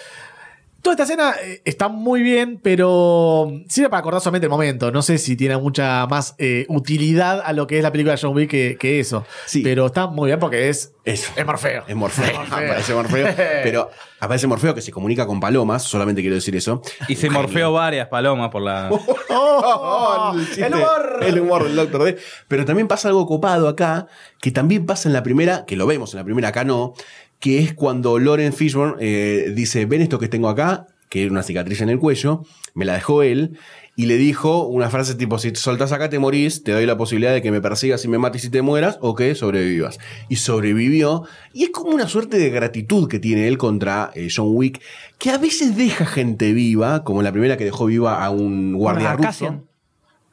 Toda 0.84 0.92
esta 0.92 1.04
escena 1.04 1.34
eh, 1.42 1.62
está 1.64 1.88
muy 1.88 2.20
bien, 2.20 2.60
pero 2.62 3.50
sirve 3.70 3.88
para 3.88 4.00
acordar 4.00 4.20
solamente 4.20 4.44
el 4.44 4.50
momento. 4.50 4.90
No 4.92 5.00
sé 5.00 5.16
si 5.16 5.34
tiene 5.34 5.56
mucha 5.56 6.06
más 6.08 6.34
eh, 6.36 6.66
utilidad 6.68 7.40
a 7.42 7.54
lo 7.54 7.66
que 7.66 7.78
es 7.78 7.82
la 7.82 7.90
película 7.90 8.12
de 8.12 8.20
John 8.20 8.36
Wick 8.36 8.50
que, 8.50 8.76
que 8.78 9.00
eso. 9.00 9.24
Sí. 9.46 9.62
Pero 9.62 9.86
está 9.86 10.08
muy 10.08 10.26
bien 10.26 10.38
porque 10.38 10.68
es, 10.68 10.92
Eso. 11.06 11.32
es 11.36 11.46
Morfeo. 11.46 11.84
Es 11.88 11.96
Morfeo, 11.96 12.38
aparece 12.50 12.92
Morfeo. 12.92 13.28
Pero 13.62 13.90
aparece 14.20 14.46
Morfeo 14.46 14.74
que 14.74 14.82
se 14.82 14.92
comunica 14.92 15.26
con 15.26 15.40
palomas, 15.40 15.84
solamente 15.84 16.20
quiero 16.20 16.34
decir 16.34 16.54
eso. 16.54 16.82
Y 17.08 17.16
se 17.16 17.30
morfeó 17.30 17.72
varias 17.72 18.08
palomas 18.08 18.50
por 18.50 18.60
la. 18.60 18.90
Oh, 19.36 20.32
el, 20.36 20.46
chiste, 20.46 20.66
el 20.66 20.74
humor. 20.74 21.18
el 21.22 21.40
humor 21.40 21.64
del 21.64 21.76
Doctor 21.76 22.04
D. 22.04 22.18
Pero 22.46 22.64
también 22.64 22.86
pasa 22.86 23.08
algo 23.08 23.26
copado 23.26 23.68
acá, 23.68 24.06
que 24.40 24.50
también 24.50 24.86
pasa 24.86 25.08
en 25.08 25.12
la 25.12 25.22
primera, 25.22 25.64
que 25.64 25.76
lo 25.76 25.86
vemos 25.86 26.12
en 26.12 26.18
la 26.18 26.24
primera, 26.24 26.48
acá 26.48 26.62
no, 26.62 26.94
que 27.40 27.58
es 27.58 27.74
cuando 27.74 28.18
Lauren 28.18 28.52
Fishburne 28.52 28.96
eh, 29.00 29.52
dice, 29.54 29.86
ven 29.86 30.02
esto 30.02 30.18
que 30.18 30.28
tengo 30.28 30.48
acá, 30.48 30.86
que 31.08 31.22
era 31.22 31.30
una 31.30 31.42
cicatriz 31.42 31.80
en 31.80 31.90
el 31.90 31.98
cuello, 31.98 32.44
me 32.74 32.84
la 32.84 32.94
dejó 32.94 33.22
él, 33.22 33.58
y 33.96 34.06
le 34.06 34.16
dijo 34.16 34.66
una 34.66 34.90
frase 34.90 35.14
tipo, 35.14 35.38
si 35.38 35.52
te 35.52 35.60
soltás 35.60 35.92
acá 35.92 36.10
te 36.10 36.18
morís, 36.18 36.64
te 36.64 36.72
doy 36.72 36.86
la 36.86 36.96
posibilidad 36.96 37.32
de 37.32 37.42
que 37.42 37.52
me 37.52 37.60
persigas 37.60 38.04
y 38.04 38.08
me 38.08 38.18
mates 38.18 38.44
y 38.44 38.50
te 38.50 38.62
mueras, 38.62 38.98
o 39.00 39.14
que 39.14 39.34
sobrevivas. 39.34 39.98
Y 40.28 40.36
sobrevivió, 40.36 41.24
y 41.52 41.64
es 41.64 41.70
como 41.70 41.90
una 41.90 42.08
suerte 42.08 42.38
de 42.38 42.50
gratitud 42.50 43.08
que 43.08 43.20
tiene 43.20 43.46
él 43.46 43.58
contra 43.58 44.10
eh, 44.14 44.28
John 44.34 44.48
Wick, 44.50 44.80
que 45.18 45.30
a 45.30 45.38
veces 45.38 45.76
deja 45.76 46.06
gente 46.06 46.52
viva, 46.52 47.04
como 47.04 47.22
la 47.22 47.30
primera 47.30 47.56
que 47.56 47.64
dejó 47.64 47.86
viva 47.86 48.24
a 48.24 48.30
un 48.30 48.74
guardia 48.74 49.14
ruso. 49.14 49.64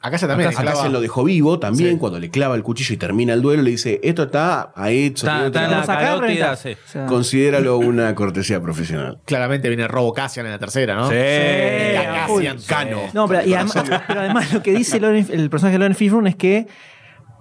Acá 0.02 0.16
ya 0.16 0.26
también. 0.26 0.50
Acá 0.50 0.74
se 0.74 0.88
lo 0.88 1.00
dejó 1.00 1.22
vivo 1.22 1.58
también, 1.60 1.92
Sí. 1.92 1.96
cuando 1.98 2.18
le 2.18 2.28
clava 2.28 2.56
el 2.56 2.62
cuchillo 2.64 2.94
y 2.94 2.96
termina 2.96 3.32
el 3.34 3.40
duelo, 3.40 3.62
le 3.62 3.70
dice, 3.70 4.00
esto 4.02 4.24
está 4.24 4.72
ahí, 4.74 5.12
Está, 5.14 5.46
en 5.46 5.52
la 5.52 5.86
carótida, 5.86 6.56
sí. 6.56 6.76
Considéralo 7.06 7.78
una 7.78 8.14
cortesía 8.14 8.60
profesional. 8.60 9.18
Claramente 9.26 9.68
viene 9.68 9.86
Robo 9.86 10.12
Cassian 10.12 10.44
en 10.46 10.52
la 10.52 10.58
tercera, 10.58 10.96
¿no? 10.96 11.08
Sí. 11.08 11.14
Cassian, 11.94 12.58
Cano. 12.66 13.02
No, 13.12 13.28
pero, 13.28 13.46
y 13.46 13.54
además, 13.54 13.74
pero 14.08 14.20
además 14.20 14.52
lo 14.52 14.62
que 14.62 14.72
dice 14.72 14.96
el 14.96 15.48
personaje 15.50 15.74
de 15.74 15.78
Lauren 15.78 15.94
Fishburne 15.96 16.30
es 16.30 16.36
que 16.36 16.66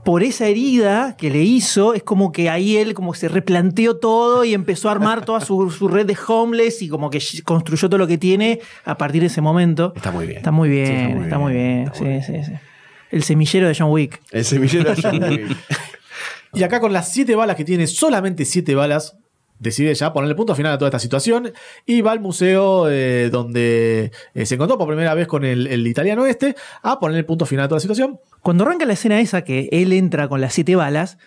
por 0.03 0.23
esa 0.23 0.47
herida 0.47 1.15
que 1.17 1.29
le 1.29 1.43
hizo, 1.43 1.93
es 1.93 2.03
como 2.03 2.31
que 2.31 2.49
ahí 2.49 2.77
él 2.77 2.93
como 2.93 3.13
se 3.13 3.27
replanteó 3.27 3.97
todo 3.97 4.43
y 4.43 4.53
empezó 4.53 4.89
a 4.89 4.93
armar 4.93 5.25
toda 5.25 5.41
su, 5.41 5.69
su 5.69 5.87
red 5.87 6.05
de 6.05 6.17
homeless 6.27 6.81
y 6.81 6.89
como 6.89 7.09
que 7.09 7.21
construyó 7.43 7.89
todo 7.89 7.97
lo 7.99 8.07
que 8.07 8.17
tiene 8.17 8.59
a 8.85 8.97
partir 8.97 9.21
de 9.21 9.27
ese 9.27 9.41
momento. 9.41 9.93
Está 9.95 10.11
muy 10.11 10.25
bien. 10.25 10.37
Está 10.39 10.51
muy 10.51 10.69
bien, 10.69 10.85
Sí, 10.87 11.23
está 11.23 11.37
muy 11.37 11.53
bien. 11.53 11.79
está 11.87 12.03
muy 12.03 12.21
sí, 12.21 12.33
sí, 12.33 12.43
sí. 12.45 12.51
El 13.11 13.23
semillero 13.23 13.67
de 13.67 13.75
John 13.77 13.91
Wick. 13.91 14.21
El 14.31 14.45
semillero 14.45 14.93
de 14.93 15.01
John 15.01 15.23
Wick. 15.23 15.57
Y 16.53 16.63
acá 16.63 16.81
con 16.81 16.91
las 16.91 17.11
7 17.13 17.33
balas 17.35 17.55
que 17.55 17.63
tiene, 17.63 17.87
solamente 17.87 18.43
7 18.43 18.75
balas, 18.75 19.15
decide 19.61 19.93
ya 19.95 20.11
ponerle 20.11 20.35
punto 20.35 20.55
final 20.55 20.73
a 20.73 20.77
toda 20.77 20.89
esta 20.89 20.99
situación 20.99 21.53
y 21.85 22.01
va 22.01 22.11
al 22.11 22.19
museo 22.19 22.89
eh, 22.89 23.29
donde 23.31 24.11
eh, 24.33 24.45
se 24.45 24.55
encontró 24.55 24.77
por 24.77 24.87
primera 24.87 25.13
vez 25.13 25.27
con 25.27 25.45
el, 25.45 25.67
el 25.67 25.85
italiano 25.87 26.25
este 26.25 26.55
a 26.81 26.99
ponerle 26.99 27.23
punto 27.23 27.45
final 27.45 27.65
a 27.65 27.67
toda 27.69 27.77
la 27.77 27.81
situación. 27.81 28.19
Cuando 28.41 28.63
arranca 28.65 28.85
la 28.85 28.93
escena 28.93 29.19
esa 29.19 29.43
que 29.43 29.69
él 29.71 29.93
entra 29.93 30.27
con 30.27 30.41
las 30.41 30.53
siete 30.53 30.75
balas, 30.75 31.17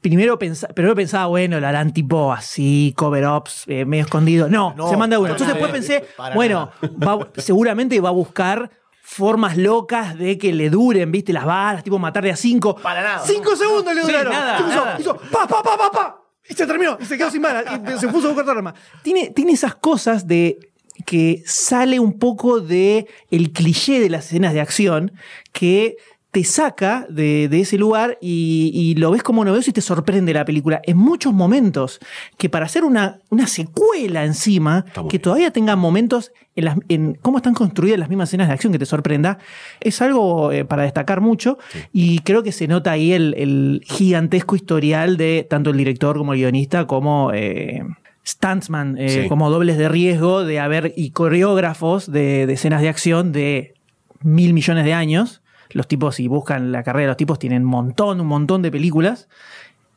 primero, 0.00 0.38
primero 0.38 0.94
pensaba, 0.94 1.26
bueno, 1.26 1.60
la 1.60 1.68
harán 1.68 1.92
tipo 1.92 2.32
así, 2.32 2.92
cover-ups, 2.96 3.64
eh, 3.68 3.84
medio 3.84 4.04
escondido. 4.04 4.48
No, 4.48 4.74
No, 4.76 4.88
se 4.90 4.96
manda 4.96 5.18
uno. 5.18 5.28
Entonces 5.30 5.54
después 5.54 5.70
pensé, 5.72 6.04
bueno, 6.34 6.70
va- 7.06 7.28
seguramente 7.36 8.00
va 8.00 8.08
a 8.08 8.12
buscar 8.12 8.70
formas 9.02 9.56
locas 9.56 10.16
de 10.18 10.38
que 10.38 10.52
le 10.52 10.70
duren, 10.70 11.10
viste, 11.10 11.32
las 11.32 11.44
balas, 11.44 11.82
tipo 11.84 11.98
matar 11.98 12.22
de 12.24 12.30
a 12.32 12.36
cinco. 12.36 12.76
Para 12.76 13.02
nada. 13.02 13.18
Cinco 13.24 13.54
segundos 13.56 13.94
le 13.94 14.02
Sí, 14.02 14.06
duraron. 14.08 14.32
nada, 14.32 14.56
¿Qué 14.56 14.62
hizo? 14.62 14.84
nada. 14.84 14.96
Hizo 15.00 15.16
pa, 15.16 15.46
pa, 15.46 15.62
pa, 15.62 15.76
pa, 15.76 15.90
pa. 15.90 16.16
Y 16.50 16.54
se 16.54 16.66
terminó, 16.66 16.98
se 17.00 17.16
quedó 17.16 17.30
sin 17.30 17.42
balas, 17.42 17.64
y 17.64 17.98
se 17.98 18.08
puso 18.08 18.26
a 18.26 18.32
buscar 18.32 18.42
otra 18.42 18.58
arma. 18.58 18.74
Tiene, 19.02 19.30
tiene 19.30 19.52
esas 19.52 19.76
cosas 19.76 20.26
de 20.26 20.58
que 21.06 21.42
sale 21.46 22.00
un 22.00 22.18
poco 22.18 22.60
de 22.60 23.06
el 23.30 23.52
cliché 23.52 24.00
de 24.00 24.10
las 24.10 24.26
escenas 24.26 24.52
de 24.52 24.60
acción 24.60 25.12
que 25.52 25.96
te 26.30 26.44
saca 26.44 27.06
de, 27.10 27.48
de 27.48 27.60
ese 27.60 27.76
lugar 27.76 28.16
y, 28.20 28.70
y 28.72 28.94
lo 28.94 29.10
ves 29.10 29.22
como 29.24 29.44
novedoso 29.44 29.70
y 29.70 29.72
te 29.72 29.80
sorprende 29.80 30.32
la 30.32 30.44
película. 30.44 30.80
En 30.84 30.96
muchos 30.96 31.32
momentos, 31.32 31.98
que 32.38 32.48
para 32.48 32.66
hacer 32.66 32.84
una, 32.84 33.18
una 33.30 33.48
secuela 33.48 34.24
encima, 34.24 34.84
que 34.94 35.02
bien. 35.02 35.22
todavía 35.22 35.50
tenga 35.50 35.74
momentos 35.74 36.30
en, 36.54 36.66
las, 36.66 36.76
en 36.88 37.14
cómo 37.20 37.38
están 37.38 37.54
construidas 37.54 37.98
las 37.98 38.08
mismas 38.08 38.28
escenas 38.28 38.46
de 38.46 38.54
acción 38.54 38.72
que 38.72 38.78
te 38.78 38.86
sorprenda, 38.86 39.38
es 39.80 40.00
algo 40.02 40.52
eh, 40.52 40.64
para 40.64 40.84
destacar 40.84 41.20
mucho 41.20 41.58
y 41.92 42.20
creo 42.20 42.44
que 42.44 42.52
se 42.52 42.68
nota 42.68 42.92
ahí 42.92 43.12
el, 43.12 43.34
el 43.36 43.82
gigantesco 43.84 44.54
historial 44.54 45.16
de 45.16 45.44
tanto 45.50 45.70
el 45.70 45.76
director 45.78 46.16
como 46.16 46.32
el 46.32 46.38
guionista 46.38 46.86
como... 46.86 47.32
eh, 47.34 47.82
Stuntsman, 48.24 48.96
eh, 48.98 49.22
Sí. 49.22 49.28
como 49.28 49.50
dobles 49.50 49.78
de 49.78 49.88
riesgo 49.88 50.44
de 50.44 50.60
haber 50.60 50.92
y 50.94 51.10
coreógrafos 51.10 52.12
de, 52.12 52.46
de 52.46 52.52
escenas 52.52 52.82
de 52.82 52.88
acción 52.90 53.32
de 53.32 53.74
mil 54.22 54.52
millones 54.52 54.84
de 54.84 54.92
años. 54.92 55.39
Los 55.70 55.88
tipos, 55.88 56.16
si 56.16 56.28
buscan 56.28 56.72
la 56.72 56.82
carrera 56.82 57.02
de 57.02 57.08
los 57.08 57.16
tipos, 57.16 57.38
tienen 57.38 57.62
un 57.62 57.68
montón, 57.68 58.20
un 58.20 58.26
montón 58.26 58.62
de 58.62 58.70
películas. 58.70 59.28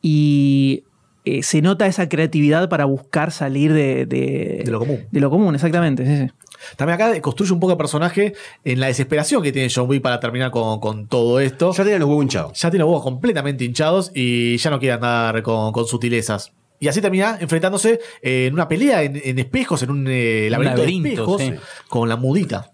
Y 0.02 0.84
eh, 1.24 1.42
se 1.42 1.62
nota 1.62 1.86
esa 1.86 2.08
creatividad 2.08 2.68
para 2.68 2.84
buscar 2.84 3.32
salir 3.32 3.72
de, 3.72 4.06
de, 4.06 4.62
De 4.64 4.70
lo 4.70 4.78
común. 4.78 5.06
De 5.10 5.20
lo 5.20 5.30
común, 5.30 5.54
exactamente. 5.54 6.06
sí, 6.06 6.26
sí. 6.26 6.32
También 6.76 6.94
acá 7.00 7.20
construye 7.20 7.52
un 7.52 7.60
poco 7.60 7.72
el 7.72 7.78
personaje 7.78 8.34
en 8.64 8.80
la 8.80 8.86
desesperación 8.86 9.42
que 9.42 9.52
tiene 9.52 9.68
John 9.74 9.88
Wick 9.88 10.02
para 10.02 10.20
terminar 10.20 10.50
con, 10.50 10.80
con 10.80 11.06
todo 11.08 11.40
esto. 11.40 11.72
Ya 11.72 11.82
tenían 11.82 12.00
los 12.00 12.08
huevos 12.08 12.24
hinchados. 12.24 12.60
ya 12.60 12.70
tiene 12.70 12.82
los 12.82 12.88
huevos 12.88 13.04
completamente 13.04 13.64
hinchados 13.64 14.10
y 14.14 14.56
ya 14.56 14.70
no 14.70 14.78
quiere 14.78 14.94
andar 14.94 15.42
con, 15.42 15.72
con 15.72 15.86
sutilezas. 15.86 16.52
Y 16.80 16.88
así 16.88 17.00
termina 17.00 17.38
enfrentándose 17.40 18.00
eh, 18.20 18.46
en 18.46 18.54
una 18.54 18.68
pelea 18.68 19.02
en, 19.02 19.20
en 19.22 19.38
espejos, 19.38 19.82
en 19.82 19.90
un 19.90 20.06
eh, 20.08 20.48
laberinto, 20.50 20.78
laberinto, 20.78 21.08
de 21.08 21.14
espejos, 21.14 21.42
sí. 21.42 21.54
con 21.88 22.08
la 22.08 22.16
mudita. 22.16 22.72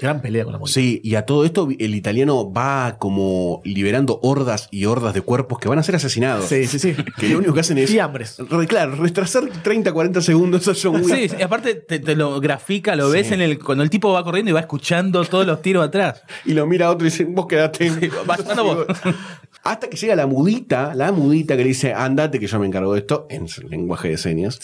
Gran 0.00 0.22
pelea 0.22 0.44
con 0.44 0.52
la 0.52 0.58
muerte. 0.60 0.74
Sí, 0.80 1.00
y 1.02 1.16
a 1.16 1.26
todo 1.26 1.44
esto 1.44 1.68
el 1.76 1.94
italiano 1.94 2.52
va 2.52 2.96
como 3.00 3.60
liberando 3.64 4.20
hordas 4.22 4.68
y 4.70 4.84
hordas 4.84 5.12
de 5.12 5.22
cuerpos 5.22 5.58
que 5.58 5.68
van 5.68 5.78
a 5.80 5.82
ser 5.82 5.96
asesinados. 5.96 6.44
Sí, 6.46 6.66
sí, 6.68 6.78
sí. 6.78 6.94
Que 7.18 7.28
lo 7.30 7.38
único 7.38 7.52
que 7.52 7.60
hacen 7.60 7.78
es. 7.78 7.90
Fiambres. 7.90 8.36
Re- 8.38 8.66
claro, 8.68 8.94
retrasar 8.94 9.44
30, 9.62 9.92
40 9.92 10.20
segundos 10.22 10.68
a 10.68 10.72
John 10.80 10.96
Wick. 11.02 11.14
Sí, 11.30 11.36
y 11.36 11.42
aparte 11.42 11.74
te, 11.74 11.98
te 11.98 12.14
lo 12.14 12.40
grafica, 12.40 12.94
lo 12.94 13.10
ves 13.10 13.32
en 13.32 13.40
el 13.40 13.58
cuando 13.58 13.82
el 13.82 13.90
tipo 13.90 14.12
va 14.12 14.22
corriendo 14.22 14.50
y 14.50 14.54
va 14.54 14.60
escuchando 14.60 15.24
todos 15.24 15.46
los 15.46 15.60
tiros 15.62 15.84
atrás. 15.86 16.22
Y 16.44 16.54
lo 16.54 16.64
mira 16.66 16.86
a 16.86 16.90
otro 16.92 17.06
y 17.06 17.10
dice, 17.10 17.24
vos 17.24 17.46
quedate. 17.48 17.90
vas- 18.26 18.48
anda 18.48 18.62
vos. 18.62 18.86
Hasta 19.64 19.88
que 19.90 19.96
llega 19.96 20.14
la 20.14 20.26
mudita, 20.26 20.94
la 20.94 21.10
mudita 21.10 21.56
que 21.56 21.62
le 21.62 21.68
dice, 21.70 21.92
andate 21.92 22.38
que 22.38 22.46
yo 22.46 22.58
me 22.60 22.66
encargo 22.66 22.92
de 22.94 23.00
esto, 23.00 23.26
en 23.28 23.48
su 23.48 23.62
lenguaje 23.68 24.08
de 24.10 24.16
señas. 24.16 24.58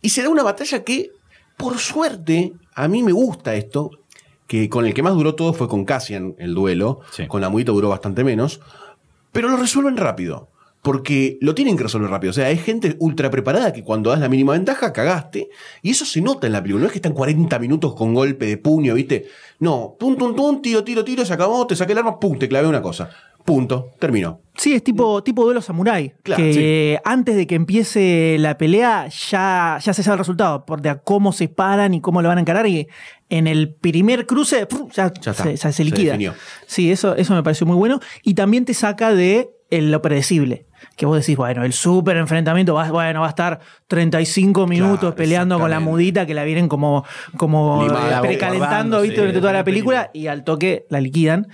Y 0.00 0.08
se 0.08 0.22
da 0.22 0.30
una 0.30 0.42
batalla 0.42 0.82
que, 0.82 1.10
por 1.58 1.78
suerte, 1.78 2.54
a 2.74 2.88
mí 2.88 3.02
me 3.02 3.12
gusta 3.12 3.54
esto, 3.54 3.90
que 4.48 4.68
con 4.68 4.86
el 4.86 4.94
que 4.94 5.04
más 5.04 5.14
duró 5.14 5.36
todo 5.36 5.52
fue 5.52 5.68
con 5.68 5.84
Cassian 5.84 6.34
el 6.38 6.54
duelo, 6.54 7.00
con 7.28 7.40
la 7.40 7.50
mudita 7.50 7.70
duró 7.70 7.90
bastante 7.90 8.24
menos, 8.24 8.60
pero 9.30 9.48
lo 9.48 9.56
resuelven 9.56 9.96
rápido. 9.96 10.48
Porque 10.80 11.38
lo 11.40 11.56
tienen 11.56 11.76
que 11.76 11.82
resolver 11.82 12.08
rápido. 12.08 12.30
O 12.30 12.34
sea, 12.34 12.46
hay 12.46 12.56
gente 12.56 12.96
ultra 13.00 13.30
preparada 13.30 13.72
que 13.72 13.82
cuando 13.82 14.10
das 14.10 14.20
la 14.20 14.28
mínima 14.28 14.52
ventaja, 14.52 14.92
cagaste. 14.92 15.50
Y 15.82 15.90
eso 15.90 16.04
se 16.04 16.20
nota 16.20 16.46
en 16.46 16.52
la 16.52 16.62
película. 16.62 16.82
No 16.82 16.86
es 16.86 16.92
que 16.92 16.98
están 16.98 17.14
40 17.14 17.58
minutos 17.58 17.94
con 17.94 18.14
golpe 18.14 18.46
de 18.46 18.58
puño, 18.58 18.94
¿viste? 18.94 19.26
No, 19.58 19.96
pum, 19.98 20.16
tum, 20.16 20.36
tum, 20.36 20.62
tiro, 20.62 20.84
tiro, 20.84 21.04
tiro, 21.04 21.24
se 21.24 21.34
acabó, 21.34 21.66
te 21.66 21.74
saqué 21.74 21.92
el 21.92 21.98
arma, 21.98 22.20
pum, 22.20 22.38
te 22.38 22.48
clavé 22.48 22.68
una 22.68 22.80
cosa. 22.80 23.10
Punto, 23.48 23.92
terminó. 23.98 24.42
Sí, 24.58 24.74
es 24.74 24.84
tipo, 24.84 25.22
tipo 25.22 25.42
duelo 25.42 25.62
samurai. 25.62 26.12
Claro, 26.22 26.42
que 26.42 27.00
antes 27.02 27.34
de 27.34 27.46
que 27.46 27.54
empiece 27.54 28.36
la 28.38 28.58
pelea 28.58 29.08
ya, 29.08 29.78
ya 29.82 29.94
se 29.94 30.02
sabe 30.02 30.16
el 30.16 30.18
resultado, 30.18 30.66
por 30.66 30.82
de 30.82 30.90
a 30.90 30.98
cómo 30.98 31.32
se 31.32 31.48
paran 31.48 31.94
y 31.94 32.02
cómo 32.02 32.20
lo 32.20 32.28
van 32.28 32.36
a 32.36 32.40
encarar. 32.42 32.66
Y 32.66 32.88
en 33.30 33.46
el 33.46 33.72
primer 33.72 34.26
cruce 34.26 34.66
¡pum! 34.66 34.90
ya, 34.90 35.10
Ya 35.18 35.30
está, 35.30 35.44
se, 35.44 35.56
ya 35.56 35.56
se 35.56 35.72
se 35.72 35.84
liquida. 35.84 36.18
sí, 36.66 36.92
eso, 36.92 37.16
eso 37.16 37.34
me 37.34 37.42
pareció 37.42 37.66
muy 37.66 37.76
bueno. 37.76 38.00
Y 38.22 38.34
también 38.34 38.66
te 38.66 38.74
saca 38.74 39.14
de 39.14 39.48
lo 39.70 40.02
predecible. 40.02 40.66
Que 40.96 41.06
vos 41.06 41.18
decís, 41.18 41.36
bueno, 41.36 41.64
el 41.64 41.72
súper 41.72 42.16
enfrentamiento 42.16 42.74
va, 42.74 42.90
bueno, 42.90 43.20
va 43.20 43.26
a 43.26 43.30
estar 43.30 43.60
35 43.86 44.66
minutos 44.66 44.98
Claro, 44.98 45.14
peleando 45.14 45.58
con 45.58 45.70
la 45.70 45.80
mudita 45.80 46.26
que 46.26 46.34
la 46.34 46.44
vienen 46.44 46.68
como, 46.68 47.04
como 47.36 47.84
Limada, 47.84 48.18
eh, 48.18 48.22
precalentando, 48.22 49.00
¿viste? 49.02 49.16
sí, 49.16 49.20
durante 49.20 49.40
toda 49.40 49.52
la 49.52 49.58
la 49.58 49.64
película 49.64 50.10
y 50.12 50.26
al 50.28 50.44
toque 50.44 50.86
la 50.88 51.00
liquidan. 51.00 51.48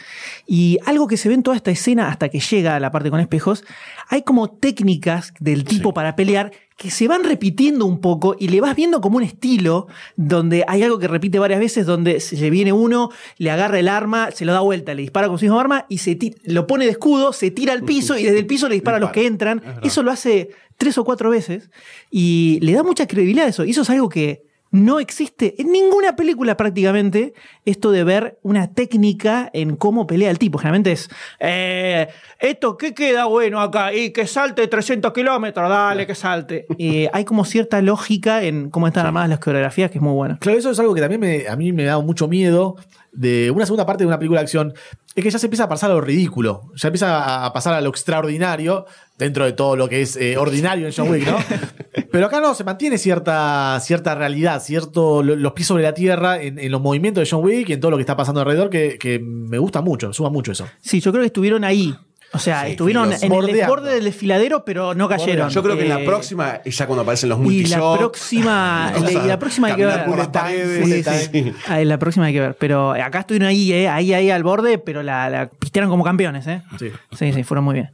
Y 0.46 0.78
algo 0.86 1.06
que 1.06 1.16
se 1.16 1.28
ve 1.28 1.34
en 1.34 1.42
toda 1.42 1.56
esta 1.56 1.70
escena 1.70 2.08
hasta 2.08 2.28
que 2.28 2.40
llega 2.40 2.76
a 2.76 2.80
la 2.80 2.90
parte 2.90 3.10
con 3.10 3.20
espejos, 3.20 3.64
hay 4.08 4.22
como 4.22 4.50
técnicas 4.50 5.32
del 5.40 5.64
tipo 5.64 5.94
para 5.94 6.16
pelear 6.16 6.52
que 6.76 6.90
se 6.90 7.06
van 7.06 7.22
repitiendo 7.22 7.86
un 7.86 8.00
poco 8.00 8.34
y 8.38 8.48
le 8.48 8.60
vas 8.60 8.74
viendo 8.74 9.00
como 9.00 9.18
un 9.18 9.22
estilo 9.22 9.86
donde 10.16 10.64
hay 10.66 10.82
algo 10.82 10.98
que 10.98 11.06
repite 11.06 11.38
varias 11.38 11.60
veces 11.60 11.86
donde 11.86 12.18
se 12.18 12.36
le 12.36 12.50
viene 12.50 12.72
uno, 12.72 13.10
le 13.38 13.50
agarra 13.50 13.78
el 13.78 13.88
arma, 13.88 14.32
se 14.32 14.44
lo 14.44 14.52
da 14.52 14.60
vuelta, 14.60 14.92
le 14.92 15.02
dispara 15.02 15.28
con 15.28 15.38
su 15.38 15.44
mismo 15.44 15.60
arma 15.60 15.86
y 15.88 15.98
se 15.98 16.18
lo 16.44 16.66
pone 16.66 16.84
de 16.84 16.90
escudo, 16.90 17.32
se 17.32 17.52
tira 17.52 17.72
al 17.72 17.84
piso 17.84 18.18
y 18.18 18.24
desde 18.24 18.40
el 18.40 18.46
piso 18.46 18.68
le 18.68 18.74
dispara 18.74 18.96
a 18.96 19.00
los 19.00 19.12
que 19.12 19.26
entran. 19.26 19.62
Eso 19.82 20.02
lo 20.02 20.10
hace 20.10 20.50
tres 20.76 20.98
o 20.98 21.04
cuatro 21.04 21.30
veces 21.30 21.70
y 22.10 22.58
le 22.60 22.72
da 22.72 22.82
mucha 22.82 23.06
credibilidad 23.06 23.46
a 23.46 23.50
eso. 23.50 23.64
Y 23.64 23.70
eso 23.70 23.82
es 23.82 23.90
algo 23.90 24.08
que 24.08 24.42
no 24.74 24.98
existe 24.98 25.54
en 25.62 25.70
ninguna 25.70 26.16
película 26.16 26.56
prácticamente 26.56 27.32
esto 27.64 27.92
de 27.92 28.02
ver 28.02 28.38
una 28.42 28.74
técnica 28.74 29.48
en 29.52 29.76
cómo 29.76 30.06
pelea 30.06 30.30
el 30.30 30.38
tipo. 30.40 30.58
Generalmente 30.58 30.90
es, 30.92 31.08
eh, 31.38 32.08
¿esto 32.40 32.76
qué 32.76 32.92
queda 32.92 33.26
bueno 33.26 33.60
acá? 33.60 33.92
Y 33.94 34.10
que 34.10 34.26
salte 34.26 34.66
300 34.66 35.12
kilómetros, 35.12 35.68
dale, 35.68 36.06
que 36.06 36.14
salte. 36.16 36.66
Y 36.76 37.06
hay 37.12 37.24
como 37.24 37.44
cierta 37.44 37.80
lógica 37.82 38.42
en 38.42 38.68
cómo 38.70 38.88
están 38.88 39.06
armadas 39.06 39.28
las 39.28 39.38
coreografías 39.38 39.90
que 39.92 39.98
es 39.98 40.02
muy 40.02 40.12
bueno. 40.12 40.38
Claro, 40.40 40.58
eso 40.58 40.70
es 40.72 40.78
algo 40.80 40.92
que 40.92 41.00
también 41.00 41.20
me- 41.20 41.46
a 41.48 41.54
mí 41.56 41.72
me 41.72 41.84
da 41.84 41.98
mucho 42.00 42.26
miedo 42.26 42.76
de 43.14 43.50
una 43.50 43.64
segunda 43.66 43.86
parte 43.86 44.02
de 44.04 44.08
una 44.08 44.18
película 44.18 44.40
de 44.40 44.44
acción. 44.44 44.74
Es 45.14 45.22
que 45.22 45.30
ya 45.30 45.38
se 45.38 45.46
empieza 45.46 45.64
a 45.64 45.68
pasar 45.68 45.90
a 45.90 45.94
lo 45.94 46.00
ridículo. 46.00 46.62
Ya 46.74 46.88
empieza 46.88 47.44
a 47.44 47.52
pasar 47.52 47.74
a 47.74 47.80
lo 47.80 47.88
extraordinario 47.90 48.86
dentro 49.18 49.44
de 49.44 49.52
todo 49.52 49.76
lo 49.76 49.88
que 49.88 50.02
es 50.02 50.16
eh, 50.16 50.36
ordinario 50.36 50.86
en 50.88 50.92
John 50.96 51.08
Wick, 51.08 51.26
¿no? 51.26 51.36
Pero 52.10 52.26
acá 52.26 52.40
no, 52.40 52.54
se 52.54 52.64
mantiene 52.64 52.98
cierta, 52.98 53.78
cierta 53.80 54.14
realidad, 54.14 54.60
cierto 54.62 55.22
lo- 55.22 55.36
los 55.36 55.52
pies 55.52 55.68
sobre 55.68 55.84
la 55.84 55.94
tierra 55.94 56.42
en, 56.42 56.58
en 56.58 56.72
los 56.72 56.80
movimientos 56.80 57.22
de 57.22 57.30
John 57.30 57.44
Wick 57.44 57.68
y 57.68 57.72
en 57.74 57.80
todo 57.80 57.92
lo 57.92 57.96
que 57.96 58.02
está 58.02 58.16
pasando 58.16 58.40
alrededor, 58.40 58.70
que, 58.70 58.98
que 58.98 59.18
me 59.20 59.58
gusta 59.58 59.80
mucho, 59.82 60.08
me 60.08 60.14
suma 60.14 60.30
mucho 60.30 60.50
eso. 60.52 60.66
Sí, 60.80 61.00
yo 61.00 61.12
creo 61.12 61.22
que 61.22 61.26
estuvieron 61.26 61.62
ahí. 61.64 61.94
O 62.34 62.38
sea, 62.38 62.64
Sí, 62.64 62.72
estuvieron 62.72 63.04
filos. 63.06 63.22
en 63.22 63.26
el 63.32 63.36
Bordeando. 63.38 63.58
desborde 63.60 63.94
del 63.94 64.04
desfiladero, 64.04 64.64
pero 64.64 64.94
no 64.94 65.08
cayeron. 65.08 65.48
Yo 65.50 65.62
creo 65.62 65.76
que 65.76 65.82
en 65.84 65.88
la 65.88 66.00
Eh, 66.02 66.04
próxima, 66.04 66.60
ya 66.64 66.86
cuando 66.86 67.02
aparecen 67.02 67.28
los 67.30 67.38
Y 67.50 67.64
la 67.66 67.96
próxima, 67.96 68.92
o 68.98 69.10
y 69.10 69.14
la 69.26 69.38
próxima 69.38 69.68
hay 69.68 69.76
que 69.76 69.86
ver. 69.86 70.04
por 70.04 70.18
las 70.18 70.28
paredes, 70.28 70.84
sí, 71.30 71.30
sí. 71.32 71.52
En 71.68 71.88
la 71.88 71.98
próxima 71.98 72.26
hay 72.26 72.32
que 72.34 72.40
ver. 72.40 72.56
Pero 72.58 72.92
acá 72.92 73.20
estuvieron 73.20 73.48
ahí, 73.48 73.72
eh, 73.72 73.88
ahí, 73.88 74.12
ahí 74.12 74.30
al 74.30 74.42
borde, 74.42 74.78
pero 74.78 75.02
la, 75.02 75.30
la 75.30 75.48
pistearon 75.48 75.88
como 75.90 76.02
campeones, 76.04 76.46
¿eh? 76.46 76.62
Sí. 76.78 76.90
Sí, 77.16 77.32
sí, 77.32 77.42
fueron 77.44 77.64
muy 77.64 77.74
bien. 77.74 77.90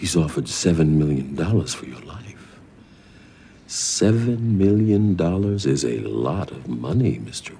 He's 0.00 0.14
offered 0.16 0.46
seven 0.46 0.98
million 0.98 1.34
dollars 1.34 1.74
for 1.74 1.88
your 1.88 2.00
life. 2.04 2.16
Seven 3.68 4.56
million 4.58 5.16
dollars 5.16 5.66
is 5.66 5.84
a 5.84 6.00
lot 6.06 6.50
of 6.52 6.68
money, 6.68 7.18
Mr. 7.18 7.52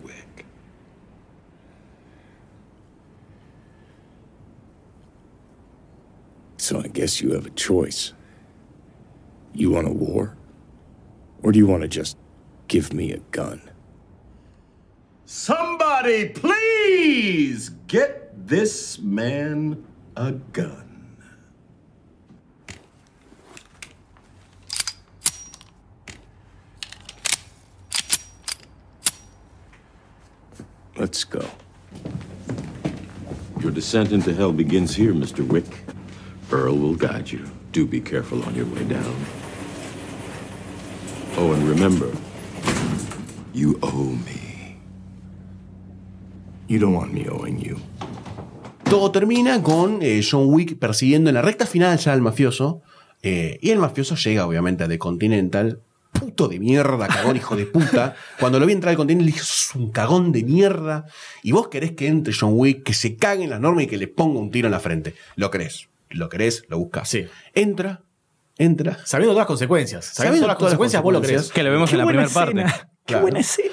So 6.66 6.80
I 6.80 6.88
guess 6.88 7.20
you 7.20 7.32
have 7.34 7.46
a 7.46 7.50
choice. 7.50 8.12
You 9.54 9.70
want 9.70 9.86
a 9.86 9.92
war? 9.92 10.36
Or 11.40 11.52
do 11.52 11.60
you 11.60 11.66
want 11.68 11.82
to 11.82 11.88
just 11.88 12.16
give 12.66 12.92
me 12.92 13.12
a 13.12 13.18
gun? 13.30 13.62
Somebody, 15.26 16.30
please 16.30 17.68
get 17.86 18.48
this 18.48 18.98
man 18.98 19.86
a 20.16 20.32
gun. 20.32 21.16
Let's 30.96 31.22
go. 31.22 31.48
Your 33.60 33.70
descent 33.70 34.10
into 34.10 34.34
hell 34.34 34.50
begins 34.50 34.96
here, 34.96 35.14
Mr. 35.14 35.46
Wick. 35.46 35.84
Will 36.74 36.96
guide 36.96 37.30
you. 37.30 37.40
Do 37.72 37.86
be 37.86 38.00
careful 38.00 38.42
on 38.44 38.54
your 38.54 38.66
way 38.66 38.84
down. 38.84 39.14
Oh, 41.38 41.52
and 41.52 41.68
remember, 41.68 42.08
you 43.52 43.78
owe 43.82 44.16
me. 44.24 44.76
You 46.68 46.78
don't 46.78 46.94
want 46.94 47.12
me 47.12 47.28
owing 47.28 47.58
you. 47.60 47.76
Todo 48.84 49.10
termina 49.10 49.62
con 49.62 49.98
eh, 50.00 50.22
John 50.28 50.46
Wick 50.46 50.78
persiguiendo 50.78 51.28
en 51.30 51.34
la 51.34 51.42
recta 51.42 51.66
final 51.66 51.98
ya 51.98 52.12
al 52.12 52.22
mafioso. 52.22 52.82
eh, 53.22 53.58
y 53.60 53.70
el 53.70 53.78
mafioso 53.78 54.14
llega, 54.14 54.46
obviamente, 54.46 54.84
a 54.84 54.88
The 54.88 54.98
Continental. 54.98 55.80
Puto 56.12 56.48
de 56.48 56.58
mierda, 56.58 57.08
cagón, 57.08 57.36
hijo 57.36 57.56
de 57.56 57.66
puta. 57.66 58.14
Cuando 58.40 58.58
lo 58.58 58.64
vi 58.66 58.72
entrar 58.72 58.90
al 58.90 58.96
Continental, 58.96 59.26
dije, 59.26 59.40
sos 59.44 59.74
un 59.74 59.90
cagón 59.90 60.32
de 60.32 60.44
mierda. 60.44 61.04
Y 61.42 61.52
vos 61.52 61.68
querés 61.68 61.92
que 61.92 62.06
entre 62.06 62.32
John 62.32 62.52
Wick, 62.54 62.84
que 62.84 62.94
se 62.94 63.16
cague 63.16 63.44
en 63.44 63.50
las 63.50 63.60
normas 63.60 63.84
y 63.84 63.86
que 63.86 63.98
le 63.98 64.08
ponga 64.08 64.38
un 64.40 64.50
tiro 64.50 64.68
en 64.68 64.72
la 64.72 64.80
frente. 64.80 65.14
Lo 65.34 65.50
querés. 65.50 65.88
Lo 66.10 66.28
querés, 66.28 66.64
lo 66.68 66.78
buscas. 66.78 67.08
Sí. 67.08 67.26
Entra, 67.54 68.02
entra. 68.58 68.98
Sabiendo 69.04 69.32
todas 69.32 69.42
las 69.42 69.46
consecuencias. 69.46 70.04
Sabiendo, 70.04 70.16
Sabiendo 70.16 70.46
todas 70.46 70.54
las 70.54 70.58
consecuencias, 70.58 71.02
vos 71.02 71.12
lo 71.12 71.20
crees. 71.22 71.50
Que 71.52 71.62
lo 71.62 71.70
vemos 71.70 71.92
en 71.92 71.98
la 71.98 72.06
primera 72.06 72.28
parte. 72.28 72.64
Qué 73.06 73.12
Claro. 73.12 73.22
buena 73.22 73.40
escena. 73.40 73.70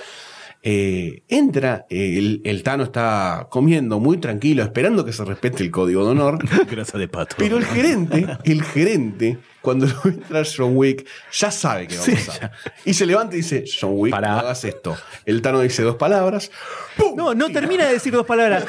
Eh, 0.65 1.23
entra, 1.27 1.85
eh, 1.89 2.17
el, 2.17 2.41
el 2.45 2.63
Tano 2.63 2.83
está 2.85 3.47
comiendo 3.49 3.99
muy 3.99 4.17
tranquilo, 4.19 4.63
esperando 4.63 5.03
que 5.03 5.11
se 5.11 5.25
respete 5.25 5.61
el 5.61 5.71
código 5.71 6.05
de 6.05 6.11
honor. 6.11 6.39
Grasa 6.71 6.97
de 6.97 7.09
pato. 7.09 7.35
Pero 7.37 7.57
el 7.57 7.65
gerente, 7.65 8.25
el 8.45 8.63
gerente, 8.63 9.39
cuando 9.61 9.85
lo 9.87 9.93
ve 10.05 10.11
entrar 10.11 10.45
John 10.55 10.77
Wick, 10.77 11.05
ya 11.33 11.51
sabe 11.51 11.87
que 11.87 11.97
va 11.97 12.03
a 12.03 12.05
pasar. 12.05 12.51
Y 12.85 12.93
se 12.93 13.05
levanta 13.05 13.35
y 13.35 13.39
dice, 13.39 13.65
John 13.81 13.91
Wick, 13.95 14.11
Pará. 14.13 14.31
no 14.31 14.39
hagas 14.39 14.63
esto. 14.63 14.95
El 15.25 15.41
Tano 15.41 15.59
dice 15.59 15.83
dos 15.83 15.97
palabras. 15.97 16.49
¡pum! 16.95 17.13
No, 17.13 17.33
no 17.35 17.49
termina 17.49 17.85
de 17.85 17.93
decir 17.93 18.13
dos 18.13 18.25
palabras. 18.25 18.63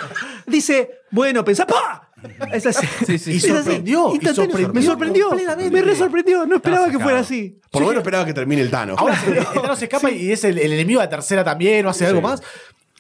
Dice, 0.47 1.03
bueno, 1.13 1.45
pensá, 1.45 1.65
¡pa! 1.65 2.11
Es 2.53 2.67
así. 2.67 2.87
Y 3.31 3.41
sorprendió, 3.41 4.11
y 4.11 4.15
Instantáneo. 4.15 4.35
sorprendió 4.35 4.73
me 4.73 4.83
sorprendió. 4.83 5.31
Me 5.71 5.83
re 5.83 5.97
sorprendió. 5.97 6.47
No 6.47 6.57
esperaba 6.57 6.91
que 6.91 6.99
fuera 6.99 7.21
así. 7.21 7.59
Por 7.71 7.83
lo 7.83 7.89
menos 7.89 8.03
esperaba 8.03 8.25
que 8.25 8.35
termine 8.35 8.63
el 8.63 8.71
Tano. 8.71 8.95
Ahora 8.97 9.17
se, 9.21 9.31
el 9.39 9.45
Thanos 9.45 9.79
se 9.79 9.85
escapa 9.87 10.11
y 10.11 10.33
es 10.33 10.45
el, 10.45 10.59
el 10.59 10.73
enemigo 10.73 11.01
de 11.01 11.07
la 11.07 11.11
tercera 11.11 11.45
también, 11.45 11.85
o 11.87 11.91
hace 11.91 12.07
algo 12.07 12.21
más. 12.21 12.43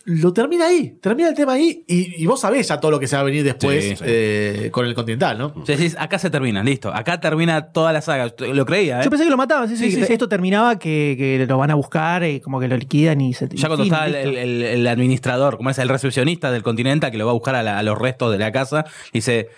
Lo 0.06 0.34
termina 0.34 0.66
ahí, 0.66 0.98
termina 1.00 1.30
el 1.30 1.34
tema 1.34 1.54
ahí 1.54 1.82
y, 1.88 2.22
y 2.22 2.26
vos 2.26 2.38
sabés 2.40 2.68
ya 2.68 2.78
todo 2.78 2.90
lo 2.90 3.00
que 3.00 3.06
se 3.06 3.16
va 3.16 3.22
a 3.22 3.24
venir 3.24 3.42
después 3.42 3.82
Sí, 3.82 3.96
sí. 3.96 4.04
eh, 4.06 4.68
con 4.70 4.84
el 4.84 4.94
Continental, 4.94 5.38
¿no? 5.38 5.64
Sea, 5.64 5.76
decís, 5.78 5.96
acá 5.98 6.18
se 6.18 6.28
termina, 6.28 6.62
listo. 6.62 6.92
Acá 6.94 7.20
termina 7.20 7.72
toda 7.72 7.90
la 7.92 8.02
saga. 8.02 8.30
Lo 8.38 8.66
creía, 8.66 9.00
¿eh? 9.00 9.04
Yo 9.04 9.08
pensé 9.10 9.24
que 9.24 9.30
lo 9.30 9.38
mataban, 9.38 9.66
sí, 9.68 9.76
sí. 9.78 9.90
Sí, 9.90 10.04
sí, 10.04 10.12
Esto 10.12 10.28
terminaba 10.28 10.78
que, 10.78 11.14
que 11.16 11.46
lo 11.48 11.56
van 11.56 11.70
a 11.70 11.74
buscar 11.74 12.22
y 12.24 12.40
como 12.40 12.60
que 12.60 12.68
lo 12.68 12.76
liquidan 12.76 13.20
y 13.22 13.32
se 13.32 13.48
Ya 13.48 13.68
cuando 13.68 13.84
fin, 13.84 13.92
está 13.94 14.06
el, 14.06 14.12
listo. 14.12 14.38
el- 14.40 14.62
el 14.62 14.86
administrador, 14.88 15.56
como 15.56 15.70
es 15.70 15.78
el 15.78 15.88
recepcionista 15.88 16.50
del 16.52 16.62
Continental, 16.62 17.10
que 17.10 17.16
lo 17.16 17.24
va 17.24 17.30
a 17.30 17.34
buscar 17.34 17.54
a, 17.54 17.62
la- 17.62 17.78
a 17.78 17.82
los 17.82 17.96
restos 17.98 18.30
de 18.30 18.38
la 18.38 18.52
casa, 18.52 18.84
dice, 19.12 19.48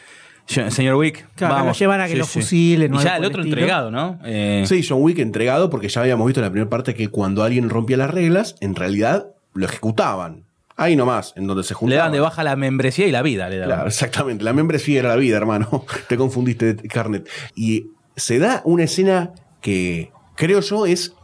"Yo- 0.47 0.71
señor 0.71 0.95
Wick, 0.95 1.27
Claro, 1.35 1.55
vamos. 1.55 1.77
lo 1.77 1.79
llevan 1.81 2.01
a 2.03 2.07
que 2.07 2.15
lo 2.15 2.25
fusilen 2.25 2.95
Y 2.95 2.99
ya 2.99 3.17
el 3.17 3.25
otro 3.25 3.41
estilo. 3.43 3.57
entregado, 3.57 3.91
¿no? 3.91 4.21
Eh, 4.25 4.63
Sí, 4.69 4.87
John 4.89 5.03
Wick 5.03 5.19
entregado 5.19 5.71
porque 5.71 5.89
ya 5.89 6.03
habíamos 6.03 6.25
visto 6.29 6.39
en 6.39 6.45
la 6.45 6.51
primera 6.53 6.71
parte 6.71 6.95
que 6.95 7.09
cuando 7.09 7.43
alguien 7.43 7.69
rompía 7.69 7.97
las 7.97 8.11
reglas, 8.13 8.55
en 8.61 8.77
realidad 8.77 9.27
lo 9.57 9.67
ejecutaban. 9.67 10.45
Ahí 10.79 10.95
nomás, 10.95 11.33
en 11.37 11.47
donde 11.47 11.63
se 11.65 11.73
Le 11.73 11.79
juntaban. 11.79 12.05
dan 12.07 12.13
de 12.13 12.21
baja 12.21 12.45
la 12.45 12.55
membresía 12.55 13.07
y 13.07 13.11
la 13.11 13.23
vida. 13.23 13.49
Le. 13.49 13.65
Claro, 13.65 13.89
exactamente. 13.89 14.45
La 14.45 14.53
membresía 14.53 15.01
era 15.01 15.09
la 15.11 15.17
vida, 15.17 15.37
hermano. 15.39 15.85
Te 16.09 16.17
confundiste, 16.19 16.77
Carnet. 16.89 17.29
Y 17.55 17.87
se 18.15 18.39
da 18.39 18.61
una 18.65 18.85
escena 18.85 19.33
que 19.63 20.11
creo 20.37 20.61
yo 20.61 20.85
es 20.87 21.15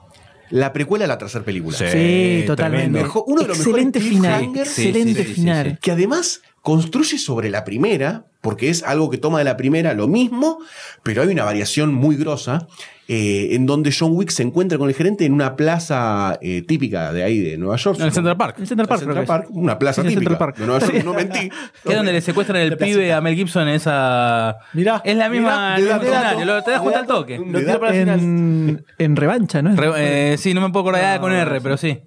la 0.49 0.73
precuela 0.73 1.05
a 1.05 1.09
la 1.09 1.19
tercera 1.19 1.45
película. 1.45 1.77
Sí. 1.77 1.85
Sí, 1.91 2.45
totalmente. 2.47 3.03
Mejor- 3.03 3.25
uno 3.27 3.43
de 3.43 3.49
los 3.49 3.59
excelente 3.59 4.01
mejores 4.01 4.19
final. 4.19 4.41
Sí, 4.43 4.51
sí, 4.75 4.89
excelente 4.89 5.23
sí, 5.23 5.29
sí, 5.29 5.35
final. 5.35 5.71
sí. 5.73 5.77
Que 5.83 5.91
además 5.93 6.41
construye 6.63 7.19
sobre 7.19 7.51
la 7.51 7.65
primera, 7.65 8.25
porque 8.41 8.69
es 8.71 8.83
algo 8.85 9.11
que 9.11 9.19
toma 9.19 9.39
de 9.39 9.45
la 9.45 9.57
primera 9.57 9.93
lo 9.95 10.09
mismo, 10.09 10.59
pero 11.03 11.23
hay 11.23 11.29
una 11.29 11.45
variación 11.45 11.93
muy 11.93 12.17
grosa, 12.17 12.69
eh, 13.09 13.49
en 13.53 13.67
donde 13.67 13.93
John 13.97 14.13
Wick 14.15 14.31
se 14.31 14.43
encuentra 14.43 14.79
con 14.79 14.89
el 14.89 14.95
gerente 14.95 15.25
en 15.25 15.33
una 15.33 15.57
plaza 15.57 16.39
eh, 16.41 16.63
típica 16.63 17.13
de 17.13 17.23
ahí 17.25 17.39
de 17.41 17.59
Nueva 17.59 17.77
York. 17.77 17.99
En 17.99 18.07
el 18.07 18.13
Central 18.13 18.37
Park. 18.37 18.57
En 18.61 18.67
Central 18.67 18.89
Park, 18.89 19.03
creo 19.03 19.15
Central 19.15 19.25
que. 19.25 19.45
Park, 19.45 19.57
una 19.57 19.79
plaza 19.79 20.03
Sí, 20.03 20.09
típica 20.09 20.31
Central 20.31 20.39
Park. 20.39 20.57
de 20.59 20.67
Nueva 20.67 20.81
York, 20.87 21.05
no 21.05 21.15
mentí. 21.15 21.49
Que 21.83 21.91
es 21.91 21.97
donde 21.97 22.13
le 22.13 22.21
secuestran 22.21 22.61
el 22.63 22.77
pibe 22.77 23.13
a 23.13 23.21
Mel 23.21 23.35
Gibson 23.35 23.69
en 23.69 23.75
esa. 23.75 24.57
Mirá, 24.73 25.03
es 25.05 25.17
la 25.17 25.29
misma. 25.29 25.77
mirá, 25.79 25.99
de 25.99 26.63
te 26.63 26.71
das 26.71 26.81
cuenta 26.81 27.01
al 27.01 27.07
toque. 27.07 27.39
Lo 27.39 27.59
tiro 27.59 27.81
para 27.81 27.93
final. 27.93 28.19
En, 28.21 28.85
en 28.99 29.17
revancha, 29.17 29.63
¿no? 29.63 29.75
Re- 29.77 30.33
eh, 30.33 30.39
sí, 30.39 30.55
no 30.55 30.61
me 30.61 30.71
puedo 30.71 30.89
acordar 30.89 31.21
con 31.21 31.33
R, 31.33 31.61
pero 31.61 31.77
sí. 31.77 31.99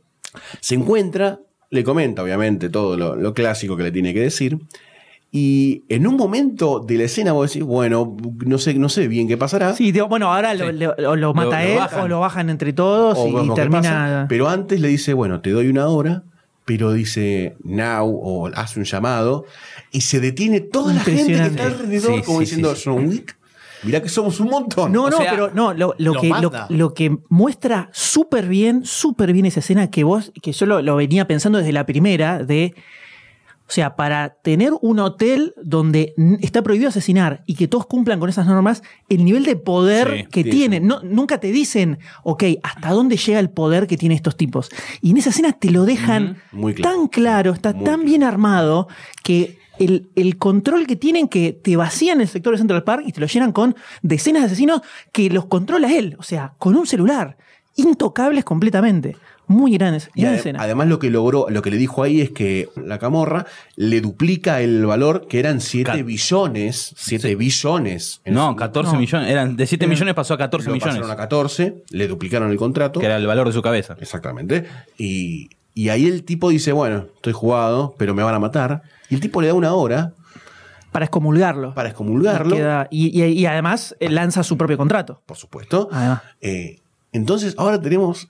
Se 0.59 0.75
encuentra, 0.75 1.39
le 1.71 1.83
comenta 1.83 2.23
obviamente 2.23 2.69
todo 2.69 2.95
lo, 2.97 3.15
lo 3.15 3.33
clásico 3.33 3.75
que 3.77 3.83
le 3.83 3.91
tiene 3.91 4.13
que 4.13 4.21
decir. 4.21 4.57
Y 5.37 5.83
en 5.89 6.07
un 6.07 6.15
momento 6.15 6.79
de 6.79 6.97
la 6.97 7.03
escena 7.03 7.33
vos 7.33 7.49
decís, 7.51 7.61
bueno, 7.67 8.15
no 8.45 8.57
sé, 8.57 8.73
no 8.75 8.87
sé 8.87 9.09
bien 9.09 9.27
qué 9.27 9.35
pasará. 9.35 9.73
Sí, 9.75 9.91
digo, 9.91 10.07
bueno, 10.07 10.33
ahora 10.33 10.53
lo, 10.53 10.71
Sí. 10.71 10.77
lo- 10.77 11.11
o 11.11 11.15
lo 11.17 11.33
mata 11.33 11.61
él 11.65 11.77
bajan. 11.77 11.99
o 12.03 12.07
lo 12.07 12.21
bajan 12.21 12.49
entre 12.49 12.71
todos 12.71 13.17
o 13.19 13.43
y, 13.43 13.53
termina. 13.53 13.81
pasa. 13.81 14.25
Pero 14.29 14.47
antes 14.47 14.79
le 14.79 14.87
dice, 14.87 15.11
bueno, 15.13 15.41
te 15.41 15.49
doy 15.49 15.67
una 15.67 15.87
hora, 15.89 16.23
pero 16.63 16.93
dice 16.93 17.57
now 17.65 18.07
o 18.09 18.47
hace 18.55 18.79
un 18.79 18.85
llamado 18.85 19.43
y 19.91 20.01
se 20.01 20.21
detiene 20.21 20.61
toda 20.61 20.93
la 20.93 21.01
gente 21.01 21.33
que 21.33 21.43
está 21.47 21.65
alrededor 21.65 22.15
Sí, 22.15 22.21
como 22.23 22.37
sí, 22.39 22.45
diciendo, 22.45 22.73
sí, 22.73 22.83
John 22.85 23.05
Wick, 23.05 23.37
mirá 23.83 24.01
que 24.01 24.07
somos 24.07 24.39
un 24.39 24.47
montón. 24.49 24.93
No, 24.93 25.03
O 25.03 25.09
no, 25.09 25.17
sea, 25.17 25.31
pero 25.31 25.51
no, 25.53 25.73
lo, 25.73 25.95
lo 25.97 26.13
lo 26.13 26.21
que, 26.21 26.29
lo, 26.29 26.51
lo 26.69 26.93
que 26.93 27.17
muestra 27.27 27.89
súper 27.91 28.47
bien, 28.47 28.85
súper 28.85 29.33
bien 29.33 29.45
esa 29.45 29.59
escena 29.59 29.89
que 29.91 30.05
vos, 30.05 30.31
que 30.41 30.53
yo 30.53 30.65
lo, 30.65 30.81
lo 30.81 30.95
venía 30.95 31.27
pensando 31.27 31.57
desde 31.57 31.73
la 31.73 31.85
primera, 31.85 32.41
de, 32.41 32.73
o 33.67 33.71
sea, 33.71 33.95
para 33.95 34.35
tener 34.43 34.73
un 34.81 34.99
hotel 34.99 35.55
donde 35.63 36.13
está 36.41 36.61
prohibido 36.61 36.89
asesinar 36.89 37.43
y 37.47 37.55
que 37.55 37.67
todos 37.67 37.87
cumplan 37.87 38.19
con 38.19 38.29
esas 38.29 38.45
normas, 38.45 38.83
el 39.09 39.25
nivel 39.25 39.43
de 39.43 39.55
poder 39.55 40.05
Sí, 40.17 40.25
que 40.29 40.43
tienen, 40.43 40.85
no, 40.85 41.01
nunca 41.01 41.39
te 41.39 41.51
dicen, 41.51 41.97
ok, 42.23 42.43
¿hasta 42.61 42.91
dónde 42.91 43.17
llega 43.17 43.39
el 43.39 43.49
poder 43.49 43.87
que 43.87 43.97
tienen 43.97 44.17
estos 44.17 44.37
tipos? 44.37 44.69
Y 45.01 45.11
en 45.11 45.17
esa 45.17 45.31
escena 45.31 45.53
te 45.53 45.71
lo 45.71 45.85
dejan 45.85 46.37
Muy 46.51 46.75
claro. 46.75 46.95
tan 46.95 47.07
claro, 47.07 47.51
está 47.53 47.73
Muy 47.73 47.83
tan 47.83 47.95
claro. 47.95 48.07
bien 48.07 48.23
armado 48.23 48.87
que 49.23 49.57
el, 49.79 50.09
el 50.15 50.37
control 50.37 50.85
que 50.85 50.95
tienen 50.95 51.27
que 51.27 51.51
te 51.51 51.75
vacían 51.75 52.21
el 52.21 52.27
sector 52.27 52.53
de 52.53 52.59
Central 52.59 52.83
Park 52.83 53.03
y 53.07 53.11
te 53.13 53.19
lo 53.19 53.25
llenan 53.25 53.51
con 53.51 53.75
decenas 54.03 54.43
de 54.43 54.45
asesinos 54.47 54.81
que 55.11 55.29
los 55.31 55.47
controla 55.47 55.91
él, 55.91 56.15
o 56.19 56.23
sea, 56.23 56.53
con 56.59 56.75
un 56.75 56.85
celular, 56.85 57.35
intocables 57.75 58.45
completamente. 58.45 59.17
Muy 59.47 59.71
grandes, 59.73 60.09
Y 60.15 60.21
gran 60.21 60.33
ade- 60.33 60.37
escena. 60.39 60.59
además 60.61 60.87
lo 60.87 60.99
que 60.99 61.09
logró, 61.09 61.47
lo 61.49 61.61
que 61.61 61.69
le 61.71 61.77
dijo 61.77 62.01
ahí 62.03 62.21
es 62.21 62.31
que 62.31 62.69
la 62.75 62.97
camorra 62.99 63.45
le 63.75 64.01
duplica 64.01 64.61
el 64.61 64.85
valor 64.85 65.27
que 65.27 65.39
eran 65.39 65.61
7 65.61 65.91
Ca- 65.91 66.03
billones, 66.03 66.93
7 66.97 67.35
billones. 67.35 68.21
No, 68.25 68.51
su- 68.51 68.55
14 68.55 68.93
No. 68.93 68.99
millones. 68.99 69.29
Eran 69.29 69.55
de 69.55 69.67
7 69.67 69.87
millones 69.87 70.13
pasó 70.13 70.33
a 70.33 70.37
14 70.37 70.67
lo 70.69 70.73
millones. 70.73 70.95
pasaron 70.95 71.11
a 71.11 71.15
14, 71.15 71.83
le 71.89 72.07
duplicaron 72.07 72.51
el 72.51 72.57
contrato. 72.57 72.99
Que 72.99 73.05
era 73.05 73.17
el 73.17 73.27
valor 73.27 73.47
de 73.47 73.53
su 73.53 73.61
cabeza. 73.61 73.95
Exactamente. 73.99 74.65
Y, 74.97 75.49
y 75.73 75.89
ahí 75.89 76.05
el 76.07 76.23
tipo 76.23 76.49
dice, 76.49 76.71
bueno, 76.71 77.07
estoy 77.15 77.33
jugado, 77.33 77.93
pero 77.97 78.13
me 78.15 78.23
van 78.23 78.33
a 78.35 78.39
matar. 78.39 78.81
Y 79.09 79.15
el 79.15 79.21
tipo 79.21 79.41
le 79.41 79.47
da 79.49 79.53
una 79.53 79.73
hora 79.73 80.13
para 80.91 81.05
excomulgarlo. 81.05 81.73
para 81.73 81.89
excomulgarlo, 81.89 82.55
Queda- 82.55 82.87
y, 82.89 83.07
y- 83.21 83.25
y 83.33 83.45
además 83.45 83.95
eh, 83.99 84.09
lanza 84.09 84.43
su 84.43 84.57
propio 84.57 84.77
contrato. 84.77 85.21
por 85.25 85.37
supuesto. 85.37 85.89
Además. 85.91 86.21
Eh, 86.41 86.79
entonces 87.11 87.53
ahora 87.57 87.79
tenemos 87.81 88.29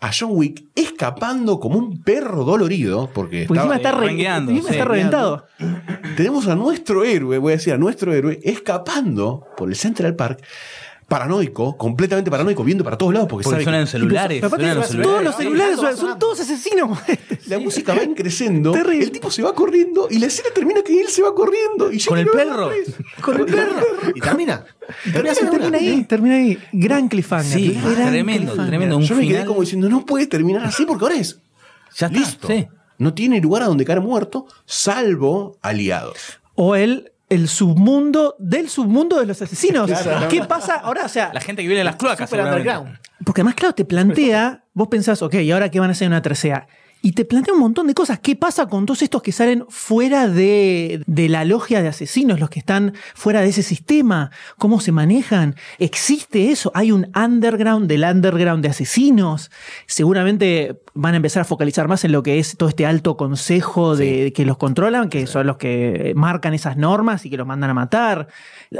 a 0.00 0.10
John 0.18 0.30
Wick 0.32 0.64
escapando 0.74 1.58
como 1.60 1.78
un 1.78 2.02
perro 2.02 2.44
dolorido, 2.44 3.10
porque 3.14 3.44
Porque 3.46 3.60
estaba- 3.60 3.74
encima 3.74 3.76
está, 3.76 3.92
re- 3.92 4.06
rengueando, 4.08 4.50
encima 4.52 4.68
sí, 4.68 4.74
está 4.74 4.84
reventado. 4.84 5.46
tenemos 6.16 6.46
a 6.48 6.54
nuestro 6.54 7.04
héroe, 7.04 7.38
voy 7.38 7.52
a 7.52 7.56
decir, 7.56 7.72
a 7.72 7.78
nuestro 7.78 8.12
héroe, 8.12 8.40
escapando 8.44 9.46
por 9.56 9.68
el 9.68 9.76
Central 9.76 10.14
Park, 10.16 10.42
paranoico, 11.08 11.76
completamente 11.76 12.30
paranoico, 12.30 12.64
viendo 12.64 12.82
para 12.84 12.96
todos 12.98 13.12
lados, 13.12 13.28
porque, 13.28 13.44
Porque 13.44 13.56
sabe 13.56 13.64
suenan 13.64 13.84
que 13.84 13.90
celulares. 13.90 14.44
Suenan 14.48 14.76
los 14.76 14.88
todos 14.90 15.22
los 15.24 15.36
celulares 15.36 15.76
son, 15.76 15.96
son 15.96 16.18
todos 16.18 16.40
asesinos. 16.40 16.98
la 17.46 17.58
música 17.58 17.94
va 17.94 18.00
creciendo, 18.14 18.72
Terrible. 18.72 19.04
el 19.04 19.10
tipo 19.10 19.30
se 19.30 19.42
va 19.42 19.54
corriendo 19.54 20.08
y 20.10 20.18
la 20.18 20.26
escena 20.26 20.48
termina 20.54 20.82
que 20.82 21.00
él 21.00 21.08
se 21.08 21.22
va 21.22 21.34
corriendo. 21.34 21.92
Y 21.92 22.02
Con 22.02 22.18
el 22.18 22.26
perro. 22.26 22.70
Con 23.20 23.40
el 23.40 23.46
perro. 23.46 23.80
Y 24.14 24.20
termina. 24.20 24.64
Y 25.04 25.10
termina 25.12 25.78
ahí, 25.78 26.04
termina 26.04 26.34
ahí. 26.36 26.58
Gran 26.72 27.08
cliffhanger. 27.08 27.58
Sí, 27.58 27.80
Gran 27.82 28.10
tremendo, 28.10 28.40
cliffhanger. 28.52 28.66
tremendo. 28.68 28.96
Un 28.96 29.02
Yo 29.02 29.14
me 29.14 29.22
quedé 29.22 29.30
final. 29.32 29.46
como 29.46 29.60
diciendo, 29.60 29.88
no 29.88 30.04
puede 30.06 30.26
terminar 30.26 30.64
así 30.64 30.84
porque 30.86 31.04
ahora 31.04 31.16
es 31.16 31.40
Ya 31.96 32.06
está, 32.06 32.18
listo. 32.18 32.48
sí. 32.48 32.66
No 32.96 33.12
tiene 33.12 33.40
lugar 33.40 33.62
a 33.62 33.66
donde 33.66 33.84
caer 33.84 34.00
muerto, 34.00 34.46
salvo 34.66 35.58
aliados. 35.62 36.16
O 36.54 36.76
el, 36.76 37.10
el 37.34 37.48
submundo 37.48 38.36
del 38.38 38.68
submundo 38.68 39.18
de 39.18 39.26
los 39.26 39.40
asesinos. 39.42 39.90
¿Qué 40.28 40.42
pasa 40.42 40.76
ahora? 40.76 41.04
O 41.04 41.08
sea, 41.08 41.32
La 41.32 41.40
gente 41.40 41.62
que 41.62 41.68
viene 41.68 41.80
de 41.80 41.84
las 41.84 41.96
cloacas. 41.96 42.30
Porque 43.24 43.40
además, 43.40 43.54
claro, 43.54 43.74
te 43.74 43.84
plantea, 43.84 44.64
vos 44.72 44.88
pensás, 44.88 45.22
ok, 45.22 45.34
¿y 45.34 45.50
ahora 45.50 45.70
qué 45.70 45.80
van 45.80 45.90
a 45.90 45.92
hacer 45.92 46.06
en 46.06 46.12
una 46.12 46.22
tercera? 46.22 46.66
Y 47.04 47.12
te 47.12 47.26
plantea 47.26 47.52
un 47.52 47.60
montón 47.60 47.86
de 47.86 47.92
cosas. 47.92 48.18
¿Qué 48.18 48.34
pasa 48.34 48.64
con 48.64 48.86
todos 48.86 49.02
estos 49.02 49.20
que 49.20 49.30
salen 49.30 49.66
fuera 49.68 50.26
de, 50.26 51.02
de 51.06 51.28
la 51.28 51.44
logia 51.44 51.82
de 51.82 51.88
asesinos, 51.88 52.40
los 52.40 52.48
que 52.48 52.60
están 52.60 52.94
fuera 53.14 53.42
de 53.42 53.48
ese 53.48 53.62
sistema? 53.62 54.30
¿Cómo 54.56 54.80
se 54.80 54.90
manejan? 54.90 55.54
¿Existe 55.78 56.50
eso? 56.50 56.72
¿Hay 56.74 56.92
un 56.92 57.10
underground 57.14 57.88
del 57.88 58.04
underground 58.04 58.62
de 58.62 58.70
asesinos? 58.70 59.50
Seguramente 59.86 60.80
van 60.94 61.12
a 61.12 61.18
empezar 61.18 61.42
a 61.42 61.44
focalizar 61.44 61.88
más 61.88 62.06
en 62.06 62.12
lo 62.12 62.22
que 62.22 62.38
es 62.38 62.56
todo 62.56 62.70
este 62.70 62.86
alto 62.86 63.18
consejo 63.18 63.96
de, 63.96 64.32
que 64.32 64.46
los 64.46 64.56
controlan, 64.56 65.10
que 65.10 65.26
son 65.26 65.46
los 65.46 65.58
que 65.58 66.14
marcan 66.16 66.54
esas 66.54 66.78
normas 66.78 67.26
y 67.26 67.30
que 67.30 67.36
los 67.36 67.46
mandan 67.46 67.68
a 67.68 67.74
matar. 67.74 68.28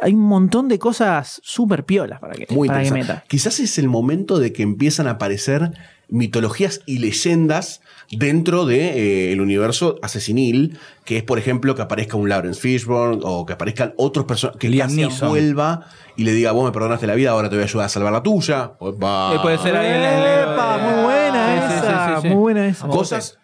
Hay 0.00 0.14
un 0.14 0.22
montón 0.22 0.68
de 0.68 0.78
cosas 0.78 1.42
súper 1.44 1.84
piolas 1.84 2.20
para 2.20 2.32
que, 2.32 2.46
Muy 2.54 2.68
para 2.68 2.84
que 2.84 2.90
meta. 2.90 3.24
Quizás 3.28 3.60
es 3.60 3.76
el 3.76 3.88
momento 3.88 4.38
de 4.38 4.54
que 4.54 4.62
empiezan 4.62 5.08
a 5.08 5.10
aparecer 5.10 5.72
mitologías 6.08 6.80
y 6.86 6.98
leyendas 6.98 7.80
dentro 8.10 8.66
del 8.66 9.40
universo 9.40 9.96
asesinil, 10.02 10.78
que 11.04 11.16
es, 11.16 11.22
por 11.22 11.38
ejemplo, 11.38 11.74
que 11.74 11.82
aparezca 11.82 12.16
un 12.16 12.28
Lawrence 12.28 12.60
Fishburne 12.60 13.20
o 13.24 13.46
que 13.46 13.54
aparezcan 13.54 13.94
otros 13.96 14.26
personajes, 14.26 14.60
que 14.60 14.68
Liam 14.68 14.94
Neeson. 14.94 15.28
vuelva 15.30 15.86
y 16.16 16.24
le 16.24 16.32
diga, 16.32 16.52
vos 16.52 16.64
me 16.64 16.72
perdonaste 16.72 17.06
la 17.06 17.14
vida, 17.14 17.30
ahora 17.30 17.48
te 17.48 17.56
voy 17.56 17.62
a 17.62 17.66
ayudar 17.66 17.86
a 17.86 17.88
salvar 17.88 18.12
la 18.12 18.22
tuya. 18.22 18.72
Opa. 18.78 19.32
Eh, 19.34 19.38
puede 19.42 19.58
ser 19.58 19.74
ahí 19.76 19.86
el- 19.86 20.02
el- 20.02 20.52
Epa, 20.52 20.78
muy 20.78 21.02
buena 21.04 21.46
Sí, 21.68 21.74
esa, 21.74 21.80
sí, 21.80 22.14
sí, 22.16 22.22
sí. 22.22 22.28
muy 22.28 22.36
buena 22.36 22.66
esa. 22.68 22.86
Cosas... 22.88 23.38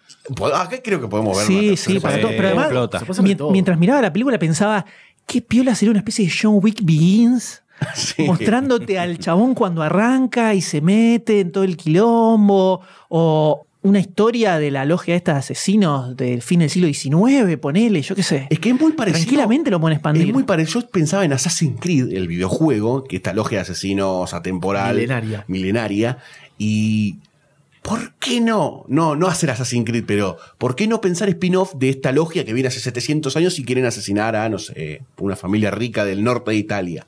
Acá 0.54 0.80
creo 0.82 1.00
que 1.00 1.08
podemos 1.08 1.36
ver. 1.36 1.46
Sí, 1.46 1.68
una 1.68 1.76
sí, 1.76 1.98
para 1.98 2.20
todo. 2.20 2.30
Pero 2.30 2.48
además, 2.48 2.68
todo. 3.36 3.50
mientras 3.50 3.78
miraba 3.78 4.00
la 4.02 4.12
película 4.12 4.38
pensaba, 4.38 4.84
qué 5.26 5.40
piola 5.42 5.74
sería 5.74 5.90
una 5.90 6.00
especie 6.00 6.26
de 6.26 6.32
John 6.40 6.60
Wick 6.62 6.80
Begins. 6.82 7.59
Sí. 7.94 8.24
Mostrándote 8.24 8.98
al 8.98 9.18
chabón 9.18 9.54
cuando 9.54 9.82
arranca 9.82 10.54
y 10.54 10.60
se 10.60 10.80
mete 10.80 11.40
en 11.40 11.52
todo 11.52 11.64
el 11.64 11.76
quilombo. 11.76 12.80
O 13.08 13.66
una 13.82 13.98
historia 13.98 14.58
de 14.58 14.70
la 14.70 14.84
logia 14.84 15.16
esta 15.16 15.32
de 15.32 15.38
asesinos 15.38 16.16
del 16.16 16.42
fin 16.42 16.60
del 16.60 16.70
siglo 16.70 16.88
XIX, 16.88 17.56
ponele, 17.58 18.02
yo 18.02 18.14
qué 18.14 18.22
sé. 18.22 18.46
Es 18.50 18.58
que 18.58 18.70
es 18.70 18.80
muy 18.80 18.92
parecido. 18.92 19.22
Tranquilamente 19.22 19.70
lo 19.70 19.80
pueden 19.80 19.96
expandir. 19.96 20.26
Es 20.26 20.32
muy 20.32 20.42
parecido. 20.42 20.80
Yo 20.80 20.88
pensaba 20.88 21.24
en 21.24 21.32
Assassin's 21.32 21.80
Creed, 21.80 22.12
el 22.12 22.28
videojuego, 22.28 23.04
que 23.04 23.16
esta 23.16 23.32
logia 23.32 23.58
de 23.58 23.62
asesinos 23.62 24.34
atemporal. 24.34 24.96
Milenaria. 24.96 25.44
Milenaria. 25.48 26.18
Y. 26.58 27.18
¿Por 27.82 28.12
qué 28.16 28.42
no? 28.42 28.84
No, 28.88 29.16
no 29.16 29.26
hacer 29.26 29.50
Assassin's 29.50 29.86
Creed, 29.86 30.04
pero 30.06 30.36
¿por 30.58 30.76
qué 30.76 30.86
no 30.86 31.00
pensar 31.00 31.30
spin-off 31.30 31.72
de 31.76 31.88
esta 31.88 32.12
logia 32.12 32.44
que 32.44 32.52
viene 32.52 32.68
hace 32.68 32.78
700 32.78 33.34
años 33.38 33.58
y 33.58 33.64
quieren 33.64 33.86
asesinar 33.86 34.36
a, 34.36 34.50
no 34.50 34.58
sé, 34.58 35.00
una 35.16 35.34
familia 35.34 35.70
rica 35.70 36.04
del 36.04 36.22
norte 36.22 36.50
de 36.50 36.58
Italia? 36.58 37.06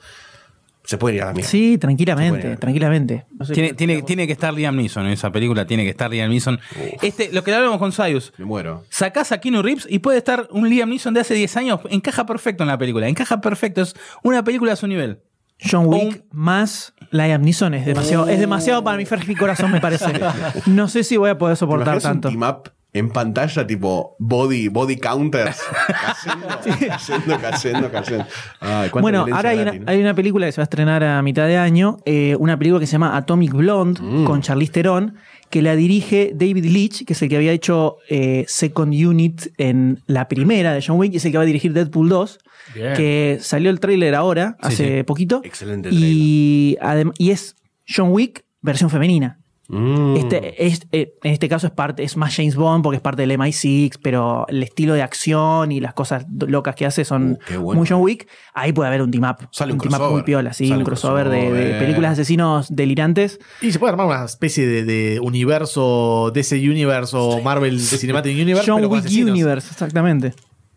Se 0.93 0.99
puede 0.99 1.17
ir 1.17 1.23
a 1.23 1.27
la 1.29 1.33
mierda. 1.33 1.49
Sí, 1.49 1.79
tranquilamente, 1.79 2.55
tranquilamente. 2.59 3.25
Tiene, 3.55 3.73
tiene, 3.73 4.03
tiene 4.03 4.27
que 4.27 4.35
estar 4.35 4.53
Liam 4.53 4.77
Neeson 4.77 5.07
en 5.07 5.13
esa 5.13 5.33
película, 5.33 5.67
tiene 5.67 5.85
que 5.85 5.89
estar 5.89 6.11
Liam 6.11 6.29
Neeson. 6.29 6.61
Este, 7.01 7.33
lo 7.33 7.43
que 7.43 7.55
hablamos 7.55 7.79
con 7.79 7.93
Sayus, 7.93 8.35
Me 8.37 8.45
muero. 8.45 8.85
sacás 8.91 9.33
a 9.33 9.41
Keanu 9.41 9.63
Reeves 9.63 9.87
y 9.89 10.01
puede 10.01 10.19
estar 10.19 10.49
un 10.51 10.69
Liam 10.69 10.91
Neeson 10.91 11.15
de 11.15 11.21
hace 11.21 11.33
10 11.33 11.57
años, 11.57 11.81
encaja 11.89 12.27
perfecto 12.27 12.63
en 12.63 12.69
la 12.69 12.77
película, 12.77 13.09
encaja 13.09 13.41
perfecto, 13.41 13.81
es 13.81 13.95
una 14.23 14.45
película 14.45 14.75
a 14.75 14.77
su 14.77 14.87
nivel. 14.87 15.21
John 15.65 15.87
Wick 15.87 16.25
más 16.31 16.93
Liam 17.11 17.41
Neeson 17.41 17.73
es 17.73 17.87
demasiado, 17.87 18.29
es 18.29 18.39
demasiado 18.39 18.85
para 18.85 18.99
mi 18.99 19.07
frágil 19.07 19.39
corazón, 19.39 19.73
me 19.73 19.81
parece. 19.81 20.13
No 20.67 20.89
sé 20.89 21.05
si 21.05 21.17
voy 21.17 21.31
a 21.31 21.39
poder 21.39 21.57
¿Te 21.57 21.61
soportar 21.61 22.03
tanto. 22.03 22.29
un 22.29 22.35
team 22.35 22.51
up 22.51 22.71
en 22.95 23.09
pantalla, 23.11 23.67
tipo 23.67 24.17
body, 24.19 24.69
body 24.69 24.97
counters. 24.97 25.59
Cayendo, 25.87 26.49
cayendo, 26.89 27.39
cayendo, 27.41 27.91
cayendo. 27.91 28.27
Ay, 28.61 28.91
Bueno, 29.01 29.27
ahora 29.33 29.51
hay 29.87 30.01
una, 30.01 30.15
película 30.15 30.47
que 30.47 30.53
se 30.53 30.61
va 30.61 30.65
a 30.65 30.65
estrenar 30.65 31.03
a 31.03 31.23
mitad 31.23 31.47
de 31.47 31.57
año, 31.57 31.99
eh, 32.05 32.37
una 32.39 32.59
película 32.59 32.81
que 32.81 32.87
se 32.87 32.93
llama 32.93 33.17
Atomic 33.17 33.53
Blonde 33.53 34.01
Mm. 34.03 34.25
con 34.25 34.43
Charlize 34.43 34.73
Theron, 34.73 35.15
que 35.49 35.63
la 35.63 35.75
dirige 35.77 36.33
David 36.35 36.65
Leitch, 36.67 37.05
que 37.07 37.13
es 37.15 37.23
el 37.23 37.29
que 37.29 37.37
había 37.37 37.53
hecho 37.53 37.97
eh, 38.11 38.45
Second 38.49 38.93
Unit 38.95 39.47
en 39.59 40.03
la 40.07 40.29
primera 40.29 40.73
de 40.75 40.83
John 40.87 40.99
Wick, 40.99 41.13
y 41.15 41.17
es 41.17 41.25
el 41.25 41.33
que 41.33 41.39
va 41.39 41.45
a 41.45 41.47
dirigir 41.47 41.73
Deadpool 41.73 42.09
2, 42.09 42.39
Bien. 42.75 42.95
que 42.95 43.39
salió 43.41 43.71
el 43.71 43.81
tráiler 43.81 44.15
ahora, 44.15 44.57
Sí, 44.61 44.67
hace 44.69 44.97
sí. 44.99 45.03
poquito, 45.05 45.41
Excelente 45.45 45.89
y, 45.93 46.77
y 47.19 47.31
es 47.31 47.57
John 47.89 48.11
Wick 48.13 48.45
versión 48.61 48.89
femenina. 48.91 49.39
Mm. 49.73 50.17
Este, 50.17 50.67
es, 50.67 50.87
eh, 50.93 51.15
en 51.23 51.33
este 51.33 51.49
caso 51.49 51.67
es 51.67 51.73
parte, 51.73 52.03
es 52.03 52.17
más 52.19 52.37
James 52.37 52.55
Bond 52.57 52.83
porque 52.85 52.97
es 52.97 53.03
parte 53.03 53.23
del 53.23 53.31
MI6, 53.39 53.99
pero 54.03 54.47
el 54.49 54.63
estilo 54.63 54.93
de 54.95 55.01
acción 55.03 55.73
y 55.73 55.81
las 55.81 55.95
cosas 55.95 56.27
locas 56.47 56.75
que 56.77 56.85
hace 56.87 57.05
son 57.07 57.39
Uh, 57.57 57.61
bueno. 57.61 57.79
muy 57.81 57.89
John 57.89 58.03
Wick. 58.03 58.29
Ahí 58.53 58.73
puede 58.73 58.89
haber 58.89 59.01
un 59.03 59.11
team 59.11 59.25
up. 59.25 59.49
Sale 59.51 59.73
un 59.73 59.79
team 59.79 59.95
up 60.01 60.11
muy 60.13 60.23
piola, 60.23 60.53
sí, 60.53 60.65
Sale 60.67 60.75
un 60.77 60.81
un 60.83 60.85
crossover, 60.85 61.29
de- 61.31 61.51
de, 61.53 61.79
películas 61.79 62.11
de 62.17 62.23
asesinos 62.23 62.67
delirantes. 62.75 63.41
Y 63.63 63.73
se 63.73 63.79
puede 63.79 63.93
armar 63.93 64.07
una 64.07 64.25
especie 64.25 64.67
de, 64.67 64.85
de 64.85 65.21
universo, 65.21 66.31
DC 66.35 66.57
Universe 66.57 67.17
o 67.17 67.41
Marvel 67.41 67.81
Cinematic 67.81 68.35
Universe. 68.37 68.71
John 68.71 68.81
pero 68.83 68.89
Wick. 68.91 69.07
Universe, 69.11 69.69
exactamente. 69.73 70.35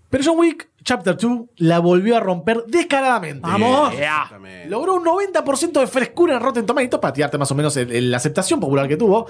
Pero 0.09 0.23
John 0.25 0.39
Wick 0.39 0.69
Chapter 0.83 1.17
2 1.17 1.39
la 1.57 1.79
volvió 1.79 2.15
a 2.15 2.19
romper 2.19 2.63
descaradamente. 2.67 3.41
¡Vamos! 3.41 3.91
Exactamente. 3.93 4.69
Logró 4.69 4.93
un 4.95 5.03
90% 5.03 5.79
de 5.79 5.87
frescura 5.87 6.35
en 6.35 6.41
Rotten 6.41 6.65
Tomatoes 6.65 6.99
para 7.01 7.11
tirarte 7.13 7.37
más 7.37 7.51
o 7.51 7.55
menos 7.55 7.75
la 7.75 8.17
aceptación 8.17 8.59
popular 8.59 8.87
que 8.87 8.95
tuvo. 8.97 9.25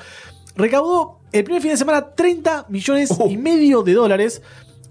Recaudó 0.56 1.20
el 1.32 1.44
primer 1.44 1.62
fin 1.62 1.72
de 1.72 1.78
semana 1.78 2.10
30 2.14 2.66
millones 2.70 3.12
Uh. 3.18 3.30
y 3.30 3.38
medio 3.38 3.84
de 3.84 3.94
dólares. 3.94 4.42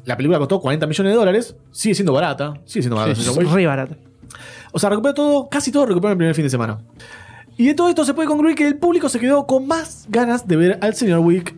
La 0.05 0.17
película 0.17 0.39
costó 0.39 0.61
40 0.61 0.87
millones 0.87 1.13
de 1.13 1.17
dólares. 1.19 1.57
Sigue 1.71 1.95
siendo 1.95 2.13
barata. 2.13 2.55
Sigue 2.65 2.83
siendo 2.83 2.97
barata. 2.97 3.19
Es 3.21 3.27
John 3.27 3.39
Wick. 3.39 3.53
re 3.53 3.67
barato. 3.67 3.97
O 4.73 4.79
sea, 4.79 4.91
recuperó 4.91 5.15
todo, 5.15 5.49
casi 5.49 5.71
todo 5.71 5.87
recuperó 5.87 6.09
en 6.09 6.13
el 6.13 6.19
primer 6.19 6.35
fin 6.35 6.45
de 6.45 6.51
semana. 6.51 6.81
Y 7.57 7.67
de 7.69 7.75
todo 7.75 7.89
esto 7.89 8.05
se 8.05 8.13
puede 8.15 8.27
concluir 8.29 8.57
que 8.57 8.67
el 8.67 8.77
público 8.79 9.09
se 9.09 9.21
quedó 9.21 9.47
con 9.47 9.67
más 9.67 10.07
ganas 10.09 10.49
de 10.49 10.57
ver 10.57 10.79
al 10.83 10.95
señor 10.95 11.21
Wick 11.21 11.55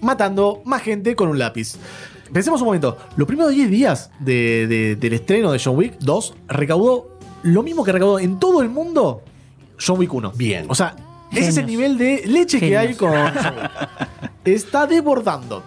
matando 0.00 0.60
más 0.64 0.82
gente 0.82 1.16
con 1.16 1.28
un 1.28 1.38
lápiz. 1.38 1.76
Pensemos 2.32 2.60
un 2.60 2.66
momento, 2.66 2.96
los 3.16 3.26
primeros 3.26 3.52
10 3.52 3.70
días 3.70 4.10
de- 4.20 4.66
de- 4.66 4.96
del 4.96 5.12
estreno 5.14 5.50
de 5.52 5.60
John 5.62 5.76
Wick 5.76 5.98
2 6.00 6.34
recaudó 6.48 7.18
lo 7.42 7.62
mismo 7.62 7.84
que 7.84 7.92
recaudó 7.92 8.18
en 8.18 8.38
todo 8.38 8.62
el 8.62 8.68
mundo 8.68 9.22
John 9.84 9.98
Wick 9.98 10.12
1. 10.12 10.32
Bien. 10.36 10.66
O 10.68 10.74
sea, 10.74 10.94
ese 11.32 11.48
es 11.48 11.56
el 11.56 11.66
nivel 11.66 11.96
de 11.98 12.24
leche 12.26 12.58
que 12.60 12.76
hay 12.76 12.94
con 12.94 13.10
John 13.12 13.54
Wick. 13.62 13.98
Está 14.44 14.86
desbordando. 14.86 15.62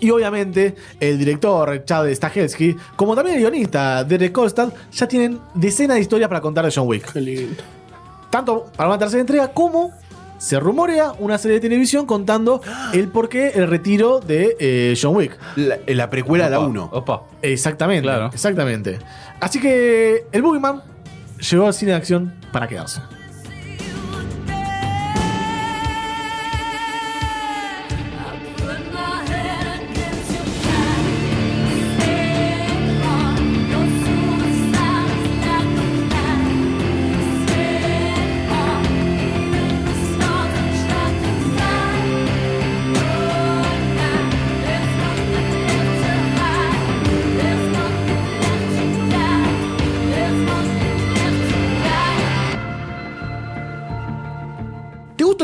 Y 0.00 0.10
obviamente 0.10 0.74
el 0.98 1.16
director 1.18 1.84
Chad 1.84 2.08
Stahelski, 2.12 2.74
como 2.96 3.14
también 3.14 3.36
el 3.36 3.42
guionista 3.42 4.02
Derek 4.02 4.32
Kolstad, 4.32 4.72
ya 4.92 5.06
tienen 5.06 5.38
decenas 5.54 5.94
de 5.96 6.00
historias 6.00 6.28
para 6.28 6.40
contar 6.40 6.64
de 6.64 6.72
John 6.74 6.88
Wick. 6.88 7.12
Tanto 8.30 8.64
para 8.76 8.88
una 8.88 8.98
tercera 8.98 9.20
entrega 9.20 9.48
como 9.52 9.92
se 10.42 10.58
rumorea 10.58 11.12
una 11.20 11.38
serie 11.38 11.56
de 11.56 11.60
televisión 11.60 12.04
contando 12.04 12.60
el 12.92 13.08
porqué 13.08 13.52
el 13.54 13.68
retiro 13.68 14.18
de 14.20 14.56
eh, 14.58 14.98
John 15.00 15.14
Wick. 15.16 15.38
La, 15.56 15.78
la 15.86 16.10
precuela 16.10 16.46
a 16.46 16.50
la 16.50 16.58
1. 16.58 16.88
Opa. 16.92 17.22
Exactamente, 17.42 18.02
Claro. 18.02 18.30
exactamente. 18.32 18.98
Así 19.40 19.60
que 19.60 20.26
el 20.32 20.42
Boogeyman 20.42 20.82
llegó 21.50 21.66
al 21.66 21.74
cine 21.74 21.92
de 21.92 21.96
acción 21.98 22.34
para 22.52 22.66
quedarse. 22.66 23.00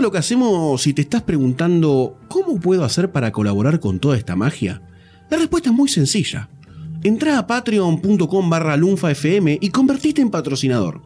Lo 0.09 0.13
que 0.13 0.17
hacemos 0.17 0.81
si 0.81 0.95
te 0.95 1.03
estás 1.03 1.21
preguntando 1.21 2.17
cómo 2.29 2.59
puedo 2.59 2.83
hacer 2.83 3.13
para 3.13 3.31
colaborar 3.31 3.79
con 3.79 3.99
toda 3.99 4.17
esta 4.17 4.37
magia? 4.37 4.81
La 5.29 5.37
respuesta 5.37 5.69
es 5.69 5.75
muy 5.75 5.91
sencilla. 5.91 6.49
Entra 7.03 7.39
a 7.39 7.47
patreon.com 7.47 8.49
barra 8.49 8.79
lunfafm 8.79 9.59
y 9.61 9.69
convertite 9.69 10.23
en 10.23 10.31
patrocinador. 10.31 11.03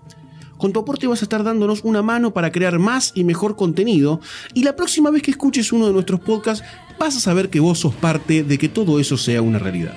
Con 0.56 0.72
tu 0.72 0.78
aporte 0.78 1.08
vas 1.08 1.20
a 1.20 1.24
estar 1.24 1.42
dándonos 1.42 1.82
una 1.82 2.00
mano 2.00 2.32
para 2.32 2.52
crear 2.52 2.78
más 2.78 3.10
y 3.16 3.24
mejor 3.24 3.56
contenido 3.56 4.20
y 4.54 4.62
la 4.62 4.76
próxima 4.76 5.10
vez 5.10 5.22
que 5.22 5.32
escuches 5.32 5.72
uno 5.72 5.88
de 5.88 5.92
nuestros 5.92 6.20
podcasts 6.20 6.64
vas 6.96 7.16
a 7.16 7.20
saber 7.20 7.50
que 7.50 7.58
vos 7.58 7.80
sos 7.80 7.96
parte 7.96 8.44
de 8.44 8.56
que 8.56 8.68
todo 8.68 9.00
eso 9.00 9.16
sea 9.16 9.42
una 9.42 9.58
realidad. 9.58 9.96